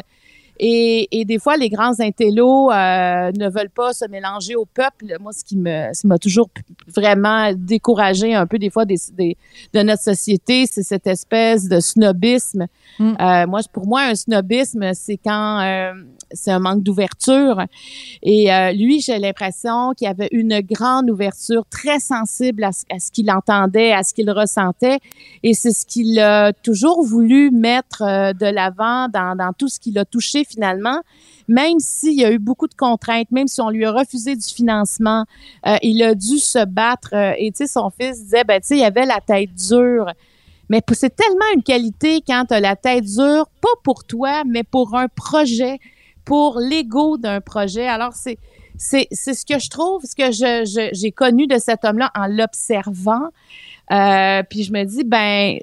Et, 0.58 1.08
et, 1.10 1.24
des 1.24 1.38
fois, 1.38 1.56
les 1.56 1.68
grands 1.68 1.98
intellos 2.00 2.70
euh, 2.70 3.30
ne 3.32 3.48
veulent 3.48 3.70
pas 3.70 3.92
se 3.92 4.08
mélanger 4.08 4.56
au 4.56 4.64
peuple. 4.64 5.16
Moi, 5.20 5.32
ce 5.32 5.44
qui 5.44 5.56
me, 5.56 5.90
m'a 6.06 6.18
toujours 6.18 6.48
vraiment 6.88 7.52
découragé 7.54 8.34
un 8.34 8.46
peu 8.46 8.58
des 8.58 8.70
fois 8.70 8.84
des, 8.84 8.96
des 9.12 9.36
de 9.74 9.82
notre 9.82 10.02
société, 10.02 10.66
c'est 10.66 10.82
cette 10.82 11.06
espèce 11.06 11.68
de 11.68 11.80
snobisme. 11.80 12.66
Mm. 12.98 13.14
Euh, 13.20 13.46
moi, 13.46 13.60
pour 13.72 13.86
moi, 13.86 14.02
un 14.02 14.14
snobisme, 14.14 14.92
c'est 14.94 15.18
quand 15.18 15.60
euh, 15.60 15.92
c'est 16.32 16.50
un 16.50 16.58
manque 16.58 16.82
d'ouverture. 16.82 17.62
Et 18.22 18.52
euh, 18.52 18.72
lui, 18.72 19.00
j'ai 19.00 19.18
l'impression 19.18 19.92
qu'il 19.96 20.06
avait 20.08 20.28
une 20.32 20.60
grande 20.60 21.10
ouverture, 21.10 21.64
très 21.70 22.00
sensible 22.00 22.64
à, 22.64 22.72
ce 22.72 23.10
qu'il 23.10 23.30
entendait, 23.30 23.92
à 23.92 24.02
ce 24.02 24.14
qu'il 24.14 24.30
ressentait. 24.30 24.98
Et 25.42 25.54
c'est 25.54 25.72
ce 25.72 25.86
qu'il 25.86 26.18
a 26.18 26.52
toujours 26.52 27.04
voulu 27.04 27.50
mettre 27.50 28.02
euh, 28.02 28.32
de 28.32 28.46
l'avant 28.46 29.08
dans, 29.08 29.36
dans 29.36 29.52
tout 29.52 29.68
ce 29.68 29.78
qu'il 29.78 29.98
a 29.98 30.04
touché 30.04 30.44
finalement. 30.48 31.00
Même 31.48 31.78
s'il 31.78 32.18
y 32.18 32.24
a 32.24 32.32
eu 32.32 32.38
beaucoup 32.38 32.66
de 32.66 32.74
contraintes, 32.74 33.30
même 33.30 33.48
si 33.48 33.60
on 33.60 33.70
lui 33.70 33.84
a 33.84 33.92
refusé 33.92 34.34
du 34.34 34.46
financement, 34.46 35.24
euh, 35.66 35.76
il 35.82 36.02
a 36.02 36.14
dû 36.14 36.38
se 36.38 36.64
battre. 36.64 37.14
et 37.38 37.50
tu 37.52 37.58
sais, 37.58 37.66
son 37.66 37.90
fils 37.90 38.22
disait, 38.24 38.44
ben 38.44 38.60
tu 38.60 38.68
sais, 38.68 38.78
il 38.78 38.84
avait 38.84 39.06
la 39.06 39.20
tête 39.20 39.54
dure. 39.54 40.10
Mais 40.68 40.82
c'est 40.92 41.14
tellement 41.14 41.44
une 41.54 41.62
qualité 41.62 42.22
quand 42.26 42.46
tu 42.48 42.54
as 42.54 42.60
la 42.60 42.74
tête 42.74 43.04
dure, 43.04 43.46
pas 43.60 43.68
pour 43.84 44.04
toi, 44.04 44.42
mais 44.44 44.64
pour 44.64 44.96
un 44.96 45.06
projet 45.08 45.78
pour 46.26 46.58
l'ego 46.58 47.16
d'un 47.16 47.40
projet. 47.40 47.86
Alors, 47.86 48.12
c'est, 48.12 48.36
c'est, 48.76 49.08
c'est 49.12 49.32
ce 49.32 49.46
que 49.46 49.58
je 49.58 49.70
trouve, 49.70 50.02
ce 50.04 50.14
que 50.14 50.32
je, 50.32 50.90
j'ai 50.92 51.12
connu 51.12 51.46
de 51.46 51.56
cet 51.56 51.86
homme-là 51.86 52.10
en 52.14 52.26
l'observant. 52.26 53.28
Euh, 53.92 54.42
puis 54.50 54.64
je 54.64 54.72
me 54.72 54.84
dis, 54.84 55.04
ben, 55.04 55.58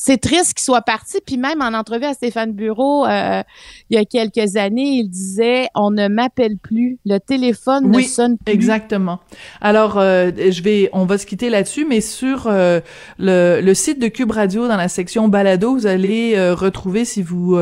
c'est 0.00 0.18
triste 0.18 0.54
qu'il 0.54 0.62
soit 0.62 0.82
parti. 0.82 1.18
Puis 1.26 1.36
même 1.38 1.60
en 1.60 1.76
entrevue 1.76 2.04
à 2.04 2.14
Stéphane 2.14 2.52
Bureau, 2.52 3.04
euh, 3.04 3.42
il 3.90 3.96
y 3.96 3.98
a 3.98 4.04
quelques 4.04 4.54
années, 4.56 5.00
il 5.00 5.08
disait 5.08 5.66
on 5.74 5.90
ne 5.90 6.06
m'appelle 6.06 6.56
plus, 6.56 6.98
le 7.04 7.18
téléphone 7.18 7.90
ne 7.90 8.00
sonne 8.02 8.38
plus. 8.38 8.54
Exactement. 8.54 9.18
Alors, 9.60 9.98
euh, 9.98 10.30
je 10.36 10.62
vais, 10.62 10.88
on 10.92 11.04
va 11.04 11.18
se 11.18 11.26
quitter 11.26 11.50
là-dessus, 11.50 11.84
mais 11.84 12.00
sur 12.00 12.46
euh, 12.46 12.78
le, 13.18 13.60
le, 13.60 13.74
site 13.74 13.98
de 13.98 14.06
Cube 14.06 14.30
Radio, 14.30 14.68
dans 14.68 14.76
la 14.76 14.86
section 14.86 15.26
balado, 15.26 15.74
vous 15.74 15.88
allez 15.88 16.38
retrouver 16.52 17.04
si 17.04 17.20
vous 17.20 17.58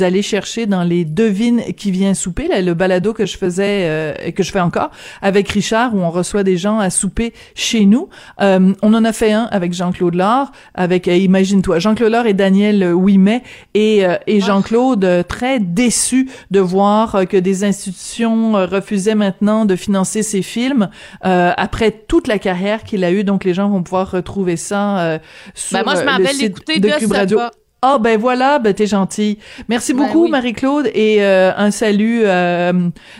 allez 0.00 0.22
chercher 0.22 0.66
dans 0.66 0.82
les 0.82 1.04
devines 1.04 1.60
qui 1.76 1.92
vient 1.92 2.14
souper, 2.14 2.48
là, 2.48 2.60
le 2.60 2.74
balado 2.74 3.12
que 3.12 3.24
je 3.24 3.38
faisais 3.38 4.16
et 4.24 4.32
que 4.32 4.42
je 4.42 4.50
fais 4.50 4.60
encore 4.60 4.90
avec 5.22 5.48
Richard, 5.48 5.94
où 5.94 6.00
on 6.00 6.10
reçoit 6.10 6.42
des 6.42 6.56
gens 6.56 6.80
à 6.80 6.90
souper 6.90 7.32
chez 7.54 7.86
nous. 7.86 8.08
on 8.40 8.74
en 8.82 9.04
a 9.04 9.12
fait 9.12 9.32
un 9.32 9.44
avec 9.52 9.72
Jean-Claude 9.72 10.14
Lard, 10.16 10.50
avec 10.74 11.06
Imagine 11.06 11.62
Jean-Claude 11.76 12.12
Laure 12.12 12.26
et 12.26 12.34
Daniel 12.34 12.94
Ouimet 12.94 13.42
et, 13.74 14.06
euh, 14.06 14.16
et 14.26 14.40
Jean-Claude 14.40 15.04
euh, 15.04 15.22
très 15.22 15.60
déçu 15.60 16.30
de 16.50 16.60
voir 16.60 17.14
euh, 17.14 17.24
que 17.24 17.36
des 17.36 17.64
institutions 17.64 18.52
refusaient 18.52 19.14
maintenant 19.14 19.64
de 19.64 19.76
financer 19.76 20.22
ses 20.22 20.42
films 20.42 20.88
après 21.20 21.90
toute 21.90 22.26
la 22.26 22.38
carrière 22.38 22.84
qu'il 22.84 23.04
a 23.04 23.10
eue. 23.10 23.24
Donc 23.24 23.44
les 23.44 23.54
gens 23.54 23.68
vont 23.68 23.82
pouvoir 23.82 24.10
retrouver 24.10 24.56
ça 24.56 25.18
sur 25.54 25.78
ben 25.78 25.84
moi, 25.84 25.94
je 25.94 26.22
le 26.22 26.26
site 26.28 26.82
de 26.82 26.98
Cube 26.98 27.12
Radio. 27.12 27.40
Ah 27.80 27.94
oh, 27.94 27.98
ben 28.00 28.18
voilà, 28.18 28.58
ben 28.58 28.74
t'es 28.74 28.86
gentil. 28.86 29.38
Merci 29.68 29.94
ben 29.94 30.04
beaucoup 30.04 30.26
Marie-Claude 30.26 30.90
et 30.94 31.22
un 31.22 31.70
salut, 31.70 32.24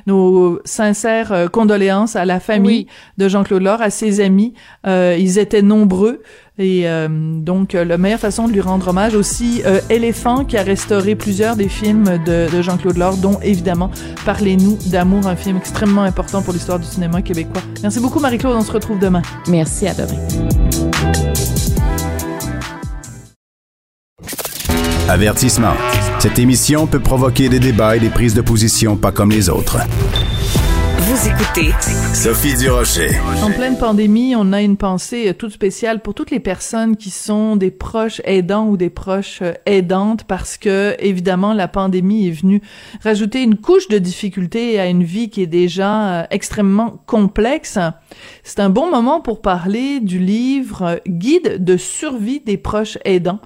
nos 0.06 0.60
sincères 0.64 1.48
condoléances 1.52 2.16
à 2.16 2.24
la 2.24 2.40
famille 2.40 2.86
de 3.18 3.28
Jean-Claude 3.28 3.62
Laure, 3.62 3.82
à 3.82 3.90
ses 3.90 4.20
amis. 4.20 4.54
ils 4.86 5.38
étaient 5.38 5.62
nombreux. 5.62 6.22
Et 6.60 6.88
euh, 6.88 7.06
donc, 7.08 7.74
euh, 7.76 7.84
la 7.84 7.98
meilleure 7.98 8.18
façon 8.18 8.48
de 8.48 8.52
lui 8.52 8.60
rendre 8.60 8.88
hommage 8.88 9.14
aussi, 9.14 9.62
euh, 9.64 9.80
Éléphant, 9.90 10.44
qui 10.44 10.56
a 10.56 10.64
restauré 10.64 11.14
plusieurs 11.14 11.54
des 11.54 11.68
films 11.68 12.18
de, 12.26 12.48
de 12.50 12.62
Jean-Claude 12.62 12.96
Laure, 12.96 13.16
dont 13.16 13.38
évidemment 13.42 13.90
Parlez-nous 14.24 14.76
d'amour, 14.86 15.28
un 15.28 15.36
film 15.36 15.56
extrêmement 15.56 16.02
important 16.02 16.42
pour 16.42 16.52
l'histoire 16.52 16.80
du 16.80 16.86
cinéma 16.86 17.22
québécois. 17.22 17.62
Merci 17.82 18.00
beaucoup, 18.00 18.18
Marie-Claude. 18.18 18.56
On 18.56 18.62
se 18.62 18.72
retrouve 18.72 18.98
demain. 18.98 19.22
Merci, 19.46 19.86
à 19.86 19.94
demain. 19.94 20.18
Avertissement. 25.08 25.74
Cette 26.18 26.40
émission 26.40 26.88
peut 26.88 27.00
provoquer 27.00 27.48
des 27.48 27.60
débats 27.60 27.96
et 27.96 28.00
des 28.00 28.10
prises 28.10 28.34
de 28.34 28.42
position 28.42 28.96
pas 28.96 29.12
comme 29.12 29.30
les 29.30 29.48
autres. 29.48 29.78
Vous 31.18 31.28
écoutez 31.28 31.72
Sophie 32.14 32.54
Durocher. 32.54 33.08
En 33.42 33.50
pleine 33.50 33.76
pandémie, 33.76 34.36
on 34.36 34.52
a 34.52 34.62
une 34.62 34.76
pensée 34.76 35.34
toute 35.36 35.50
spéciale 35.50 36.00
pour 36.00 36.14
toutes 36.14 36.30
les 36.30 36.38
personnes 36.38 36.96
qui 36.96 37.10
sont 37.10 37.56
des 37.56 37.72
proches 37.72 38.20
aidants 38.24 38.68
ou 38.68 38.76
des 38.76 38.88
proches 38.88 39.42
aidantes 39.66 40.22
parce 40.22 40.56
que, 40.56 40.94
évidemment, 41.00 41.54
la 41.54 41.66
pandémie 41.66 42.28
est 42.28 42.40
venue 42.40 42.62
rajouter 43.02 43.42
une 43.42 43.56
couche 43.56 43.88
de 43.88 43.98
difficulté 43.98 44.78
à 44.78 44.86
une 44.86 45.02
vie 45.02 45.28
qui 45.28 45.42
est 45.42 45.48
déjà 45.48 46.20
euh, 46.20 46.26
extrêmement 46.30 47.02
complexe. 47.06 47.80
C'est 48.48 48.60
un 48.60 48.70
bon 48.70 48.90
moment 48.90 49.20
pour 49.20 49.42
parler 49.42 50.00
du 50.00 50.18
livre 50.18 51.02
Guide 51.06 51.62
de 51.62 51.76
survie 51.76 52.40
des 52.40 52.56
proches 52.56 52.96
aidants. 53.04 53.40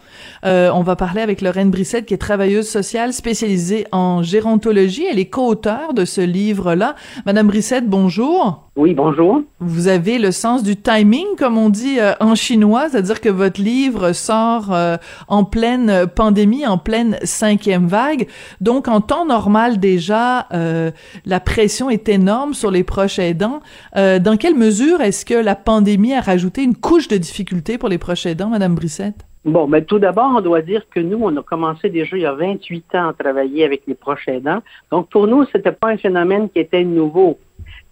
Euh, 0.45 0.71
on 0.73 0.85
va 0.85 0.95
parler 0.95 1.21
avec 1.21 1.41
Lorraine 1.41 1.73
Brissette, 1.73 2.07
qui 2.07 2.15
est 2.15 2.19
travailleuse 2.19 2.69
sociale 2.69 3.13
spécialisée 3.13 3.85
en 3.91 4.23
gérontologie. 4.23 5.05
Elle 5.11 5.19
est 5.19 5.29
co-auteure 5.29 5.93
de 5.93 6.05
ce 6.05 6.21
livre-là. 6.21 6.95
Madame 7.27 7.49
Brissette, 7.49 7.89
bonjour. 7.89 8.71
Oui, 8.75 8.95
bonjour. 8.95 9.43
Vous 9.61 9.89
avez 9.89 10.19
le 10.19 10.31
sens 10.31 10.63
du 10.63 10.77
timing, 10.77 11.27
comme 11.37 11.59
on 11.59 11.69
dit 11.69 12.01
euh, 12.01 12.13
en 12.21 12.35
chinois, 12.35 12.89
c'est-à-dire 12.89 13.21
que 13.21 13.29
votre 13.29 13.61
livre 13.61 14.13
sort 14.13 14.73
euh, 14.73 14.97
en 15.29 15.45
pleine 15.45 16.07
pandémie, 16.07 16.67
en 16.67 16.79
pleine 16.79 17.19
cinquième 17.23 17.87
vague. 17.87 18.29
Donc, 18.63 18.89
en 18.89 19.03
temps 19.03 19.27
normal 19.27 19.79
déjà, 19.79 20.47
euh, 20.55 20.91
la 21.27 21.39
pression 21.39 21.91
est 21.91 22.09
énorme 22.09 22.55
sur 22.55 22.71
les 22.71 22.83
proches 22.83 23.19
aidants. 23.19 23.61
dans 23.95 24.39
quelle 24.39 24.55
mesure 24.55 25.03
est-ce 25.03 25.27
que 25.27 25.35
la 25.35 25.55
pandémie 25.55 26.15
a 26.15 26.23
rajouté 26.23 26.63
une 26.63 26.75
couche 26.75 27.09
de 27.09 27.19
difficulté 27.19 27.77
pour 27.77 27.91
les 27.91 27.99
proches 27.99 28.25
aidants, 28.25 28.49
Madame 28.49 28.75
Brissette? 28.75 29.27
Bon, 29.45 29.67
mais 29.67 29.83
tout 29.83 29.99
d'abord, 29.99 30.33
on 30.35 30.41
doit 30.41 30.63
dire 30.63 30.83
que 30.89 31.01
nous, 31.01 31.19
on 31.21 31.37
a 31.37 31.43
commencé 31.43 31.91
déjà 31.91 32.17
il 32.17 32.23
y 32.23 32.27
a 32.27 32.33
28 32.33 32.95
ans 32.95 33.09
à 33.09 33.13
travailler 33.13 33.65
avec 33.65 33.83
les 33.87 33.95
proches 33.95 34.29
aidants. 34.29 34.63
Donc, 34.91 35.11
pour 35.11 35.27
nous, 35.27 35.45
c'était 35.53 35.73
pas 35.73 35.89
un 35.89 35.97
phénomène 35.99 36.49
qui 36.49 36.61
était 36.61 36.85
nouveau. 36.85 37.39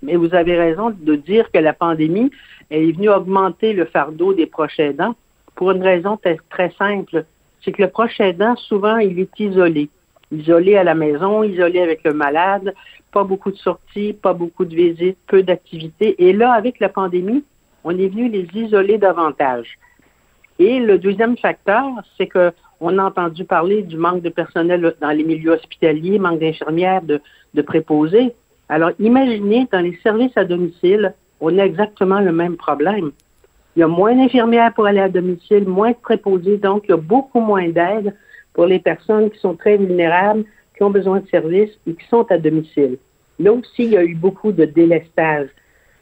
Mais 0.03 0.16
vous 0.16 0.34
avez 0.34 0.57
raison 0.57 0.90
de 0.90 1.14
dire 1.14 1.51
que 1.53 1.59
la 1.59 1.72
pandémie 1.72 2.30
est 2.70 2.92
venue 2.92 3.11
augmenter 3.11 3.72
le 3.72 3.84
fardeau 3.84 4.32
des 4.32 4.46
proches 4.46 4.78
aidants 4.78 5.14
pour 5.55 5.72
une 5.72 5.82
raison 5.82 6.18
très 6.51 6.70
simple. 6.78 7.24
C'est 7.62 7.72
que 7.72 7.82
le 7.82 7.88
proche 7.88 8.18
aidant, 8.20 8.57
souvent, 8.57 8.98
il 8.98 9.18
est 9.18 9.40
isolé. 9.40 9.90
Isolé 10.32 10.76
à 10.76 10.84
la 10.84 10.94
maison, 10.94 11.42
isolé 11.42 11.80
avec 11.80 12.05
le 12.05 12.14
malade, 12.14 12.72
pas 13.12 13.24
beaucoup 13.24 13.51
de 13.51 13.57
sorties, 13.57 14.12
pas 14.12 14.32
beaucoup 14.32 14.64
de 14.64 14.74
visites, 14.74 15.18
peu 15.26 15.42
d'activités. 15.42 16.14
Et 16.24 16.32
là, 16.32 16.53
avec 16.53 16.78
la 16.80 16.88
pandémie, 16.88 17.44
on 17.84 17.90
est 17.98 18.09
venu 18.09 18.28
les 18.28 18.46
isoler 18.55 18.98
davantage. 18.98 19.78
Et 20.59 20.78
le 20.78 20.98
deuxième 20.98 21.36
facteur, 21.36 21.84
c'est 22.16 22.26
que 22.26 22.53
on 22.80 22.98
a 22.98 23.05
entendu 23.05 23.44
parler 23.44 23.82
du 23.82 23.96
manque 23.96 24.22
de 24.22 24.30
personnel 24.30 24.94
dans 25.01 25.11
les 25.11 25.24
milieux 25.24 25.53
hospitaliers, 25.53 26.18
manque 26.18 26.40
d'infirmières, 26.40 27.03
de, 27.03 27.20
de 27.53 27.62
préposés. 27.62 28.34
Alors, 28.71 28.93
imaginez, 28.99 29.68
dans 29.71 29.81
les 29.81 29.99
services 30.03 30.37
à 30.37 30.45
domicile, 30.45 31.12
on 31.41 31.59
a 31.59 31.64
exactement 31.64 32.21
le 32.21 32.33
même 32.33 32.57
problème. 32.57 33.11
Il 33.77 33.81
y 33.81 33.83
a 33.83 33.89
moins 33.89 34.14
d'infirmières 34.14 34.73
pour 34.73 34.87
aller 34.87 35.01
à 35.01 35.09
domicile, 35.11 35.68
moins 35.68 35.91
de 35.91 35.97
préposés, 35.97 36.57
donc 36.57 36.85
il 36.85 36.93
y 36.93 36.95
a 36.95 36.97
beaucoup 36.97 37.41
moins 37.41 37.68
d'aide 37.68 38.14
pour 38.55 38.66
les 38.66 38.79
personnes 38.79 39.31
qui 39.31 39.39
sont 39.39 39.55
très 39.55 39.77
vulnérables, 39.77 40.45
qui 40.77 40.83
ont 40.83 40.91
besoin 40.91 41.21
de 41.21 41.29
services 41.29 41.77
et 41.87 41.95
qui 41.95 42.07
sont 42.09 42.27
à 42.31 42.39
domicile. 42.39 42.97
Là 43.39 43.53
aussi, 43.53 43.85
il 43.85 43.91
y 43.91 43.97
a 43.99 44.05
eu 44.05 44.14
beaucoup 44.14 44.53
de 44.53 44.64
délestage. 44.64 45.49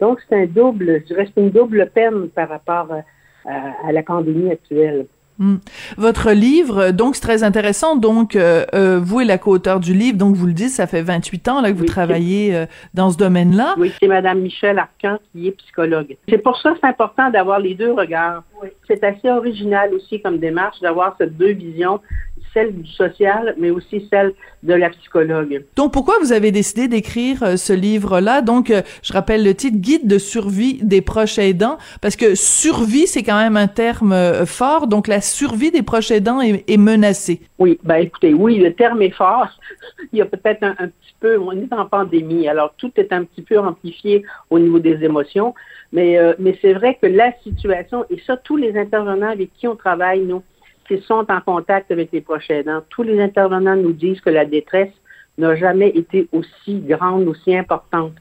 Donc, 0.00 0.20
c'est 0.28 0.36
un 0.36 0.46
double, 0.46 1.00
je 1.00 1.06
dirais, 1.06 1.28
c'est 1.34 1.40
une 1.40 1.50
double 1.50 1.90
peine 1.92 2.28
par 2.28 2.48
rapport 2.48 2.92
à 2.92 3.02
à, 3.48 3.92
la 3.92 4.02
pandémie 4.02 4.50
actuelle. 4.50 5.06
Hmm. 5.38 5.56
Votre 5.96 6.32
livre, 6.32 6.90
donc 6.90 7.14
c'est 7.14 7.22
très 7.22 7.44
intéressant. 7.44 7.94
Donc, 7.94 8.34
euh, 8.34 8.64
euh, 8.74 8.98
vous 9.00 9.20
et 9.20 9.24
la 9.24 9.38
co-auteur 9.38 9.78
du 9.78 9.94
livre, 9.94 10.18
donc 10.18 10.34
vous 10.34 10.46
le 10.46 10.52
dites, 10.52 10.70
ça 10.70 10.88
fait 10.88 11.02
28 11.02 11.48
ans 11.48 11.60
là, 11.60 11.70
que 11.70 11.76
vous 11.76 11.84
travaillez 11.84 12.56
euh, 12.56 12.66
dans 12.92 13.10
ce 13.10 13.18
domaine-là. 13.18 13.76
Oui, 13.78 13.92
c'est 14.00 14.08
Madame 14.08 14.40
Michel 14.40 14.78
Arcan 14.78 15.18
qui 15.30 15.46
est 15.46 15.52
psychologue. 15.52 16.16
C'est 16.28 16.38
pour 16.38 16.60
ça 16.60 16.72
que 16.72 16.78
c'est 16.80 16.88
important 16.88 17.30
d'avoir 17.30 17.60
les 17.60 17.74
deux 17.74 17.92
regards. 17.92 18.42
C'est 18.88 19.04
assez 19.04 19.30
original 19.30 19.94
aussi 19.94 20.20
comme 20.20 20.38
démarche 20.38 20.80
d'avoir 20.80 21.14
ces 21.18 21.28
deux 21.28 21.52
visions 21.52 22.00
celle 22.52 22.74
du 22.74 22.90
social, 22.90 23.54
mais 23.58 23.70
aussi 23.70 24.06
celle 24.10 24.34
de 24.62 24.74
la 24.74 24.90
psychologue. 24.90 25.64
Donc, 25.76 25.92
pourquoi 25.92 26.14
vous 26.20 26.32
avez 26.32 26.50
décidé 26.50 26.88
d'écrire 26.88 27.42
euh, 27.42 27.56
ce 27.56 27.72
livre-là? 27.72 28.42
Donc, 28.42 28.70
euh, 28.70 28.82
je 29.02 29.12
rappelle 29.12 29.44
le 29.44 29.54
titre, 29.54 29.78
Guide 29.78 30.06
de 30.06 30.18
survie 30.18 30.80
des 30.82 31.00
proches 31.00 31.38
aidants, 31.38 31.78
parce 32.00 32.16
que 32.16 32.34
survie, 32.34 33.06
c'est 33.06 33.22
quand 33.22 33.38
même 33.38 33.56
un 33.56 33.68
terme 33.68 34.12
euh, 34.12 34.46
fort. 34.46 34.86
Donc, 34.86 35.08
la 35.08 35.20
survie 35.20 35.70
des 35.70 35.82
proches 35.82 36.10
aidants 36.10 36.40
est, 36.40 36.76
menacée. 36.76 37.40
Oui, 37.58 37.78
ben 37.82 37.96
écoutez, 37.96 38.32
oui, 38.34 38.58
le 38.58 38.72
terme 38.72 39.02
est 39.02 39.10
fort. 39.10 39.48
Il 40.12 40.18
y 40.18 40.22
a 40.22 40.26
peut-être 40.26 40.62
un, 40.62 40.74
petit 40.74 41.14
peu, 41.20 41.38
on 41.38 41.52
est 41.52 41.72
en 41.72 41.86
pandémie, 41.86 42.48
alors 42.48 42.72
tout 42.76 42.92
est 42.96 43.12
un 43.12 43.24
petit 43.24 43.42
peu 43.42 43.58
amplifié 43.58 44.24
au 44.50 44.58
niveau 44.58 44.78
des 44.78 45.02
émotions, 45.04 45.54
mais, 45.92 46.18
mais 46.38 46.56
c'est 46.62 46.72
vrai 46.72 46.96
que 47.00 47.06
la 47.06 47.32
situation, 47.42 48.04
et 48.10 48.20
ça, 48.24 48.36
tous 48.36 48.56
les 48.56 48.78
intervenants 48.78 49.30
avec 49.30 49.50
qui 49.58 49.66
on 49.66 49.74
travaille, 49.74 50.20
nous, 50.20 50.42
qui 50.88 51.00
sont 51.02 51.26
en 51.28 51.40
contact 51.40 51.90
avec 51.90 52.10
les 52.12 52.22
proches 52.22 52.50
aidants, 52.50 52.82
tous 52.88 53.02
les 53.02 53.20
intervenants 53.20 53.76
nous 53.76 53.92
disent 53.92 54.20
que 54.20 54.30
la 54.30 54.46
détresse 54.46 54.92
n'a 55.36 55.54
jamais 55.54 55.90
été 55.90 56.26
aussi 56.32 56.80
grande, 56.80 57.28
aussi 57.28 57.56
importante. 57.56 58.14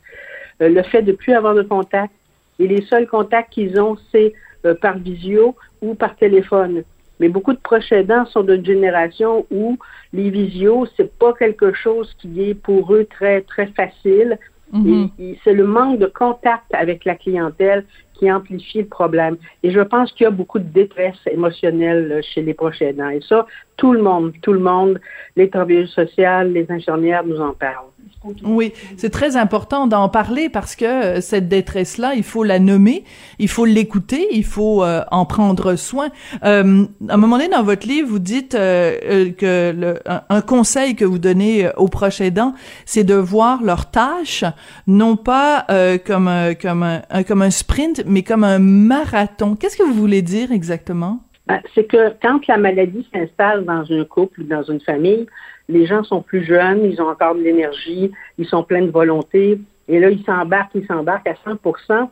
Euh, 0.62 0.70
le 0.70 0.84
fait 0.84 1.02
de 1.02 1.14
plus 1.14 1.34
avoir 1.34 1.56
de 1.56 1.64
contact, 1.64 2.14
et 2.60 2.68
les 2.68 2.82
seuls 2.84 3.08
contacts 3.08 3.54
qu'ils 3.54 3.80
ont, 3.80 3.98
c'est 4.12 4.34
euh, 4.66 4.76
par 4.76 4.98
visio 4.98 5.56
ou 5.82 5.96
par 5.96 6.16
téléphone. 6.16 6.84
Mais 7.20 7.30
beaucoup 7.30 7.54
de 7.54 7.60
proches 7.60 7.92
aidants 7.92 8.26
sont 8.26 8.44
d'une 8.44 8.66
génération 8.66 9.46
où 9.50 9.78
les 10.14 10.30
visios, 10.30 10.88
c'est 10.98 11.18
pas 11.18 11.34
quelque 11.34 11.74
chose 11.74 12.14
qui 12.20 12.50
est 12.50 12.54
pour 12.54 12.94
eux 12.94 13.06
très, 13.06 13.42
très 13.42 13.68
facile. 13.68 14.38
Mm-hmm. 14.74 15.12
et 15.18 15.40
c'est 15.46 15.54
le 15.54 15.66
manque 15.66 15.98
de 15.98 16.08
contact 16.08 16.66
avec 16.74 17.06
la 17.06 17.16
clientèle 17.16 17.86
qui 18.18 18.32
amplifie 18.32 18.80
le 18.80 18.88
problème. 18.88 19.38
Et 19.64 19.72
je 19.72 19.82
pense 19.82 20.12
qu'il 20.12 20.26
y 20.26 20.28
a 20.28 20.32
beaucoup 20.32 20.60
de 20.60 20.66
détresse 20.66 21.20
émotionnelle 21.30 22.12
euh, 22.12 22.22
chez 22.22 22.42
les 22.42 22.54
proches 22.54 22.82
aidants. 22.82 23.10
Et 23.10 23.22
ça, 23.22 23.46
tout 23.78 23.94
le 23.94 24.02
monde, 24.02 24.34
tout 24.42 24.54
le 24.54 24.60
monde, 24.60 25.00
les 25.36 25.50
travailleurs 25.50 25.88
sociaux, 25.90 26.44
les 26.46 26.66
infirmières 26.70 27.26
nous 27.26 27.40
en 27.40 27.54
parlent. 27.54 27.97
Oui, 28.44 28.74
c'est 28.98 29.10
très 29.10 29.38
important 29.38 29.88
d'en 29.88 30.10
parler 30.10 30.50
parce 30.50 30.76
que 30.76 30.86
euh, 30.86 31.22
cette 31.22 31.48
détresse-là, 31.48 32.14
il 32.16 32.24
faut 32.24 32.44
la 32.44 32.60
nommer, 32.60 33.04
il 33.40 33.48
faut 33.48 33.66
l'écouter, 33.66 34.28
il 34.32 34.44
faut 34.44 34.84
euh, 34.84 35.04
en 35.12 35.26
prendre 35.26 35.76
soin. 35.76 36.10
Euh, 36.44 36.86
à 37.08 37.14
un 37.14 37.18
moment 37.18 37.38
donné 37.38 37.50
dans 37.50 37.64
votre 37.64 37.88
livre, 37.88 38.08
vous 38.10 38.20
dites 38.20 38.54
que 38.54 39.72
le, 39.72 40.00
un, 40.08 40.42
conseil 40.42 40.96
que 40.96 41.06
vous 41.06 41.20
donnez 41.20 41.70
aux 41.78 41.88
proches 41.88 42.22
aidants, 42.22 42.54
c'est 42.86 43.04
de 43.04 43.14
voir 43.14 43.64
leurs 43.64 43.92
tâches 43.92 44.46
non 44.88 45.16
pas 45.16 45.66
comme 46.06 46.28
un, 46.28 46.54
comme 46.54 46.84
un, 46.84 47.24
comme 47.24 47.42
un 47.42 47.52
sprint, 47.52 48.04
mais 48.06 48.24
comme 48.24 48.44
un 48.44 48.60
marathon. 48.60 49.56
Qu'est-ce 49.56 49.78
que 49.78 49.84
vous 49.84 49.94
voulez 49.94 50.22
dire 50.22 50.52
exactement? 50.52 51.20
Ben, 51.48 51.62
c'est 51.74 51.86
que 51.86 52.14
quand 52.22 52.46
la 52.48 52.58
maladie 52.58 53.08
s'installe 53.14 53.64
dans 53.64 53.86
un 53.90 54.04
couple 54.04 54.42
ou 54.42 54.44
dans 54.44 54.64
une 54.64 54.82
famille, 54.82 55.28
les 55.70 55.86
gens 55.86 56.04
sont 56.04 56.22
plus 56.22 56.44
jeunes, 56.44 56.86
ils 56.86 57.02
ont 57.02 57.10
encore 57.10 57.36
de 57.36 57.42
l'énergie, 57.42 58.12
ils 58.38 58.48
sont 58.48 58.64
pleins 58.64 58.84
de 58.84 58.92
volonté, 58.92 59.60
et 59.88 60.00
là, 60.00 60.10
ils 60.10 60.24
s'embarquent, 60.24 60.76
ils 60.76 60.86
s'embarquent 60.86 61.28
à 61.28 61.36
100% 61.46 62.10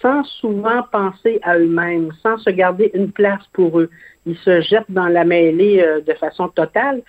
sans 0.00 0.24
souvent 0.24 0.82
penser 0.92 1.38
à 1.42 1.58
eux-mêmes, 1.58 2.10
sans 2.22 2.36
se 2.38 2.50
garder 2.50 2.90
une 2.92 3.10
place 3.10 3.42
pour 3.52 3.80
eux. 3.80 3.88
Ils 4.26 4.36
se 4.36 4.60
jettent 4.60 4.90
dans 4.90 5.08
la 5.08 5.24
mêlée 5.24 5.80
euh, 5.80 6.00
de 6.00 6.12
façon 6.14 6.48
totale, 6.48 7.02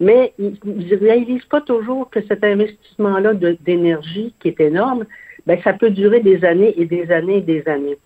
mais 0.00 0.32
ils 0.38 0.58
ne 0.64 0.96
réalisent 0.96 1.44
pas 1.44 1.60
toujours 1.60 2.10
que 2.10 2.20
cet 2.26 2.42
investissement-là 2.42 3.34
d'énergie, 3.34 4.34
qui 4.40 4.48
est 4.48 4.60
énorme, 4.60 5.04
ben, 5.46 5.60
ça 5.62 5.74
peut 5.74 5.90
durer 5.90 6.20
des 6.20 6.44
années 6.44 6.74
et 6.76 6.86
des 6.86 7.12
années 7.12 7.38
et 7.38 7.42
des 7.42 7.68
années. 7.68 7.98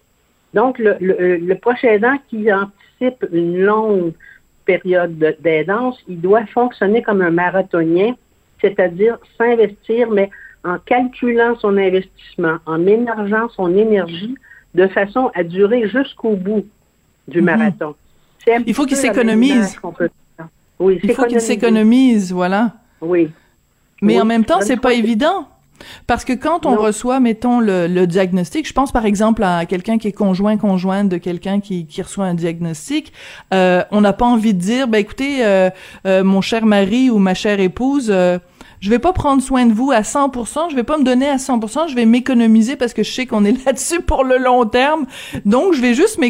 Donc, 0.53 0.78
le, 0.78 0.97
le, 1.01 1.36
le 1.36 2.18
qui 2.28 2.53
anticipe 2.53 3.24
une 3.32 3.61
longue 3.61 4.12
période 4.65 5.19
d'aidance, 5.41 5.97
il 6.09 6.21
doit 6.21 6.47
fonctionner 6.47 7.03
comme 7.03 7.23
un 7.23 7.31
marathonien, 7.31 8.15
c'est-à-dire 8.61 9.19
s'investir, 9.37 10.11
mais 10.11 10.31
en 10.65 10.79
calculant 10.79 11.57
son 11.59 11.77
investissement, 11.77 12.57
en 12.67 12.79
ménageant 12.79 13.49
son 13.51 13.77
énergie 13.77 14.35
de 14.75 14.87
façon 14.89 15.31
à 15.35 15.45
durer 15.45 15.89
jusqu'au 15.89 16.35
bout 16.35 16.67
du 17.29 17.41
mhm. 17.41 17.45
marathon. 17.45 17.95
Il 18.67 18.75
faut 18.75 18.87
qu'il 18.87 18.97
s'économise. 18.97 19.79
Oui, 20.79 21.01
il 21.03 21.12
faut 21.12 21.25
qu'il 21.25 21.41
s'économise, 21.41 22.33
voilà. 22.33 22.73
Oui. 23.01 23.31
Mais 24.03 24.21
en 24.21 24.25
même 24.25 24.45
temps, 24.45 24.61
c'est 24.61 24.81
pas 24.81 24.93
évident. 24.93 25.49
Parce 26.07 26.25
que 26.25 26.33
quand 26.33 26.66
on 26.66 26.77
reçoit, 26.77 27.20
mettons, 27.20 27.61
le, 27.61 28.05
diagnostic, 28.07 28.66
je 28.66 28.72
pense 28.72 28.93
par 28.93 29.07
exemple 29.07 29.43
à 29.43 29.66
quelqu'un 29.66 29.99
qui 29.99 30.09
est 30.09 30.12
conjoint, 30.12 30.57
conjointe 30.57 31.09
de 31.09 31.16
quelqu'un 31.16 31.61
qui, 31.61 31.87
qui 31.87 32.03
reçoit 32.03 32.27
un 32.27 32.35
diagnostic, 32.35 33.12
euh, 33.53 33.83
on 33.91 34.01
n'a 34.01 34.12
pas 34.12 34.27
envie 34.27 34.55
de 34.55 34.61
dire, 34.61 34.89
ben 34.89 34.99
écoutez, 34.99 35.45
euh, 35.45 35.70
euh, 36.07 36.25
mon 36.25 36.41
cher 36.41 36.66
mari 36.66 37.11
ou 37.11 37.18
ma 37.18 37.35
chère 37.35 37.61
épouse, 37.61 38.12
je 38.85 38.91
vais 38.91 38.99
pas 38.99 39.14
prendre 39.14 39.43
soin 39.43 39.64
de 39.64 39.72
vous 39.72 39.93
à 39.93 40.03
100%, 40.03 40.68
je 40.68 40.76
vais 40.76 40.82
pas 40.82 40.99
me 40.99 41.05
donner 41.05 41.26
à 41.26 41.37
100%, 41.37 41.89
je 41.89 41.95
vais 41.95 42.05
m'économiser 42.05 42.76
parce 42.76 42.93
que 42.93 43.03
je 43.03 43.11
sais 43.11 43.24
qu'on 43.24 43.47
est 43.47 43.53
là-dessus 43.64 44.03
pour 44.03 44.24
le 44.24 44.37
long 44.37 44.66
terme. 44.66 45.07
Donc 45.47 45.72
je 45.72 45.80
vais 45.80 45.95
juste 45.95 46.20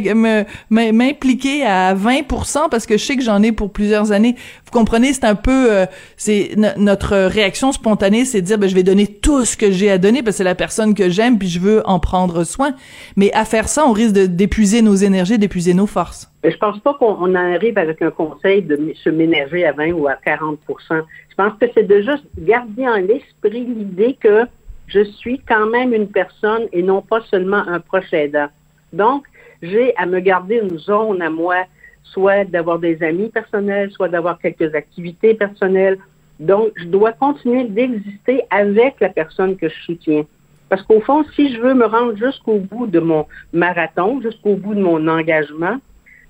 m'impliquer 0.70 1.66
à 1.66 1.96
20% 1.96 2.68
parce 2.70 2.86
que 2.86 2.96
je 2.96 3.04
sais 3.04 3.16
que 3.16 3.24
j'en 3.24 3.42
ai 3.42 3.50
pour 3.50 3.72
plusieurs 3.72 4.12
années. 4.12 4.36
Vous 4.66 4.70
comprenez, 4.70 5.12
c'est 5.12 5.24
un 5.24 5.34
peu 5.34 5.72
euh, 5.72 5.86
c'est 6.16 6.52
notre 6.76 7.16
réaction 7.16 7.72
spontanée, 7.72 8.24
c'est 8.24 8.40
de 8.40 8.46
dire 8.46 8.58
ben, 8.58 8.70
je 8.70 8.76
vais 8.76 8.84
donner 8.84 9.08
tout 9.08 9.44
ce 9.44 9.56
que 9.56 9.72
j'ai 9.72 9.90
à 9.90 9.98
donner 9.98 10.22
parce 10.22 10.34
que 10.34 10.38
c'est 10.38 10.44
la 10.44 10.54
personne 10.54 10.94
que 10.94 11.10
j'aime 11.10 11.38
puis 11.38 11.48
je 11.48 11.58
veux 11.58 11.82
en 11.88 11.98
prendre 11.98 12.44
soin. 12.44 12.76
Mais 13.16 13.32
à 13.32 13.44
faire 13.44 13.68
ça, 13.68 13.84
on 13.84 13.90
risque 13.90 14.12
d'épuiser 14.14 14.80
nos 14.80 14.94
énergies, 14.94 15.40
d'épuiser 15.40 15.74
nos 15.74 15.88
forces. 15.88 16.30
Mais 16.44 16.50
je 16.50 16.58
pense 16.58 16.78
pas 16.80 16.92
qu'on 16.92 17.34
arrive 17.34 17.78
avec 17.78 18.02
un 18.02 18.10
conseil 18.10 18.60
de 18.60 18.92
se 19.02 19.08
ménager 19.08 19.64
à 19.64 19.72
20 19.72 19.92
ou 19.92 20.06
à 20.06 20.14
40% 20.14 20.58
Je 20.90 21.34
pense 21.34 21.58
que 21.58 21.64
c'est 21.72 21.84
de 21.84 22.02
juste 22.02 22.26
garder 22.38 22.86
en 22.86 22.96
l'esprit 22.96 23.64
l'idée 23.64 24.18
que 24.20 24.44
je 24.86 25.02
suis 25.04 25.38
quand 25.38 25.66
même 25.66 25.94
une 25.94 26.08
personne 26.08 26.64
et 26.72 26.82
non 26.82 27.00
pas 27.00 27.22
seulement 27.30 27.66
un 27.66 27.80
proche 27.80 28.12
aidant. 28.12 28.48
Donc, 28.92 29.24
j'ai 29.62 29.96
à 29.96 30.04
me 30.04 30.20
garder 30.20 30.60
une 30.62 30.78
zone 30.78 31.22
à 31.22 31.30
moi, 31.30 31.64
soit 32.02 32.44
d'avoir 32.44 32.78
des 32.78 33.02
amis 33.02 33.30
personnels, 33.30 33.90
soit 33.92 34.10
d'avoir 34.10 34.38
quelques 34.38 34.74
activités 34.74 35.32
personnelles. 35.32 35.96
Donc, 36.40 36.72
je 36.76 36.84
dois 36.84 37.12
continuer 37.12 37.64
d'exister 37.64 38.42
avec 38.50 39.00
la 39.00 39.08
personne 39.08 39.56
que 39.56 39.70
je 39.70 39.82
soutiens. 39.84 40.24
Parce 40.68 40.82
qu'au 40.82 41.00
fond, 41.00 41.24
si 41.34 41.54
je 41.54 41.60
veux 41.60 41.72
me 41.72 41.86
rendre 41.86 42.16
jusqu'au 42.16 42.58
bout 42.58 42.86
de 42.86 43.00
mon 43.00 43.26
marathon, 43.54 44.20
jusqu'au 44.20 44.56
bout 44.56 44.74
de 44.74 44.82
mon 44.82 45.08
engagement, 45.08 45.78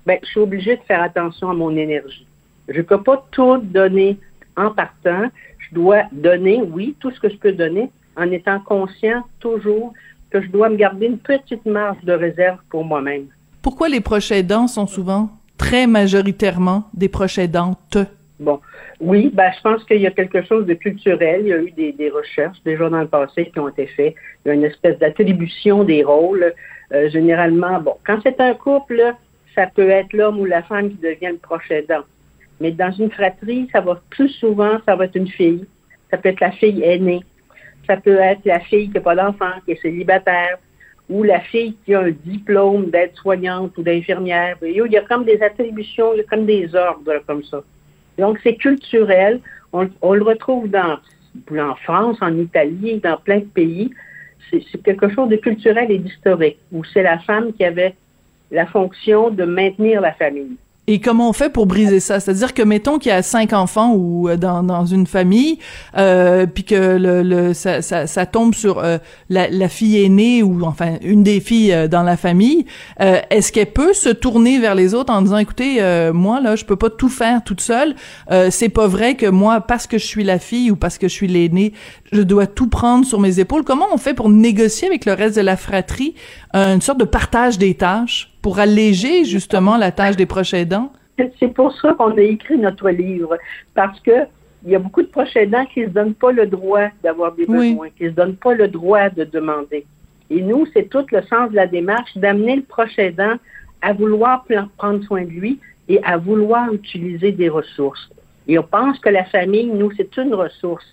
ben, 0.05 0.19
je 0.23 0.27
suis 0.27 0.39
obligée 0.39 0.75
de 0.77 0.83
faire 0.83 1.01
attention 1.01 1.49
à 1.49 1.53
mon 1.53 1.75
énergie. 1.75 2.25
Je 2.67 2.77
ne 2.77 2.83
peux 2.83 3.01
pas 3.01 3.25
tout 3.31 3.57
donner 3.57 4.17
en 4.55 4.71
partant. 4.71 5.29
Je 5.59 5.75
dois 5.75 6.03
donner, 6.11 6.61
oui, 6.61 6.95
tout 6.99 7.11
ce 7.11 7.19
que 7.19 7.29
je 7.29 7.37
peux 7.37 7.51
donner, 7.51 7.89
en 8.15 8.31
étant 8.31 8.59
conscient 8.59 9.23
toujours 9.39 9.93
que 10.29 10.41
je 10.41 10.47
dois 10.47 10.69
me 10.69 10.75
garder 10.75 11.07
une 11.07 11.17
petite 11.17 11.65
marge 11.65 12.03
de 12.03 12.13
réserve 12.13 12.59
pour 12.69 12.83
moi-même. 12.83 13.25
Pourquoi 13.61 13.89
les 13.89 14.01
proches 14.01 14.31
aidants 14.31 14.67
sont 14.67 14.87
souvent 14.87 15.29
très 15.57 15.87
majoritairement 15.87 16.83
des 16.93 17.09
proches 17.09 17.39
aidantes? 17.39 17.97
Bon, 18.39 18.59
oui, 18.99 19.31
ben, 19.33 19.51
je 19.55 19.61
pense 19.61 19.83
qu'il 19.85 20.01
y 20.01 20.07
a 20.07 20.11
quelque 20.11 20.43
chose 20.43 20.65
de 20.65 20.73
culturel. 20.73 21.41
Il 21.41 21.47
y 21.47 21.53
a 21.53 21.57
eu 21.57 21.71
des, 21.71 22.09
recherches 22.09 22.57
déjà 22.65 22.89
dans 22.89 23.01
le 23.01 23.07
passé 23.07 23.49
qui 23.51 23.59
ont 23.59 23.69
été 23.69 23.87
faites. 23.87 24.15
Il 24.45 24.49
y 24.49 24.51
a 24.51 24.53
une 24.53 24.65
espèce 24.65 24.99
d'attribution 24.99 25.83
des 25.83 26.03
rôles. 26.03 26.53
Euh, 26.93 27.09
généralement, 27.09 27.79
bon, 27.79 27.95
quand 28.05 28.19
c'est 28.23 28.39
un 28.39 28.53
couple, 28.53 29.15
ça 29.55 29.67
peut 29.67 29.89
être 29.89 30.13
l'homme 30.13 30.39
ou 30.39 30.45
la 30.45 30.61
femme 30.63 30.89
qui 30.89 30.97
devient 30.97 31.31
le 31.31 31.37
proche. 31.37 31.71
Mais 32.59 32.71
dans 32.71 32.91
une 32.91 33.11
fratrie, 33.11 33.69
ça 33.71 33.81
va 33.81 33.99
plus 34.09 34.29
souvent, 34.29 34.77
ça 34.85 34.95
va 34.95 35.05
être 35.05 35.15
une 35.15 35.27
fille. 35.27 35.65
Ça 36.11 36.17
peut 36.17 36.29
être 36.29 36.39
la 36.41 36.51
fille 36.51 36.83
aînée. 36.83 37.21
Ça 37.87 37.97
peut 37.97 38.17
être 38.17 38.45
la 38.45 38.59
fille 38.59 38.87
qui 38.87 38.95
n'a 38.95 39.01
pas 39.01 39.15
d'enfant, 39.15 39.51
qui 39.65 39.71
est 39.71 39.81
célibataire, 39.81 40.57
ou 41.09 41.23
la 41.23 41.39
fille 41.39 41.75
qui 41.85 41.93
a 41.93 42.01
un 42.01 42.11
diplôme 42.11 42.89
d'aide-soignante 42.89 43.77
ou 43.77 43.83
d'infirmière. 43.83 44.57
Il 44.61 44.91
y 44.91 44.97
a 44.97 45.01
comme 45.01 45.23
des 45.23 45.41
attributions, 45.41 46.13
il 46.13 46.17
y 46.17 46.21
a 46.21 46.23
comme 46.23 46.45
des 46.45 46.73
ordres 46.75 47.21
comme 47.27 47.43
ça. 47.43 47.61
Donc, 48.17 48.39
c'est 48.43 48.55
culturel. 48.55 49.39
On, 49.73 50.13
le 50.13 50.23
retrouve 50.23 50.69
en 50.75 51.75
France, 51.75 52.17
en 52.21 52.35
Italie, 52.37 52.99
dans 53.03 53.17
plein 53.17 53.39
de 53.39 53.45
pays. 53.45 53.91
C'est 54.49 54.81
quelque 54.83 55.09
chose 55.09 55.29
de 55.29 55.35
culturel 55.35 55.91
et 55.91 55.97
d'historique, 55.97 56.59
où 56.71 56.83
c'est 56.85 57.03
la 57.03 57.19
femme 57.19 57.51
qui 57.53 57.65
avait 57.65 57.95
la 58.55 58.65
fonction 58.65 59.29
de 59.29 59.43
maintenir 59.43 60.01
la 60.01 60.13
famille. 60.13 60.57
Et 60.87 60.99
comment 60.99 61.29
on 61.29 61.33
fait 61.33 61.49
pour 61.49 61.65
briser 61.65 61.99
ça? 61.99 62.19
C'est-à-dire 62.19 62.53
que 62.53 62.61
mettons 62.61 62.99
qu'il 62.99 63.09
y 63.09 63.13
a 63.15 63.23
cinq 63.23 63.53
enfants 63.53 63.93
ou 63.95 64.29
euh, 64.29 64.37
dans, 64.37 64.61
dans 64.61 64.85
une 64.85 65.07
famille, 65.07 65.57
euh, 65.97 66.45
puis 66.45 66.63
que 66.63 66.97
le, 66.97 67.23
le 67.23 67.55
ça, 67.55 67.81
ça, 67.81 68.05
ça, 68.05 68.27
tombe 68.27 68.53
sur 68.53 68.77
euh, 68.77 68.99
la, 69.29 69.47
la, 69.49 69.67
fille 69.67 70.03
aînée 70.03 70.43
ou 70.43 70.63
enfin 70.63 70.97
une 71.01 71.23
des 71.23 71.39
filles 71.39 71.73
euh, 71.73 71.87
dans 71.87 72.03
la 72.03 72.17
famille. 72.17 72.65
Est-ce 72.99 73.51
qu'elle 73.51 73.71
peut 73.71 73.93
se 73.93 74.09
tourner 74.09 74.59
vers 74.59 74.75
les 74.75 74.93
autres 74.93 75.11
en 75.11 75.23
disant 75.23 75.37
écoutez, 75.37 75.79
moi 76.13 76.39
là, 76.39 76.55
je 76.55 76.65
peux 76.65 76.75
pas 76.75 76.89
tout 76.89 77.09
faire 77.09 77.43
toute 77.43 77.61
seule. 77.61 77.95
c'est 78.49 78.69
pas 78.69 78.87
vrai 78.87 79.15
que 79.15 79.25
moi, 79.25 79.61
parce 79.61 79.87
que 79.87 79.97
je 79.97 80.05
suis 80.05 80.23
la 80.23 80.39
fille 80.39 80.71
ou 80.71 80.75
parce 80.75 80.97
que 80.97 81.07
je 81.07 81.13
suis 81.13 81.27
l'aînée, 81.27 81.73
je 82.11 82.21
dois 82.21 82.47
tout 82.47 82.67
prendre 82.67 83.05
sur 83.05 83.19
mes 83.19 83.39
épaules? 83.39 83.63
Comment 83.63 83.87
on 83.91 83.97
fait 83.97 84.13
pour 84.13 84.29
négocier 84.29 84.87
avec 84.87 85.05
le 85.05 85.13
reste 85.13 85.35
de 85.35 85.41
la 85.41 85.57
fratrie 85.57 86.15
une 86.53 86.81
sorte 86.81 86.99
de 86.99 87.05
partage 87.05 87.57
des 87.57 87.73
tâches? 87.73 88.34
Pour 88.45 88.59
alléger 88.59 89.25
justement 89.25 89.75
la 89.75 89.91
tâche 89.91 90.17
des 90.17 90.27
proches 90.27 90.53
aidants? 90.53 90.93
C'est 91.39 91.51
pour 91.51 91.75
ça 91.79 91.95
qu'on 91.95 92.15
a 92.15 92.21
écrit 92.21 92.59
notre 92.59 92.91
livre, 92.91 93.39
parce 93.73 93.99
que 94.01 94.11
il 94.63 94.71
y 94.71 94.75
a 94.75 94.79
beaucoup 94.79 95.01
de 95.01 95.07
proches 95.07 95.35
aidants 95.35 95.65
qui 95.65 95.79
ne 95.79 95.87
se 95.87 95.91
donnent 95.91 96.13
pas 96.13 96.31
le 96.31 96.45
droit 96.45 96.89
d'avoir 97.01 97.31
des 97.31 97.47
besoins, 97.47 97.89
qui 97.97 98.03
ne 98.03 98.09
se 98.09 98.13
donnent 98.13 98.35
pas 98.35 98.53
le 98.53 98.67
droit 98.67 99.09
de 99.09 99.23
demander. 99.23 99.83
Et 100.29 100.41
nous, 100.43 100.67
c'est 100.73 100.87
tout 100.91 101.07
le 101.11 101.23
sens 101.23 101.49
de 101.49 101.55
la 101.55 101.65
démarche 101.65 102.15
d'amener 102.17 102.57
le 102.57 102.61
proche 102.61 102.99
aidant 102.99 103.37
à 103.81 103.93
vouloir 103.93 104.45
prendre 104.77 105.03
soin 105.05 105.23
de 105.23 105.31
lui 105.31 105.59
et 105.89 105.99
à 106.03 106.17
vouloir 106.17 106.71
utiliser 106.71 107.31
des 107.31 107.49
ressources. 107.49 108.07
Et 108.47 108.59
on 108.59 108.63
pense 108.63 108.99
que 108.99 109.09
la 109.09 109.25
famille, 109.25 109.71
nous, 109.71 109.91
c'est 109.97 110.15
une 110.17 110.35
ressource. 110.35 110.85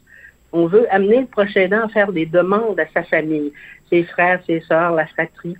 On 0.53 0.65
veut 0.69 0.87
amener 0.91 1.21
le 1.21 1.27
proche 1.27 1.55
aidant 1.55 1.85
à 1.85 1.89
faire 1.89 2.13
des 2.13 2.25
demandes 2.25 2.81
à 2.81 2.87
sa 2.95 3.03
famille, 3.03 3.53
ses 3.91 4.05
frères, 4.05 4.41
ses 4.47 4.61
sœurs, 4.61 4.93
la 4.93 5.07
fratrie, 5.07 5.57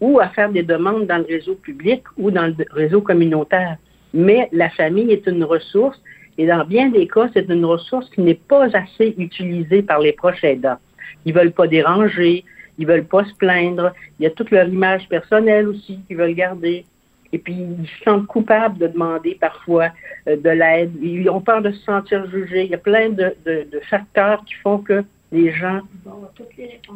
ou 0.00 0.20
à 0.20 0.28
faire 0.28 0.50
des 0.50 0.62
demandes 0.62 1.06
dans 1.06 1.18
le 1.18 1.24
réseau 1.24 1.54
public 1.54 2.02
ou 2.16 2.30
dans 2.30 2.46
le 2.46 2.54
réseau 2.70 3.00
communautaire. 3.00 3.76
Mais 4.12 4.48
la 4.52 4.70
famille 4.70 5.12
est 5.12 5.26
une 5.26 5.44
ressource 5.44 6.00
et 6.38 6.46
dans 6.46 6.64
bien 6.64 6.90
des 6.90 7.06
cas, 7.08 7.28
c'est 7.32 7.48
une 7.48 7.64
ressource 7.64 8.08
qui 8.10 8.20
n'est 8.20 8.34
pas 8.34 8.66
assez 8.76 9.14
utilisée 9.16 9.82
par 9.82 10.00
les 10.00 10.12
proches 10.12 10.44
aidants. 10.44 10.78
Ils 11.24 11.34
veulent 11.34 11.52
pas 11.52 11.66
déranger, 11.66 12.44
ils 12.78 12.86
veulent 12.86 13.06
pas 13.06 13.24
se 13.24 13.34
plaindre. 13.34 13.92
Il 14.18 14.24
y 14.24 14.26
a 14.26 14.30
toute 14.30 14.50
leur 14.50 14.68
image 14.68 15.08
personnelle 15.08 15.68
aussi 15.68 16.00
qu'ils 16.06 16.16
veulent 16.16 16.34
garder. 16.34 16.84
Et 17.32 17.38
puis, 17.38 17.54
ils 17.54 17.88
se 17.88 18.04
sentent 18.04 18.26
coupables 18.26 18.78
de 18.78 18.86
demander 18.86 19.36
parfois 19.40 19.88
euh, 20.28 20.36
de 20.36 20.50
l'aide. 20.50 20.92
Ils 21.02 21.28
ont 21.28 21.40
peur 21.40 21.60
de 21.60 21.72
se 21.72 21.82
sentir 21.82 22.30
jugés. 22.30 22.64
Il 22.64 22.70
y 22.70 22.74
a 22.74 22.78
plein 22.78 23.10
de, 23.10 23.34
facteurs 23.90 24.44
qui 24.44 24.54
font 24.54 24.78
que 24.78 25.04
les 25.32 25.52
gens. 25.52 25.80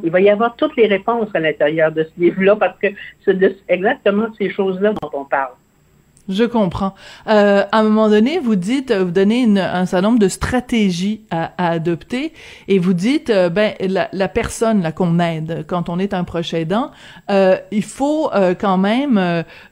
Il 0.03 0.11
va 0.11 0.21
y 0.21 0.31
avoir 0.31 0.57
toutes 0.57 0.77
les 0.77 0.87
réponses 0.87 1.29
à 1.35 1.41
l'intérieur 1.41 1.93
de 1.93 2.05
ce 2.05 2.21
livre-là 2.21 2.57
parce 2.57 2.79
que 2.79 2.89
c'est 3.25 3.57
exactement 3.69 4.27
ces 4.39 4.51
choses-là 4.51 4.93
dont 5.01 5.11
on 5.13 5.25
parle. 5.25 5.53
Je 6.31 6.45
comprends. 6.45 6.95
Euh, 7.27 7.65
à 7.73 7.79
un 7.81 7.83
moment 7.83 8.09
donné, 8.09 8.39
vous 8.39 8.55
dites, 8.55 8.93
vous 8.93 9.11
donnez 9.11 9.59
un 9.59 9.85
certain 9.87 10.09
nombre 10.09 10.21
de 10.21 10.29
stratégies 10.29 11.23
à, 11.31 11.51
adopter 11.71 12.33
et 12.69 12.79
vous 12.79 12.95
dites, 12.95 13.31
euh, 13.31 13.49
ben 13.49 13.75
la, 13.81 14.29
personne 14.29 14.83
là 14.83 14.93
qu'on 14.93 15.19
aide 15.19 15.65
quand 15.67 15.89
on 15.89 15.99
est 15.99 16.15
un 16.15 16.25
proche 16.25 16.55
aidant, 16.55 16.93
euh, 17.31 17.57
il 17.73 17.83
faut 17.83 18.31
euh, 18.33 18.55
quand 18.55 18.79
même 18.79 19.19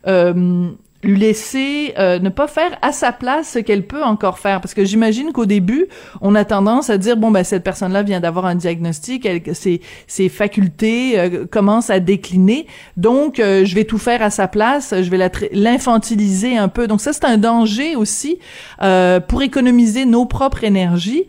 euh, 0.07 0.71
lui 1.05 1.17
laisser 1.17 1.95
euh, 1.99 2.19
ne 2.19 2.29
pas 2.29 2.49
faire 2.49 2.77
à 2.83 2.91
sa 2.91 3.13
place 3.13 3.51
ce 3.51 3.59
qu'elle 3.61 3.87
peut 3.87 4.03
encore 4.03 4.39
faire. 4.39 4.61
Parce 4.61 4.75
que 4.75 4.85
j'imagine 4.85 5.33
qu'au 5.33 5.47
début 5.47 5.87
on 6.21 6.35
a 6.35 6.45
tendance 6.45 6.91
à 6.91 6.99
dire 6.99 7.17
bon 7.17 7.31
ben 7.31 7.45
cette 7.45 7.63
personne 7.63 7.93
là 7.93 8.03
vient 8.03 8.19
d'avoir 8.21 8.47
un 8.47 8.57
diagnostic 8.57 9.25
elle, 9.25 9.43
ses 9.55 9.81
ses 10.09 10.29
facultés 10.29 11.19
euh, 11.19 11.47
commencent 11.47 11.91
à 11.91 12.01
décliner. 12.01 12.67
Donc 12.97 13.39
euh, 13.39 13.65
je 13.65 13.75
vais 13.77 13.85
tout 13.85 13.99
faire 13.99 14.23
à 14.23 14.31
sa 14.31 14.49
place 14.49 14.93
je 15.01 15.11
vais 15.11 15.31
l'infantiliser 15.53 16.57
un 16.57 16.69
peu. 16.69 16.89
Donc 16.89 17.01
ça 17.01 17.13
c'est 17.13 17.25
un 17.25 17.39
danger 17.39 17.97
aussi. 17.97 18.39
Pour 19.29 19.43
économiser 19.43 20.05
nos 20.05 20.27
propres 20.27 20.65
énergies 20.65 21.27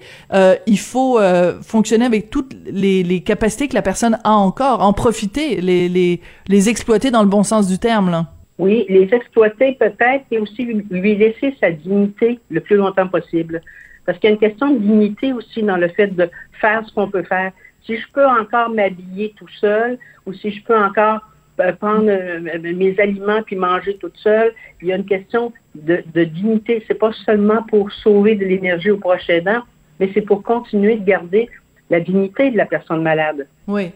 il 0.65 0.80
faut 0.80 1.20
fonctionner 1.61 2.05
avec 2.05 2.30
toutes 2.30 2.55
les, 2.65 3.03
les 3.03 3.22
capacités 3.22 3.67
que 3.67 3.76
la 3.76 3.82
personne 3.82 4.20
a 4.24 4.32
encore 4.32 4.82
en 4.82 4.93
profiter 4.93 5.61
les 5.61 5.89
les 5.89 6.22
les 6.47 6.70
exploiter 6.70 7.11
dans 7.11 7.22
le 7.22 7.30
bon 7.30 7.43
sens 7.43 7.67
du 7.67 7.78
terme 7.78 8.09
là 8.09 8.26
oui, 8.60 8.86
les 8.89 9.12
exploiter 9.14 9.78
peut-être 9.80 10.26
et 10.30 10.38
aussi 10.38 10.66
lui 10.66 11.16
laisser 11.16 11.55
sa 11.62 11.72
dignité 11.72 12.39
le 12.51 12.60
plus 12.60 12.76
longtemps 12.76 13.07
possible. 13.07 13.62
Parce 14.05 14.20
qu'il 14.20 14.30
y 14.30 14.32
a 14.32 14.34
une 14.34 14.39
question 14.39 14.70
de 14.72 14.80
dignité 14.80 15.32
aussi 15.32 15.64
dans 15.64 15.78
le 15.78 15.88
fait 15.88 16.07
de 16.07 16.30
faire 16.60 16.86
ce 16.86 16.93
qu'on 16.93 17.10
peut 17.10 17.24
faire. 17.24 17.53
Si 17.86 17.95
je 17.95 18.05
peux 18.14 18.28
encore 18.28 18.70
m'habiller 18.70 19.34
tout 19.38 19.47
seul 19.62 19.97
ou 20.26 20.34
si 20.34 20.51
je 20.51 20.62
peux 20.64 20.78
encore 20.78 21.22
euh, 21.62 21.72
prendre 21.72 22.10
euh, 22.10 22.60
mes 22.62 22.99
aliments 22.99 23.41
puis 23.45 23.55
manger 23.55 23.95
toute 23.95 24.18
seule, 24.18 24.51
il 24.82 24.89
y 24.89 24.91
a 24.91 24.97
une 24.97 25.05
question 25.05 25.53
de, 25.76 26.03
de 26.14 26.26
dignité. 26.26 26.84
C'est 26.86 26.99
pas 26.99 27.14
seulement 27.26 27.64
pour 27.64 27.89
sauver 27.91 28.36
de 28.36 28.43
l'énergie 28.43 28.91
au 28.91 28.97
prochain 28.97 29.36
aidant, 29.36 29.62
mais 30.01 30.12
c'est 30.14 30.22
pour 30.22 30.43
continuer 30.43 30.97
de 30.97 31.05
garder 31.05 31.49
la 31.89 32.01
dignité 32.01 32.51
de 32.51 32.57
la 32.57 32.66
personne 32.66 33.03
malade. 33.03 33.47
Oui. 33.68 33.91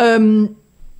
Euh, 0.00 0.46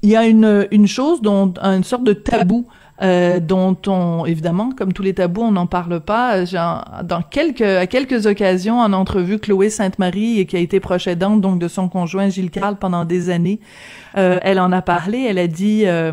il 0.02 0.10
y 0.10 0.16
a 0.16 0.24
une, 0.24 0.68
une 0.70 0.86
chose 0.86 1.20
dont 1.20 1.52
une 1.60 1.82
sorte 1.82 2.04
de 2.04 2.12
tabou 2.12 2.66
euh, 3.00 3.38
dont 3.38 3.76
on, 3.86 4.26
évidemment, 4.26 4.70
comme 4.76 4.92
tous 4.92 5.02
les 5.02 5.14
tabous, 5.14 5.42
on 5.42 5.52
n'en 5.52 5.66
parle 5.66 6.00
pas. 6.00 6.44
Genre, 6.44 6.84
dans 7.04 7.22
quelques, 7.22 7.60
à 7.62 7.86
quelques 7.86 8.26
occasions, 8.26 8.80
en 8.80 8.92
entrevue, 8.92 9.38
Chloé 9.38 9.70
Sainte-Marie, 9.70 10.46
qui 10.46 10.56
a 10.56 10.58
été 10.58 10.80
proche 10.80 11.06
aidante 11.06 11.40
donc 11.40 11.60
de 11.60 11.68
son 11.68 11.88
conjoint 11.88 12.28
Gilles 12.28 12.50
Carle 12.50 12.76
pendant 12.76 13.04
des 13.04 13.30
années, 13.30 13.60
euh, 14.16 14.38
elle 14.42 14.58
en 14.58 14.72
a 14.72 14.82
parlé. 14.82 15.26
Elle 15.28 15.38
a 15.38 15.46
dit 15.46 15.82
euh, 15.86 16.12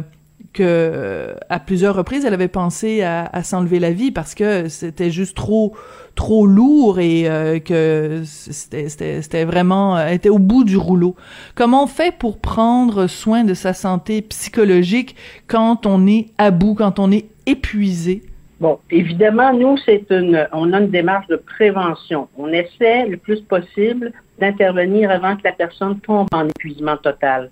que 0.55 1.35
à 1.49 1.59
plusieurs 1.59 1.95
reprises, 1.95 2.25
elle 2.25 2.33
avait 2.33 2.47
pensé 2.47 3.03
à, 3.03 3.43
s'enlever 3.43 3.79
la 3.79 3.91
vie 3.91 4.11
parce 4.11 4.33
que 4.33 4.69
c'était 4.69 5.11
juste 5.11 5.35
trop 5.35 5.75
trop 6.15 6.47
lourd 6.47 6.99
et 6.99 7.29
euh, 7.29 7.59
que 7.59 8.21
c'était 8.23 9.43
vraiment 9.43 9.99
était 10.07 10.29
au 10.29 10.39
bout 10.39 10.63
du 10.63 10.77
rouleau. 10.77 11.15
Comment 11.55 11.83
on 11.83 11.87
fait 11.87 12.15
pour 12.17 12.39
prendre 12.39 13.07
soin 13.07 13.43
de 13.43 13.53
sa 13.53 13.73
santé 13.73 14.21
psychologique 14.21 15.15
quand 15.47 15.85
on 15.85 16.07
est 16.07 16.27
à 16.37 16.51
bout, 16.51 16.73
quand 16.75 16.99
on 16.99 17.11
est 17.11 17.25
épuisé? 17.45 18.23
Bon, 18.61 18.79
évidemment, 18.89 19.53
nous, 19.53 19.77
c'est 19.85 20.05
une, 20.09 20.47
on 20.53 20.71
a 20.71 20.79
une 20.79 20.89
démarche 20.89 21.27
de 21.27 21.35
prévention. 21.35 22.29
On 22.37 22.47
essaie 22.47 23.05
le 23.05 23.17
plus 23.17 23.41
possible 23.41 24.13
d'intervenir 24.39 25.11
avant 25.11 25.35
que 25.35 25.41
la 25.43 25.51
personne 25.51 25.99
tombe 25.99 26.27
en 26.31 26.47
épuisement 26.47 26.95
total. 26.95 27.51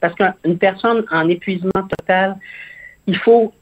Parce 0.00 0.14
qu'une 0.14 0.58
personne 0.58 1.04
en 1.10 1.28
épuisement 1.28 1.86
total, 1.98 2.36
il 3.06 3.16
faut 3.18 3.52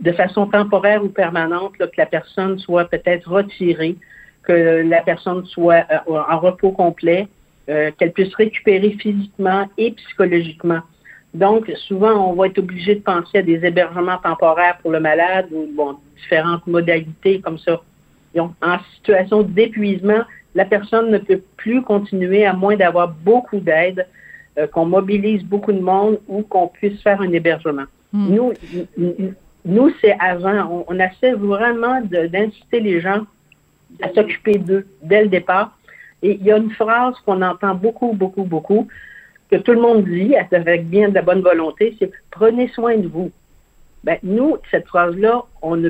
de 0.00 0.12
façon 0.12 0.46
temporaire 0.46 1.04
ou 1.04 1.08
permanente, 1.08 1.76
que 1.78 1.84
la 1.96 2.06
personne 2.06 2.58
soit 2.58 2.86
peut-être 2.86 3.28
retirée, 3.28 3.96
que 4.42 4.82
la 4.88 5.02
personne 5.02 5.44
soit 5.46 5.84
euh, 5.90 6.18
en 6.28 6.38
repos 6.38 6.72
complet, 6.72 7.28
euh, 7.68 7.90
qu'elle 7.98 8.12
puisse 8.12 8.34
récupérer 8.34 8.96
physiquement 8.98 9.68
et 9.76 9.92
psychologiquement. 9.92 10.80
Donc, 11.34 11.70
souvent, 11.86 12.30
on 12.30 12.32
va 12.32 12.46
être 12.46 12.58
obligé 12.58 12.94
de 12.94 13.00
penser 13.00 13.38
à 13.38 13.42
des 13.42 13.64
hébergements 13.64 14.16
temporaires 14.18 14.78
pour 14.78 14.90
le 14.90 15.00
malade 15.00 15.46
ou 15.52 15.68
différentes 16.16 16.66
modalités 16.66 17.40
comme 17.40 17.58
ça. 17.58 17.82
En 18.38 18.78
situation 18.96 19.42
d'épuisement, 19.42 20.22
la 20.54 20.64
personne 20.64 21.10
ne 21.10 21.18
peut 21.18 21.42
plus 21.56 21.82
continuer 21.82 22.46
à 22.46 22.52
moins 22.52 22.76
d'avoir 22.76 23.08
beaucoup 23.08 23.60
d'aide 23.60 24.06
euh, 24.58 24.66
qu'on 24.66 24.86
mobilise 24.86 25.44
beaucoup 25.44 25.72
de 25.72 25.80
monde 25.80 26.18
ou 26.28 26.42
qu'on 26.42 26.68
puisse 26.68 27.00
faire 27.02 27.20
un 27.20 27.32
hébergement. 27.32 27.84
Hmm. 28.12 28.34
Nous, 28.34 28.52
nous 29.64 29.90
c'est 30.00 30.16
avant. 30.18 30.84
On, 30.88 30.94
on 30.94 30.98
essaie 30.98 31.32
vraiment 31.32 32.00
d'inciter 32.02 32.80
les 32.80 33.00
gens 33.00 33.22
à 34.02 34.12
s'occuper 34.12 34.58
d'eux 34.58 34.86
dès 35.02 35.22
le 35.22 35.28
départ. 35.28 35.76
Et 36.22 36.32
il 36.34 36.44
y 36.44 36.50
a 36.50 36.56
une 36.56 36.70
phrase 36.72 37.14
qu'on 37.24 37.40
entend 37.42 37.74
beaucoup, 37.74 38.12
beaucoup, 38.12 38.44
beaucoup, 38.44 38.88
que 39.50 39.56
tout 39.56 39.72
le 39.72 39.80
monde 39.80 40.04
dit 40.04 40.34
avec 40.36 40.88
bien 40.88 41.08
de 41.08 41.14
la 41.14 41.22
bonne 41.22 41.40
volonté, 41.40 41.96
c'est 41.98 42.10
prenez 42.30 42.68
soin 42.68 42.96
de 42.96 43.06
vous. 43.06 43.30
Ben, 44.04 44.18
nous, 44.22 44.56
cette 44.70 44.86
phrase-là, 44.86 45.42
on 45.62 45.84
a, 45.86 45.88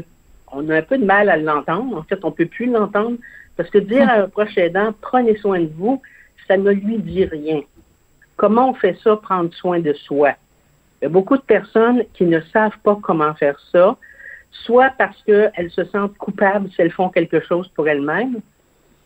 on 0.53 0.69
a 0.69 0.77
un 0.77 0.83
peu 0.83 0.99
de 0.99 1.05
mal 1.05 1.29
à 1.29 1.37
l'entendre. 1.37 1.97
En 1.97 2.03
fait, 2.03 2.25
on 2.25 2.31
peut 2.31 2.47
plus 2.47 2.66
l'entendre 2.66 3.16
parce 3.57 3.71
que 3.71 3.79
dire 3.79 4.09
à 4.09 4.14
un 4.14 4.29
proche 4.29 4.57
aidant, 4.57 4.95
prenez 5.01 5.37
soin 5.37 5.61
de 5.61 5.71
vous, 5.77 6.01
ça 6.47 6.57
ne 6.57 6.71
lui 6.71 6.99
dit 6.99 7.25
rien. 7.25 7.61
Comment 8.39 8.70
on 8.70 8.74
fait 8.74 8.97
ça, 9.03 9.16
prendre 9.16 9.53
soin 9.53 9.80
de 9.80 9.93
soi? 9.93 10.30
Il 11.01 11.05
y 11.05 11.07
a 11.07 11.09
beaucoup 11.09 11.36
de 11.36 11.43
personnes 11.43 12.05
qui 12.14 12.24
ne 12.24 12.41
savent 12.53 12.78
pas 12.84 12.97
comment 13.03 13.34
faire 13.34 13.59
ça, 13.72 13.97
soit 14.53 14.93
parce 14.97 15.20
qu'elles 15.24 15.70
se 15.72 15.84
sentent 15.86 16.16
coupables 16.16 16.70
si 16.70 16.80
elles 16.80 16.93
font 16.93 17.09
quelque 17.09 17.41
chose 17.41 17.68
pour 17.74 17.89
elles-mêmes. 17.89 18.41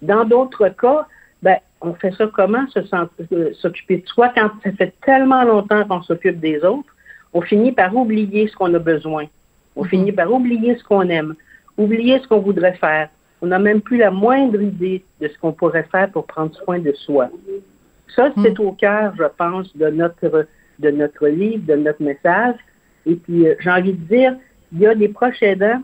Dans 0.03 0.27
d'autres 0.27 0.69
cas, 0.69 1.07
ben, 1.43 1.57
on 1.81 1.95
fait 1.95 2.13
ça 2.13 2.27
comment, 2.33 2.67
euh, 2.77 3.53
s'occuper 3.55 3.97
de 3.99 4.07
soi, 4.07 4.29
quand 4.35 4.51
ça 4.63 4.73
fait 4.73 4.93
tellement 5.03 5.45
longtemps 5.45 5.85
qu'on 5.87 6.03
s'occupe 6.03 6.39
des 6.39 6.63
autres, 6.63 6.95
on 7.33 7.41
finit 7.41 7.73
par 7.73 7.97
oublier 7.97 8.49
ce 8.49 8.55
qu'on 8.55 8.73
a 8.75 8.79
besoin. 8.79 9.25
On 9.77 9.85
finit 9.85 10.13
par 10.13 10.31
oublier 10.31 10.77
ce 10.77 10.85
qu'on 10.85 11.09
aime, 11.09 11.35
oublier 11.79 12.21
ce 12.21 12.29
qu'on 12.29 12.41
voudrait 12.41 12.75
faire. 12.75 13.09
On 13.41 13.47
n'a 13.47 13.59
même 13.59 13.81
plus 13.81 13.97
la 13.97 14.11
moindre 14.11 14.61
idée 14.61 15.03
de 15.23 15.29
ce 15.29 15.39
qu'on 15.39 15.53
pourrait 15.53 15.89
faire 15.91 16.11
pour 16.11 16.27
prendre 16.27 16.55
soin 16.55 16.79
de 16.79 16.93
soi. 16.93 17.31
Ça, 18.15 18.31
c'est 18.43 18.59
au 18.61 18.73
cœur, 18.73 19.15
je 19.17 19.25
pense, 19.39 19.75
de 19.77 19.89
notre, 19.89 20.47
de 20.79 20.91
notre 20.91 21.27
livre, 21.29 21.65
de 21.67 21.75
notre 21.77 22.03
message. 22.03 22.57
Et 23.07 23.15
puis, 23.15 23.47
euh, 23.47 23.55
j'ai 23.61 23.71
envie 23.71 23.93
de 23.93 24.05
dire, 24.15 24.37
il 24.73 24.81
y 24.81 24.87
a 24.87 24.95
des 24.95 25.09
proches 25.09 25.43
aidants, 25.43 25.83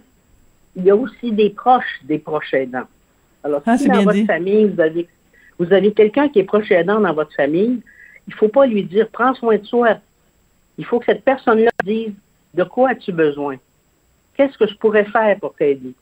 il 0.77 0.85
y 0.85 0.91
a 0.91 0.97
aussi 0.97 1.33
des 1.33 1.51
proches 1.51 2.01
des 2.05 2.19
proches 2.19 2.53
aidants. 2.55 2.87
Alors, 3.43 3.63
Ah, 3.67 3.79
si 3.79 3.89
dans 3.89 4.03
votre 4.03 4.13
dit. 4.13 4.27
famille, 4.27 4.67
vous 4.67 4.81
avez, 4.81 5.09
vous 5.59 5.73
avez 5.73 5.93
quelqu'un 5.93 6.29
qui 6.29 6.41
est 6.41 6.45
proche 6.45 6.71
aidant 6.71 7.01
dans 7.01 7.15
votre 7.15 7.35
famille, 7.35 7.81
il 8.27 8.31
ne 8.31 8.37
faut 8.37 8.49
pas 8.49 8.67
lui 8.67 8.85
dire, 8.85 9.09
prends 9.11 9.35
soin 9.35 9.57
de 9.57 9.65
soi. 9.65 9.97
Il 10.77 10.85
faut 10.85 10.99
que 11.01 11.07
cette 11.07 11.25
personne-là 11.25 11.71
dise, 11.85 12.13
de 12.55 12.65
quoi 12.65 12.91
as-tu 12.91 13.13
besoin? 13.13 13.57
Qu'est-ce 14.37 14.57
que 14.59 14.67
je 14.67 14.75
pourrais 14.77 15.07
faire 15.07 15.39
pour 15.39 15.55
t'aider? 15.55 15.95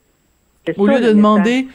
Au 0.75 0.85
ça, 0.85 0.93
lieu 0.93 1.01
de 1.07 1.13
demander-. 1.13 1.67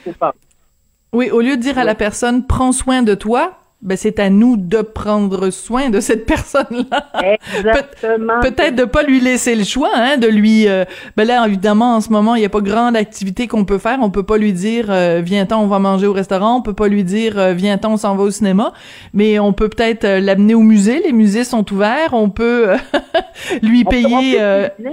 Oui, 1.13 1.31
au 1.31 1.41
lieu 1.41 1.57
de 1.57 1.63
dire 1.63 1.79
à 1.79 1.85
la 1.85 1.95
personne 1.95 2.47
prends 2.47 2.73
soin 2.73 3.03
de 3.03 3.15
toi, 3.15 3.59
ben 3.83 3.97
c'est 3.97 4.19
à 4.21 4.31
nous 4.31 4.57
de 4.57 4.81
prendre 4.81 5.51
soin 5.51 5.91
de 5.91 6.01
cette 6.01 6.25
personne-là. 6.27 7.11
Exactement. 7.59 8.41
Peut-être 8.41 8.77
de 8.77 8.85
pas 8.85 9.03
lui 9.03 9.21
laisser 9.21 9.55
le 9.57 9.65
choix, 9.65 9.91
hein, 9.95 10.17
de 10.19 10.29
lui. 10.29 10.69
euh, 10.69 10.85
ben 11.17 11.27
là, 11.27 11.45
évidemment, 11.47 11.97
en 11.97 12.01
ce 12.01 12.11
moment, 12.11 12.35
il 12.37 12.43
y 12.43 12.45
a 12.45 12.49
pas 12.49 12.61
grande 12.61 12.97
activité 12.97 13.49
qu'on 13.49 13.65
peut 13.65 13.79
faire. 13.79 13.99
On 14.01 14.11
peut 14.11 14.23
pas 14.23 14.39
lui 14.39 14.53
dire 14.53 14.87
euh, 14.89 15.21
viens-t'en, 15.25 15.61
on 15.63 15.67
va 15.67 15.79
manger 15.79 16.07
au 16.07 16.13
restaurant. 16.13 16.57
On 16.57 16.63
peut 16.63 16.75
pas 16.75 16.89
lui 16.89 17.05
dire 17.05 17.39
euh, 17.39 17.53
viens-t'en, 17.53 17.93
on 17.95 17.97
s'en 17.97 18.15
va 18.17 18.23
au 18.23 18.31
cinéma. 18.31 18.73
Mais 19.15 19.39
on 19.39 19.53
peut 19.53 19.69
peut-être 19.69 20.07
l'amener 20.07 20.55
au 20.55 20.61
musée. 20.63 21.03
Les 21.05 21.13
musées 21.13 21.45
sont 21.45 21.71
ouverts. 21.73 22.11
On 22.13 22.31
peut 22.31 22.69
lui 23.63 23.83
On 23.87 23.91
payer. 23.91 24.39
peut. 24.39 24.93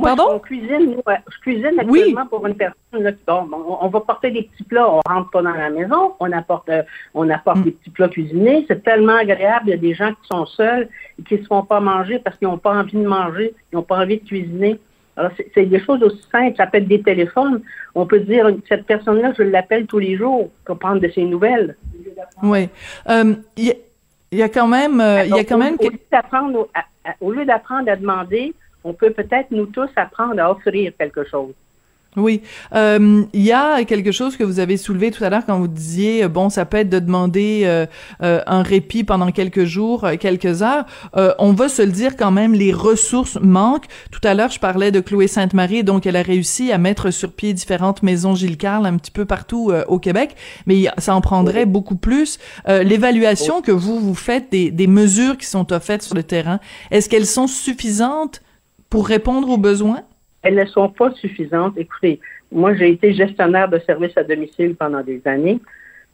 Moi, 0.00 0.16
Pardon? 0.16 0.34
On 0.34 0.38
cuisine, 0.38 0.86
nous, 0.96 1.02
euh, 1.08 1.16
je 1.30 1.38
cuisine 1.40 1.72
Oui. 1.86 2.00
actuellement 2.00 2.26
pour 2.26 2.46
une 2.46 2.54
personne. 2.54 2.76
Là, 2.92 3.12
qui- 3.12 3.18
bon, 3.26 3.48
on, 3.52 3.78
on 3.86 3.88
va 3.88 4.00
porter 4.00 4.30
des 4.30 4.42
petits 4.42 4.64
plats. 4.64 4.88
On 4.90 5.00
rentre 5.06 5.30
pas 5.30 5.42
dans 5.42 5.52
la 5.52 5.70
maison. 5.70 6.12
On 6.20 6.32
apporte, 6.32 6.68
euh, 6.68 6.82
on 7.14 7.28
apporte 7.30 7.58
Mm. 7.58 7.62
des 7.64 7.70
petits 7.72 7.90
plats 7.90 8.08
cuisinés. 8.08 8.64
C'est 8.68 8.82
tellement 8.82 9.16
agréable. 9.16 9.64
Il 9.66 9.70
y 9.70 9.74
a 9.74 9.76
des 9.76 9.94
gens 9.94 10.10
qui 10.10 10.26
sont 10.30 10.46
seuls 10.46 10.88
et 11.18 11.22
qui 11.22 11.34
ne 11.34 11.42
se 11.42 11.46
font 11.46 11.62
pas 11.64 11.80
manger 11.80 12.18
parce 12.18 12.36
qu'ils 12.36 12.48
n'ont 12.48 12.58
pas 12.58 12.74
envie 12.74 12.96
de 12.96 13.06
manger. 13.06 13.54
Ils 13.72 13.76
n'ont 13.76 13.82
pas 13.82 13.98
envie 13.98 14.18
de 14.18 14.26
cuisiner. 14.26 14.78
Alors, 15.16 15.32
c'est 15.54 15.66
des 15.66 15.80
choses 15.80 16.02
aussi 16.02 16.22
simples. 16.32 16.56
Ça 16.56 16.66
peut 16.66 16.78
être 16.78 16.88
des 16.88 17.02
téléphones. 17.02 17.60
On 17.94 18.06
peut 18.06 18.20
dire, 18.20 18.48
cette 18.68 18.86
personne-là, 18.86 19.32
je 19.36 19.42
l'appelle 19.42 19.86
tous 19.86 19.98
les 19.98 20.16
jours 20.16 20.50
pour 20.64 20.78
prendre 20.78 21.00
de 21.00 21.08
ses 21.08 21.24
nouvelles. 21.24 21.76
Oui. 22.42 22.68
Euh, 23.08 23.34
Il 23.56 23.64
y, 23.66 23.70
a- 23.70 23.74
il 24.32 24.38
y 24.38 24.42
a 24.42 24.48
quand 24.48 24.68
même, 24.68 25.00
euh, 25.00 25.24
il 25.24 25.34
y 25.34 25.38
a 25.38 25.44
quand 25.44 25.58
même. 25.58 25.76
Au, 25.78 25.90
lieu 25.90 25.98
d'apprendre 26.10 26.58
au- 26.60 26.68
à- 26.72 26.84
à- 27.10 27.14
au 27.20 27.32
lieu 27.32 27.44
d'apprendre 27.44 27.90
à 27.90 27.96
demander, 27.96 28.54
on 28.84 28.92
peut 28.92 29.10
peut-être 29.10 29.50
nous 29.50 29.66
tous 29.66 29.88
apprendre 29.96 30.40
à 30.40 30.50
offrir 30.50 30.92
quelque 30.98 31.24
chose. 31.28 31.52
Oui, 32.16 32.42
Euh, 32.74 33.22
il 33.32 33.42
y 33.42 33.52
a 33.52 33.84
quelque 33.84 34.10
chose 34.10 34.36
que 34.36 34.42
vous 34.42 34.58
avez 34.58 34.76
soulevé 34.76 35.12
tout 35.12 35.22
à 35.22 35.30
l'heure 35.30 35.46
quand 35.46 35.56
vous 35.60 35.68
disiez 35.68 36.24
euh, 36.24 36.28
bon, 36.28 36.50
ça 36.50 36.64
peut 36.64 36.78
être 36.78 36.88
de 36.88 36.98
demander 36.98 37.62
euh, 37.66 37.86
euh, 38.24 38.40
un 38.48 38.62
répit 38.64 39.04
pendant 39.04 39.30
quelques 39.30 39.62
jours, 39.64 40.04
quelques 40.18 40.60
heures. 40.62 40.86
Euh, 41.16 41.32
on 41.38 41.52
va 41.52 41.68
se 41.68 41.82
le 41.82 41.92
dire 41.92 42.16
quand 42.16 42.32
même, 42.32 42.52
les 42.52 42.72
ressources 42.72 43.38
manquent. 43.40 43.86
Tout 44.10 44.20
à 44.24 44.34
l'heure, 44.34 44.50
je 44.50 44.58
parlais 44.58 44.90
de 44.90 44.98
Chloé 44.98 45.28
Sainte-Marie, 45.28 45.84
donc 45.84 46.04
elle 46.04 46.16
a 46.16 46.22
réussi 46.22 46.72
à 46.72 46.78
mettre 46.78 47.12
sur 47.12 47.30
pied 47.30 47.52
différentes 47.52 48.02
maisons 48.02 48.34
Gilles 48.34 48.58
Carle 48.58 48.86
un 48.86 48.96
petit 48.96 49.12
peu 49.12 49.24
partout 49.24 49.72
au 49.86 50.00
Québec, 50.00 50.34
mais 50.66 50.86
ça 50.98 51.14
en 51.14 51.20
prendrait 51.20 51.64
beaucoup 51.64 51.94
plus. 51.96 52.40
Euh, 52.68 52.82
L'évaluation 52.82 53.62
que 53.62 53.70
vous 53.70 54.00
vous 54.00 54.16
faites 54.16 54.50
des, 54.50 54.72
des 54.72 54.88
mesures 54.88 55.38
qui 55.38 55.46
sont 55.46 55.72
offertes 55.72 56.02
sur 56.02 56.16
le 56.16 56.24
terrain, 56.24 56.58
est-ce 56.90 57.08
qu'elles 57.08 57.24
sont 57.24 57.46
suffisantes 57.46 58.42
pour 58.90 59.06
répondre 59.06 59.48
aux 59.48 59.56
besoins? 59.56 60.02
Elles 60.42 60.56
ne 60.56 60.64
sont 60.66 60.88
pas 60.88 61.12
suffisantes. 61.12 61.74
Écoutez, 61.76 62.20
moi, 62.50 62.74
j'ai 62.74 62.90
été 62.90 63.12
gestionnaire 63.14 63.68
de 63.68 63.78
services 63.78 64.16
à 64.16 64.24
domicile 64.24 64.74
pendant 64.74 65.02
des 65.02 65.20
années. 65.26 65.60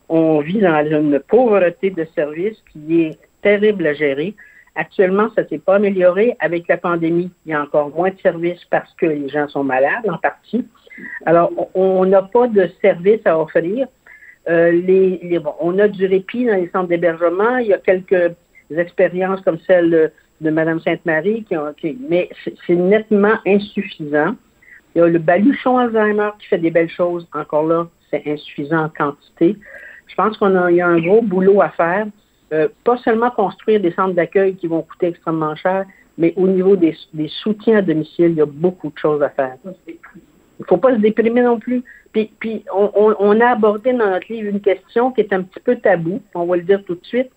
On 0.09 0.41
vit 0.41 0.61
dans 0.61 0.85
une 0.87 1.19
pauvreté 1.21 1.91
de 1.91 2.07
services 2.15 2.59
qui 2.73 3.03
est 3.03 3.19
terrible 3.43 3.87
à 3.87 3.95
gérer. 3.95 4.35
Actuellement, 4.75 5.29
ça 5.35 5.47
s'est 5.49 5.59
pas 5.59 5.77
amélioré. 5.77 6.37
Avec 6.39 6.69
la 6.69 6.77
pandémie, 6.77 7.31
il 7.47 7.51
y 7.51 7.55
a 7.55 7.63
encore 7.63 7.89
moins 7.97 8.11
de 8.11 8.19
services 8.21 8.65
parce 8.71 8.93
que 8.95 9.07
les 9.07 9.29
gens 9.29 9.49
sont 9.49 9.65
malades 9.65 10.07
en 10.09 10.19
partie. 10.19 10.67
Alors, 11.25 11.51
on- 11.75 11.83
on 12.01 12.05
n'a 12.05 12.23
pas 12.23 12.47
de 12.47 12.69
services 12.83 13.25
à 13.27 13.39
offrir. 13.41 13.87
Euh, 14.49 14.71
les, 14.71 15.19
les- 15.23 15.39
bon, 15.39 15.55
on 15.61 15.79
a 15.79 15.89
du 15.89 16.07
répit 16.07 16.45
dans 16.47 16.55
les 16.57 16.69
centres 16.69 16.89
d'hébergement. 16.89 17.57
Il 17.57 17.69
y 17.69 17.73
a 17.75 17.79
quelques 17.79 18.33
expériences 18.77 19.41
comme 19.43 19.59
celle 19.67 20.13
de, 20.41 20.51
Mme 20.51 20.81
Sainte-Marie, 20.81 21.45
qui 21.45 21.99
mais 22.09 22.29
c'est 22.67 22.75
nettement 22.75 23.35
insuffisant. 23.47 24.35
Il 24.95 24.99
y 24.99 25.03
a 25.03 25.09
le 25.09 25.19
baluchon 25.19 25.77
Alzheimer 25.79 26.31
qui 26.39 26.47
fait 26.49 26.59
des 26.59 26.71
belles 26.71 26.91
choses. 26.91 27.27
Encore 27.35 27.67
là, 27.67 27.87
c'est 28.11 28.23
insuffisant 28.27 28.85
en 28.85 28.89
quantité. 28.89 29.57
Je 30.07 30.15
pense 30.15 30.37
qu'on 30.39 30.55
a, 30.57 30.71
il 30.71 30.77
y 30.77 30.81
a 30.81 30.89
un 30.89 31.01
gros 31.01 31.23
boulot 31.23 31.61
à 31.61 31.71
faire. 31.71 32.07
Euh, 32.53 32.69
pas 32.85 32.97
seulement 32.99 33.31
construire 33.31 33.81
des 33.81 33.91
centres 33.93 34.15
d'accueil 34.15 34.55
qui 34.55 34.69
vont 34.69 34.83
coûter 34.83 35.09
extrêmement 35.09 35.57
cher, 35.57 35.85
mais 36.17 36.33
au 36.37 36.47
niveau 36.47 36.77
des, 36.77 36.97
soutiens 37.43 37.79
à 37.79 37.83
domicile, 37.83 38.31
il 38.31 38.37
y 38.37 38.41
a 38.41 38.47
beaucoup 38.47 38.89
de 38.89 38.99
choses 38.99 39.23
à 39.23 39.31
faire. 39.31 39.57
Il 39.89 39.97
ne 40.61 40.65
faut 40.67 40.77
pas 40.77 40.95
se 40.95 41.01
déprimer 41.01 41.43
non 41.43 41.59
plus. 41.59 41.83
Puis, 42.13 42.31
puis 42.39 42.65
on, 42.75 42.91
on- 42.95 43.17
on 43.19 43.41
a 43.41 43.49
abordé 43.49 43.93
dans 43.93 44.09
notre 44.11 44.33
livre 44.33 44.49
une 44.49 44.61
question 44.61 45.11
qui 45.11 45.21
est 45.23 45.33
un 45.33 45.43
petit 45.43 45.61
peu 45.61 45.77
tabou, 45.77 46.23
on 46.35 46.47
va 46.47 46.57
le 46.57 46.63
dire 46.63 46.83
tout 46.85 46.95
de 46.95 47.05
suite, 47.05 47.31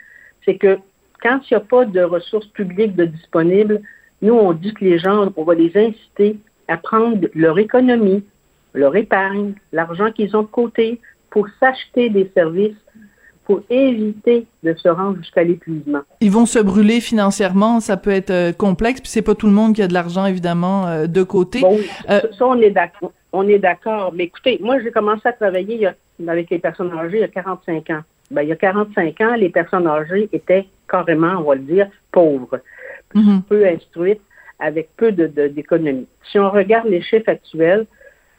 c'est 0.45 0.57
que 0.57 0.77
quand 1.21 1.39
il 1.49 1.53
n'y 1.53 1.57
a 1.57 1.61
pas 1.61 1.85
de 1.85 2.01
ressources 2.01 2.47
publiques 2.47 2.95
de 2.95 3.05
disponibles, 3.05 3.81
nous, 4.21 4.33
on 4.33 4.53
dit 4.53 4.73
que 4.73 4.83
les 4.83 4.99
gens, 4.99 5.31
on 5.37 5.43
va 5.43 5.53
les 5.55 5.71
inciter 5.75 6.37
à 6.67 6.77
prendre 6.77 7.27
leur 7.33 7.57
économie, 7.59 8.23
leur 8.73 8.95
épargne, 8.95 9.53
l'argent 9.71 10.11
qu'ils 10.11 10.35
ont 10.35 10.41
de 10.43 10.47
côté 10.47 10.99
pour 11.29 11.47
s'acheter 11.59 12.09
des 12.09 12.29
services, 12.33 12.75
pour 13.45 13.61
éviter 13.71 14.45
de 14.63 14.73
se 14.75 14.87
rendre 14.89 15.17
jusqu'à 15.17 15.43
l'épuisement. 15.43 16.01
ils 16.21 16.29
vont 16.31 16.45
se 16.45 16.59
brûler 16.59 16.99
financièrement, 17.01 17.79
ça 17.79 17.97
peut 17.97 18.11
être 18.11 18.29
euh, 18.29 18.51
complexe, 18.51 19.01
puis 19.01 19.09
c'est 19.09 19.23
pas 19.23 19.33
tout 19.33 19.47
le 19.47 19.53
monde 19.53 19.73
qui 19.73 19.81
a 19.81 19.87
de 19.87 19.93
l'argent 19.93 20.25
évidemment 20.27 20.85
euh, 20.87 21.07
de 21.07 21.23
côté. 21.23 21.61
Bon, 21.61 21.75
Euh, 22.09 22.19
ça, 22.21 22.27
ça, 22.37 22.45
on 22.47 22.59
est 22.61 22.69
d'accord. 22.69 23.11
On 23.33 23.47
est 23.47 23.57
d'accord. 23.59 24.11
Mais 24.13 24.25
écoutez, 24.25 24.59
moi, 24.61 24.79
j'ai 24.81 24.91
commencé 24.91 25.21
à 25.27 25.33
travailler 25.33 25.75
il 25.75 25.81
y 25.81 25.85
a- 25.87 25.95
avec 26.27 26.49
les 26.51 26.59
personnes 26.59 26.91
âgées 26.91 27.17
il 27.17 27.21
y 27.21 27.23
a 27.23 27.27
45 27.27 27.89
ans. 27.91 28.01
Ben, 28.29 28.43
il 28.43 28.49
y 28.49 28.51
a 28.51 28.55
45 28.55 29.21
ans, 29.21 29.33
les 29.35 29.49
personnes 29.49 29.87
âgées 29.87 30.29
étaient 30.33 30.67
carrément, 30.89 31.35
on 31.39 31.43
va 31.49 31.55
le 31.55 31.61
dire, 31.61 31.87
pauvres, 32.11 32.59
Mhm. 33.15 33.41
peu 33.49 33.65
instruites, 33.65 34.21
avec 34.59 34.89
peu 34.97 35.11
de- 35.11 35.27
de- 35.27 35.47
d'économie. 35.47 36.07
si 36.29 36.37
on 36.37 36.49
regarde 36.49 36.87
les 36.89 37.01
chiffres 37.01 37.29
actuels, 37.29 37.85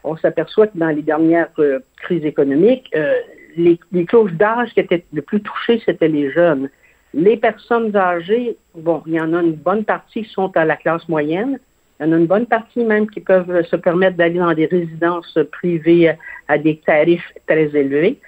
on 0.05 0.17
s'aperçoit 0.17 0.67
que 0.69 0.79
dans 0.79 0.89
les 0.91 1.03
dernières 1.03 1.49
euh, 1.59 1.81
crises 2.03 2.25
économiques, 2.25 2.89
euh, 2.95 3.15
les, 3.57 3.79
les 3.93 4.05
clauses 4.05 4.33
d'âge 4.33 4.71
qui 4.75 4.81
étaient 4.81 5.05
le 5.13 5.23
plus 5.23 5.41
touchées, 5.41 5.83
c'était 5.85 6.09
les 6.09 6.31
jeunes. 6.31 6.69
Les 7.15 7.37
personnes 7.37 7.95
âgées, 7.97 8.57
bon, 8.75 9.03
il 9.07 9.15
y 9.15 9.21
en 9.21 9.33
a 9.35 9.43
une 9.43 9.55
bonne 9.55 9.85
partie 9.85 10.23
qui 10.23 10.31
sont 10.31 10.57
à 10.57 10.65
la 10.65 10.77
classe 10.77 11.09
moyenne. 11.09 11.59
Il 11.99 12.07
y 12.07 12.09
en 12.09 12.13
a 12.13 12.17
une 12.19 12.27
bonne 12.27 12.47
partie 12.47 12.85
même 12.85 13.11
qui 13.11 13.21
peuvent 13.21 13.63
se 13.65 13.77
permettre 13.77 14.17
d'aller 14.17 14.39
dans 14.39 14.55
des 14.55 14.67
résidences 14.67 15.37
privées 15.53 16.11
à, 16.11 16.17
à 16.49 16.59
des 16.59 16.77
tarifs 16.77 17.33
très 17.47 17.75
élevés. 17.77 18.19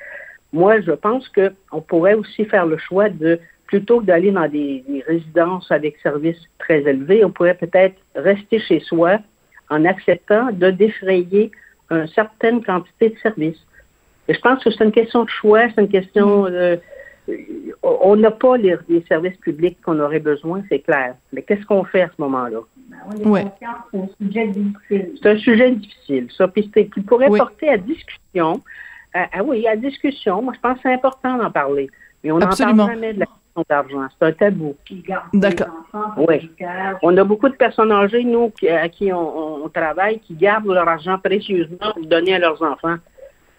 Moi, 0.53 0.81
je 0.81 0.93
pense 0.93 1.29
qu'on 1.29 1.81
pourrait 1.81 2.15
aussi 2.15 2.45
faire 2.47 2.67
le 2.67 2.77
choix 2.77 3.09
de, 3.09 3.39
plutôt 3.73 4.01
que 4.01 4.05
d'aller 4.05 4.31
dans 4.31 4.47
des, 4.49 4.85
des 4.87 5.01
résidences 5.01 5.73
avec 5.73 5.97
services 6.03 6.43
très 6.59 6.83
élevés, 6.83 7.25
on 7.25 7.31
pourrait 7.31 7.55
peut-être 7.55 7.97
rester 8.15 8.59
chez 8.59 8.81
soi 8.81 9.17
en 9.71 9.87
acceptant 9.87 10.53
de 10.53 10.69
défrayer 10.71 11.51
une 11.91 12.07
certaine 12.09 12.63
quantité 12.63 13.09
de 13.09 13.17
services. 13.23 13.65
Et 14.29 14.35
je 14.35 14.41
pense 14.41 14.63
que 14.63 14.71
c'est 14.71 14.85
une 14.85 14.93
question 14.93 15.25
de 15.25 15.31
choix, 15.31 15.63
c'est 15.71 15.81
une 15.81 15.89
question 15.89 16.43
de, 16.51 16.79
on 17.83 18.15
n'a 18.15 18.31
pas 18.31 18.59
les, 18.59 18.77
services 19.09 19.39
publics 19.39 19.81
qu'on 19.81 19.99
aurait 20.01 20.21
besoin, 20.21 20.63
c'est 20.69 20.81
clair. 20.81 21.15
Mais 21.33 21.41
qu'est-ce 21.41 21.65
qu'on 21.65 21.85
fait 21.85 22.03
à 22.03 22.11
ce 22.15 22.21
moment-là? 22.21 22.59
Ben, 22.91 23.31
ouais. 23.31 23.47
c'est 23.59 23.97
un 23.97 24.09
sujet 24.21 24.49
difficile. 24.49 25.13
C'est 25.23 25.31
un 25.31 25.39
sujet 25.39 25.71
difficile, 25.71 26.29
ça, 26.37 26.47
puis 26.47 26.71
qui 26.71 27.01
pourrait 27.01 27.29
porter 27.29 27.71
à 27.71 27.79
discussion. 27.79 28.61
ah 29.15 29.43
oui, 29.43 29.67
à 29.67 29.77
discussion. 29.77 30.43
Moi, 30.43 30.53
je 30.55 30.61
pense 30.61 30.75
que 30.75 30.81
c'est 30.83 30.93
important 30.93 31.39
d'en 31.39 31.51
parler. 31.51 31.89
Mais 32.23 32.33
on 32.33 32.39
n'en 32.39 32.49
parle 32.49 32.77
jamais 32.77 33.15
de 33.15 33.21
la 33.21 33.25
question 33.25 33.42
d'argent. 33.69 34.07
C'est 34.19 34.27
un 34.27 34.33
tabou. 34.33 34.75
D'accord. 35.33 35.69
Oui. 36.17 36.51
On 37.03 37.17
a 37.17 37.25
beaucoup 37.25 37.49
de 37.49 37.55
personnes 37.55 37.93
âgées, 37.93 38.25
nous, 38.25 38.53
à 38.71 38.89
qui 38.89 39.13
on, 39.13 39.65
on 39.65 39.69
travaille, 39.69 40.21
qui 40.21 40.35
gardent 40.35 40.67
leur 40.67 40.89
argent 40.89 41.19
précieusement 41.19 41.93
pour 41.95 42.07
donner 42.07 42.35
à 42.35 42.39
leurs 42.39 42.63
enfants 42.63 42.97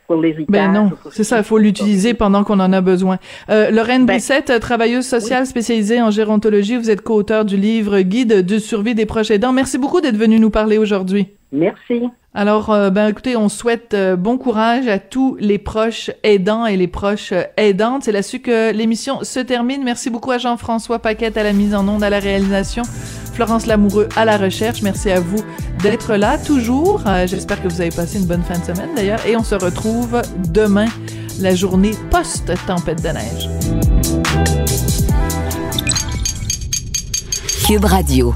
pour 0.07 0.21
les 0.21 0.35
Ben 0.49 0.71
non, 0.71 0.91
c'est 1.11 1.23
ça, 1.23 1.37
il 1.37 1.43
faut 1.43 1.57
l'utiliser 1.57 2.13
pendant 2.13 2.43
qu'on 2.43 2.59
en 2.59 2.73
a 2.73 2.81
besoin. 2.81 3.19
Euh, 3.49 3.71
Lorraine 3.71 4.05
ben, 4.05 4.13
Brissette, 4.13 4.59
travailleuse 4.59 5.05
sociale 5.05 5.45
spécialisée 5.45 6.01
en 6.01 6.11
gérontologie, 6.11 6.77
vous 6.77 6.89
êtes 6.89 7.01
co-auteur 7.01 7.45
du 7.45 7.57
livre 7.57 8.01
Guide 8.01 8.45
de 8.45 8.57
survie 8.57 8.95
des 8.95 9.05
proches 9.05 9.31
aidants. 9.31 9.53
Merci 9.53 9.77
beaucoup 9.77 10.01
d'être 10.01 10.17
venu 10.17 10.39
nous 10.39 10.49
parler 10.49 10.77
aujourd'hui. 10.77 11.27
Merci. 11.51 12.03
Alors, 12.35 12.71
euh, 12.71 12.89
ben 12.89 13.09
écoutez, 13.09 13.37
on 13.37 13.47
souhaite 13.47 13.93
euh, 13.93 14.15
bon 14.15 14.39
courage 14.39 14.87
à 14.87 14.97
tous 14.97 15.37
les 15.39 15.59
proches 15.59 16.09
aidants 16.23 16.65
et 16.65 16.77
les 16.77 16.87
proches 16.87 17.31
euh, 17.31 17.43
aidantes. 17.57 18.05
C'est 18.05 18.11
là-dessus 18.11 18.39
que 18.39 18.71
l'émission 18.71 19.23
se 19.23 19.39
termine. 19.39 19.83
Merci 19.83 20.09
beaucoup 20.09 20.31
à 20.31 20.39
Jean-François 20.39 20.97
Paquette 20.97 21.37
à 21.37 21.43
la 21.43 21.53
mise 21.53 21.75
en 21.75 21.87
onde, 21.87 22.01
à 22.03 22.09
la 22.09 22.17
réalisation, 22.17 22.81
Florence 23.33 23.67
Lamoureux 23.67 24.09
à 24.15 24.25
la 24.25 24.37
recherche. 24.37 24.81
Merci 24.81 25.11
à 25.11 25.19
vous 25.19 25.43
d'être 25.83 26.15
là 26.15 26.39
toujours. 26.39 27.01
J'espère 27.25 27.61
que 27.61 27.67
vous 27.67 27.81
avez 27.81 27.91
passé 27.91 28.17
une 28.17 28.25
bonne 28.25 28.43
fin 28.43 28.57
de 28.57 28.63
semaine 28.63 28.89
d'ailleurs. 28.95 29.23
Et 29.27 29.37
on 29.37 29.43
se 29.43 29.53
retrouve 29.53 30.19
demain, 30.51 30.87
la 31.39 31.53
journée 31.53 31.91
post-tempête 32.09 33.03
de 33.03 33.09
neige. 33.09 33.49
Cube 37.67 37.85
Radio. 37.85 38.33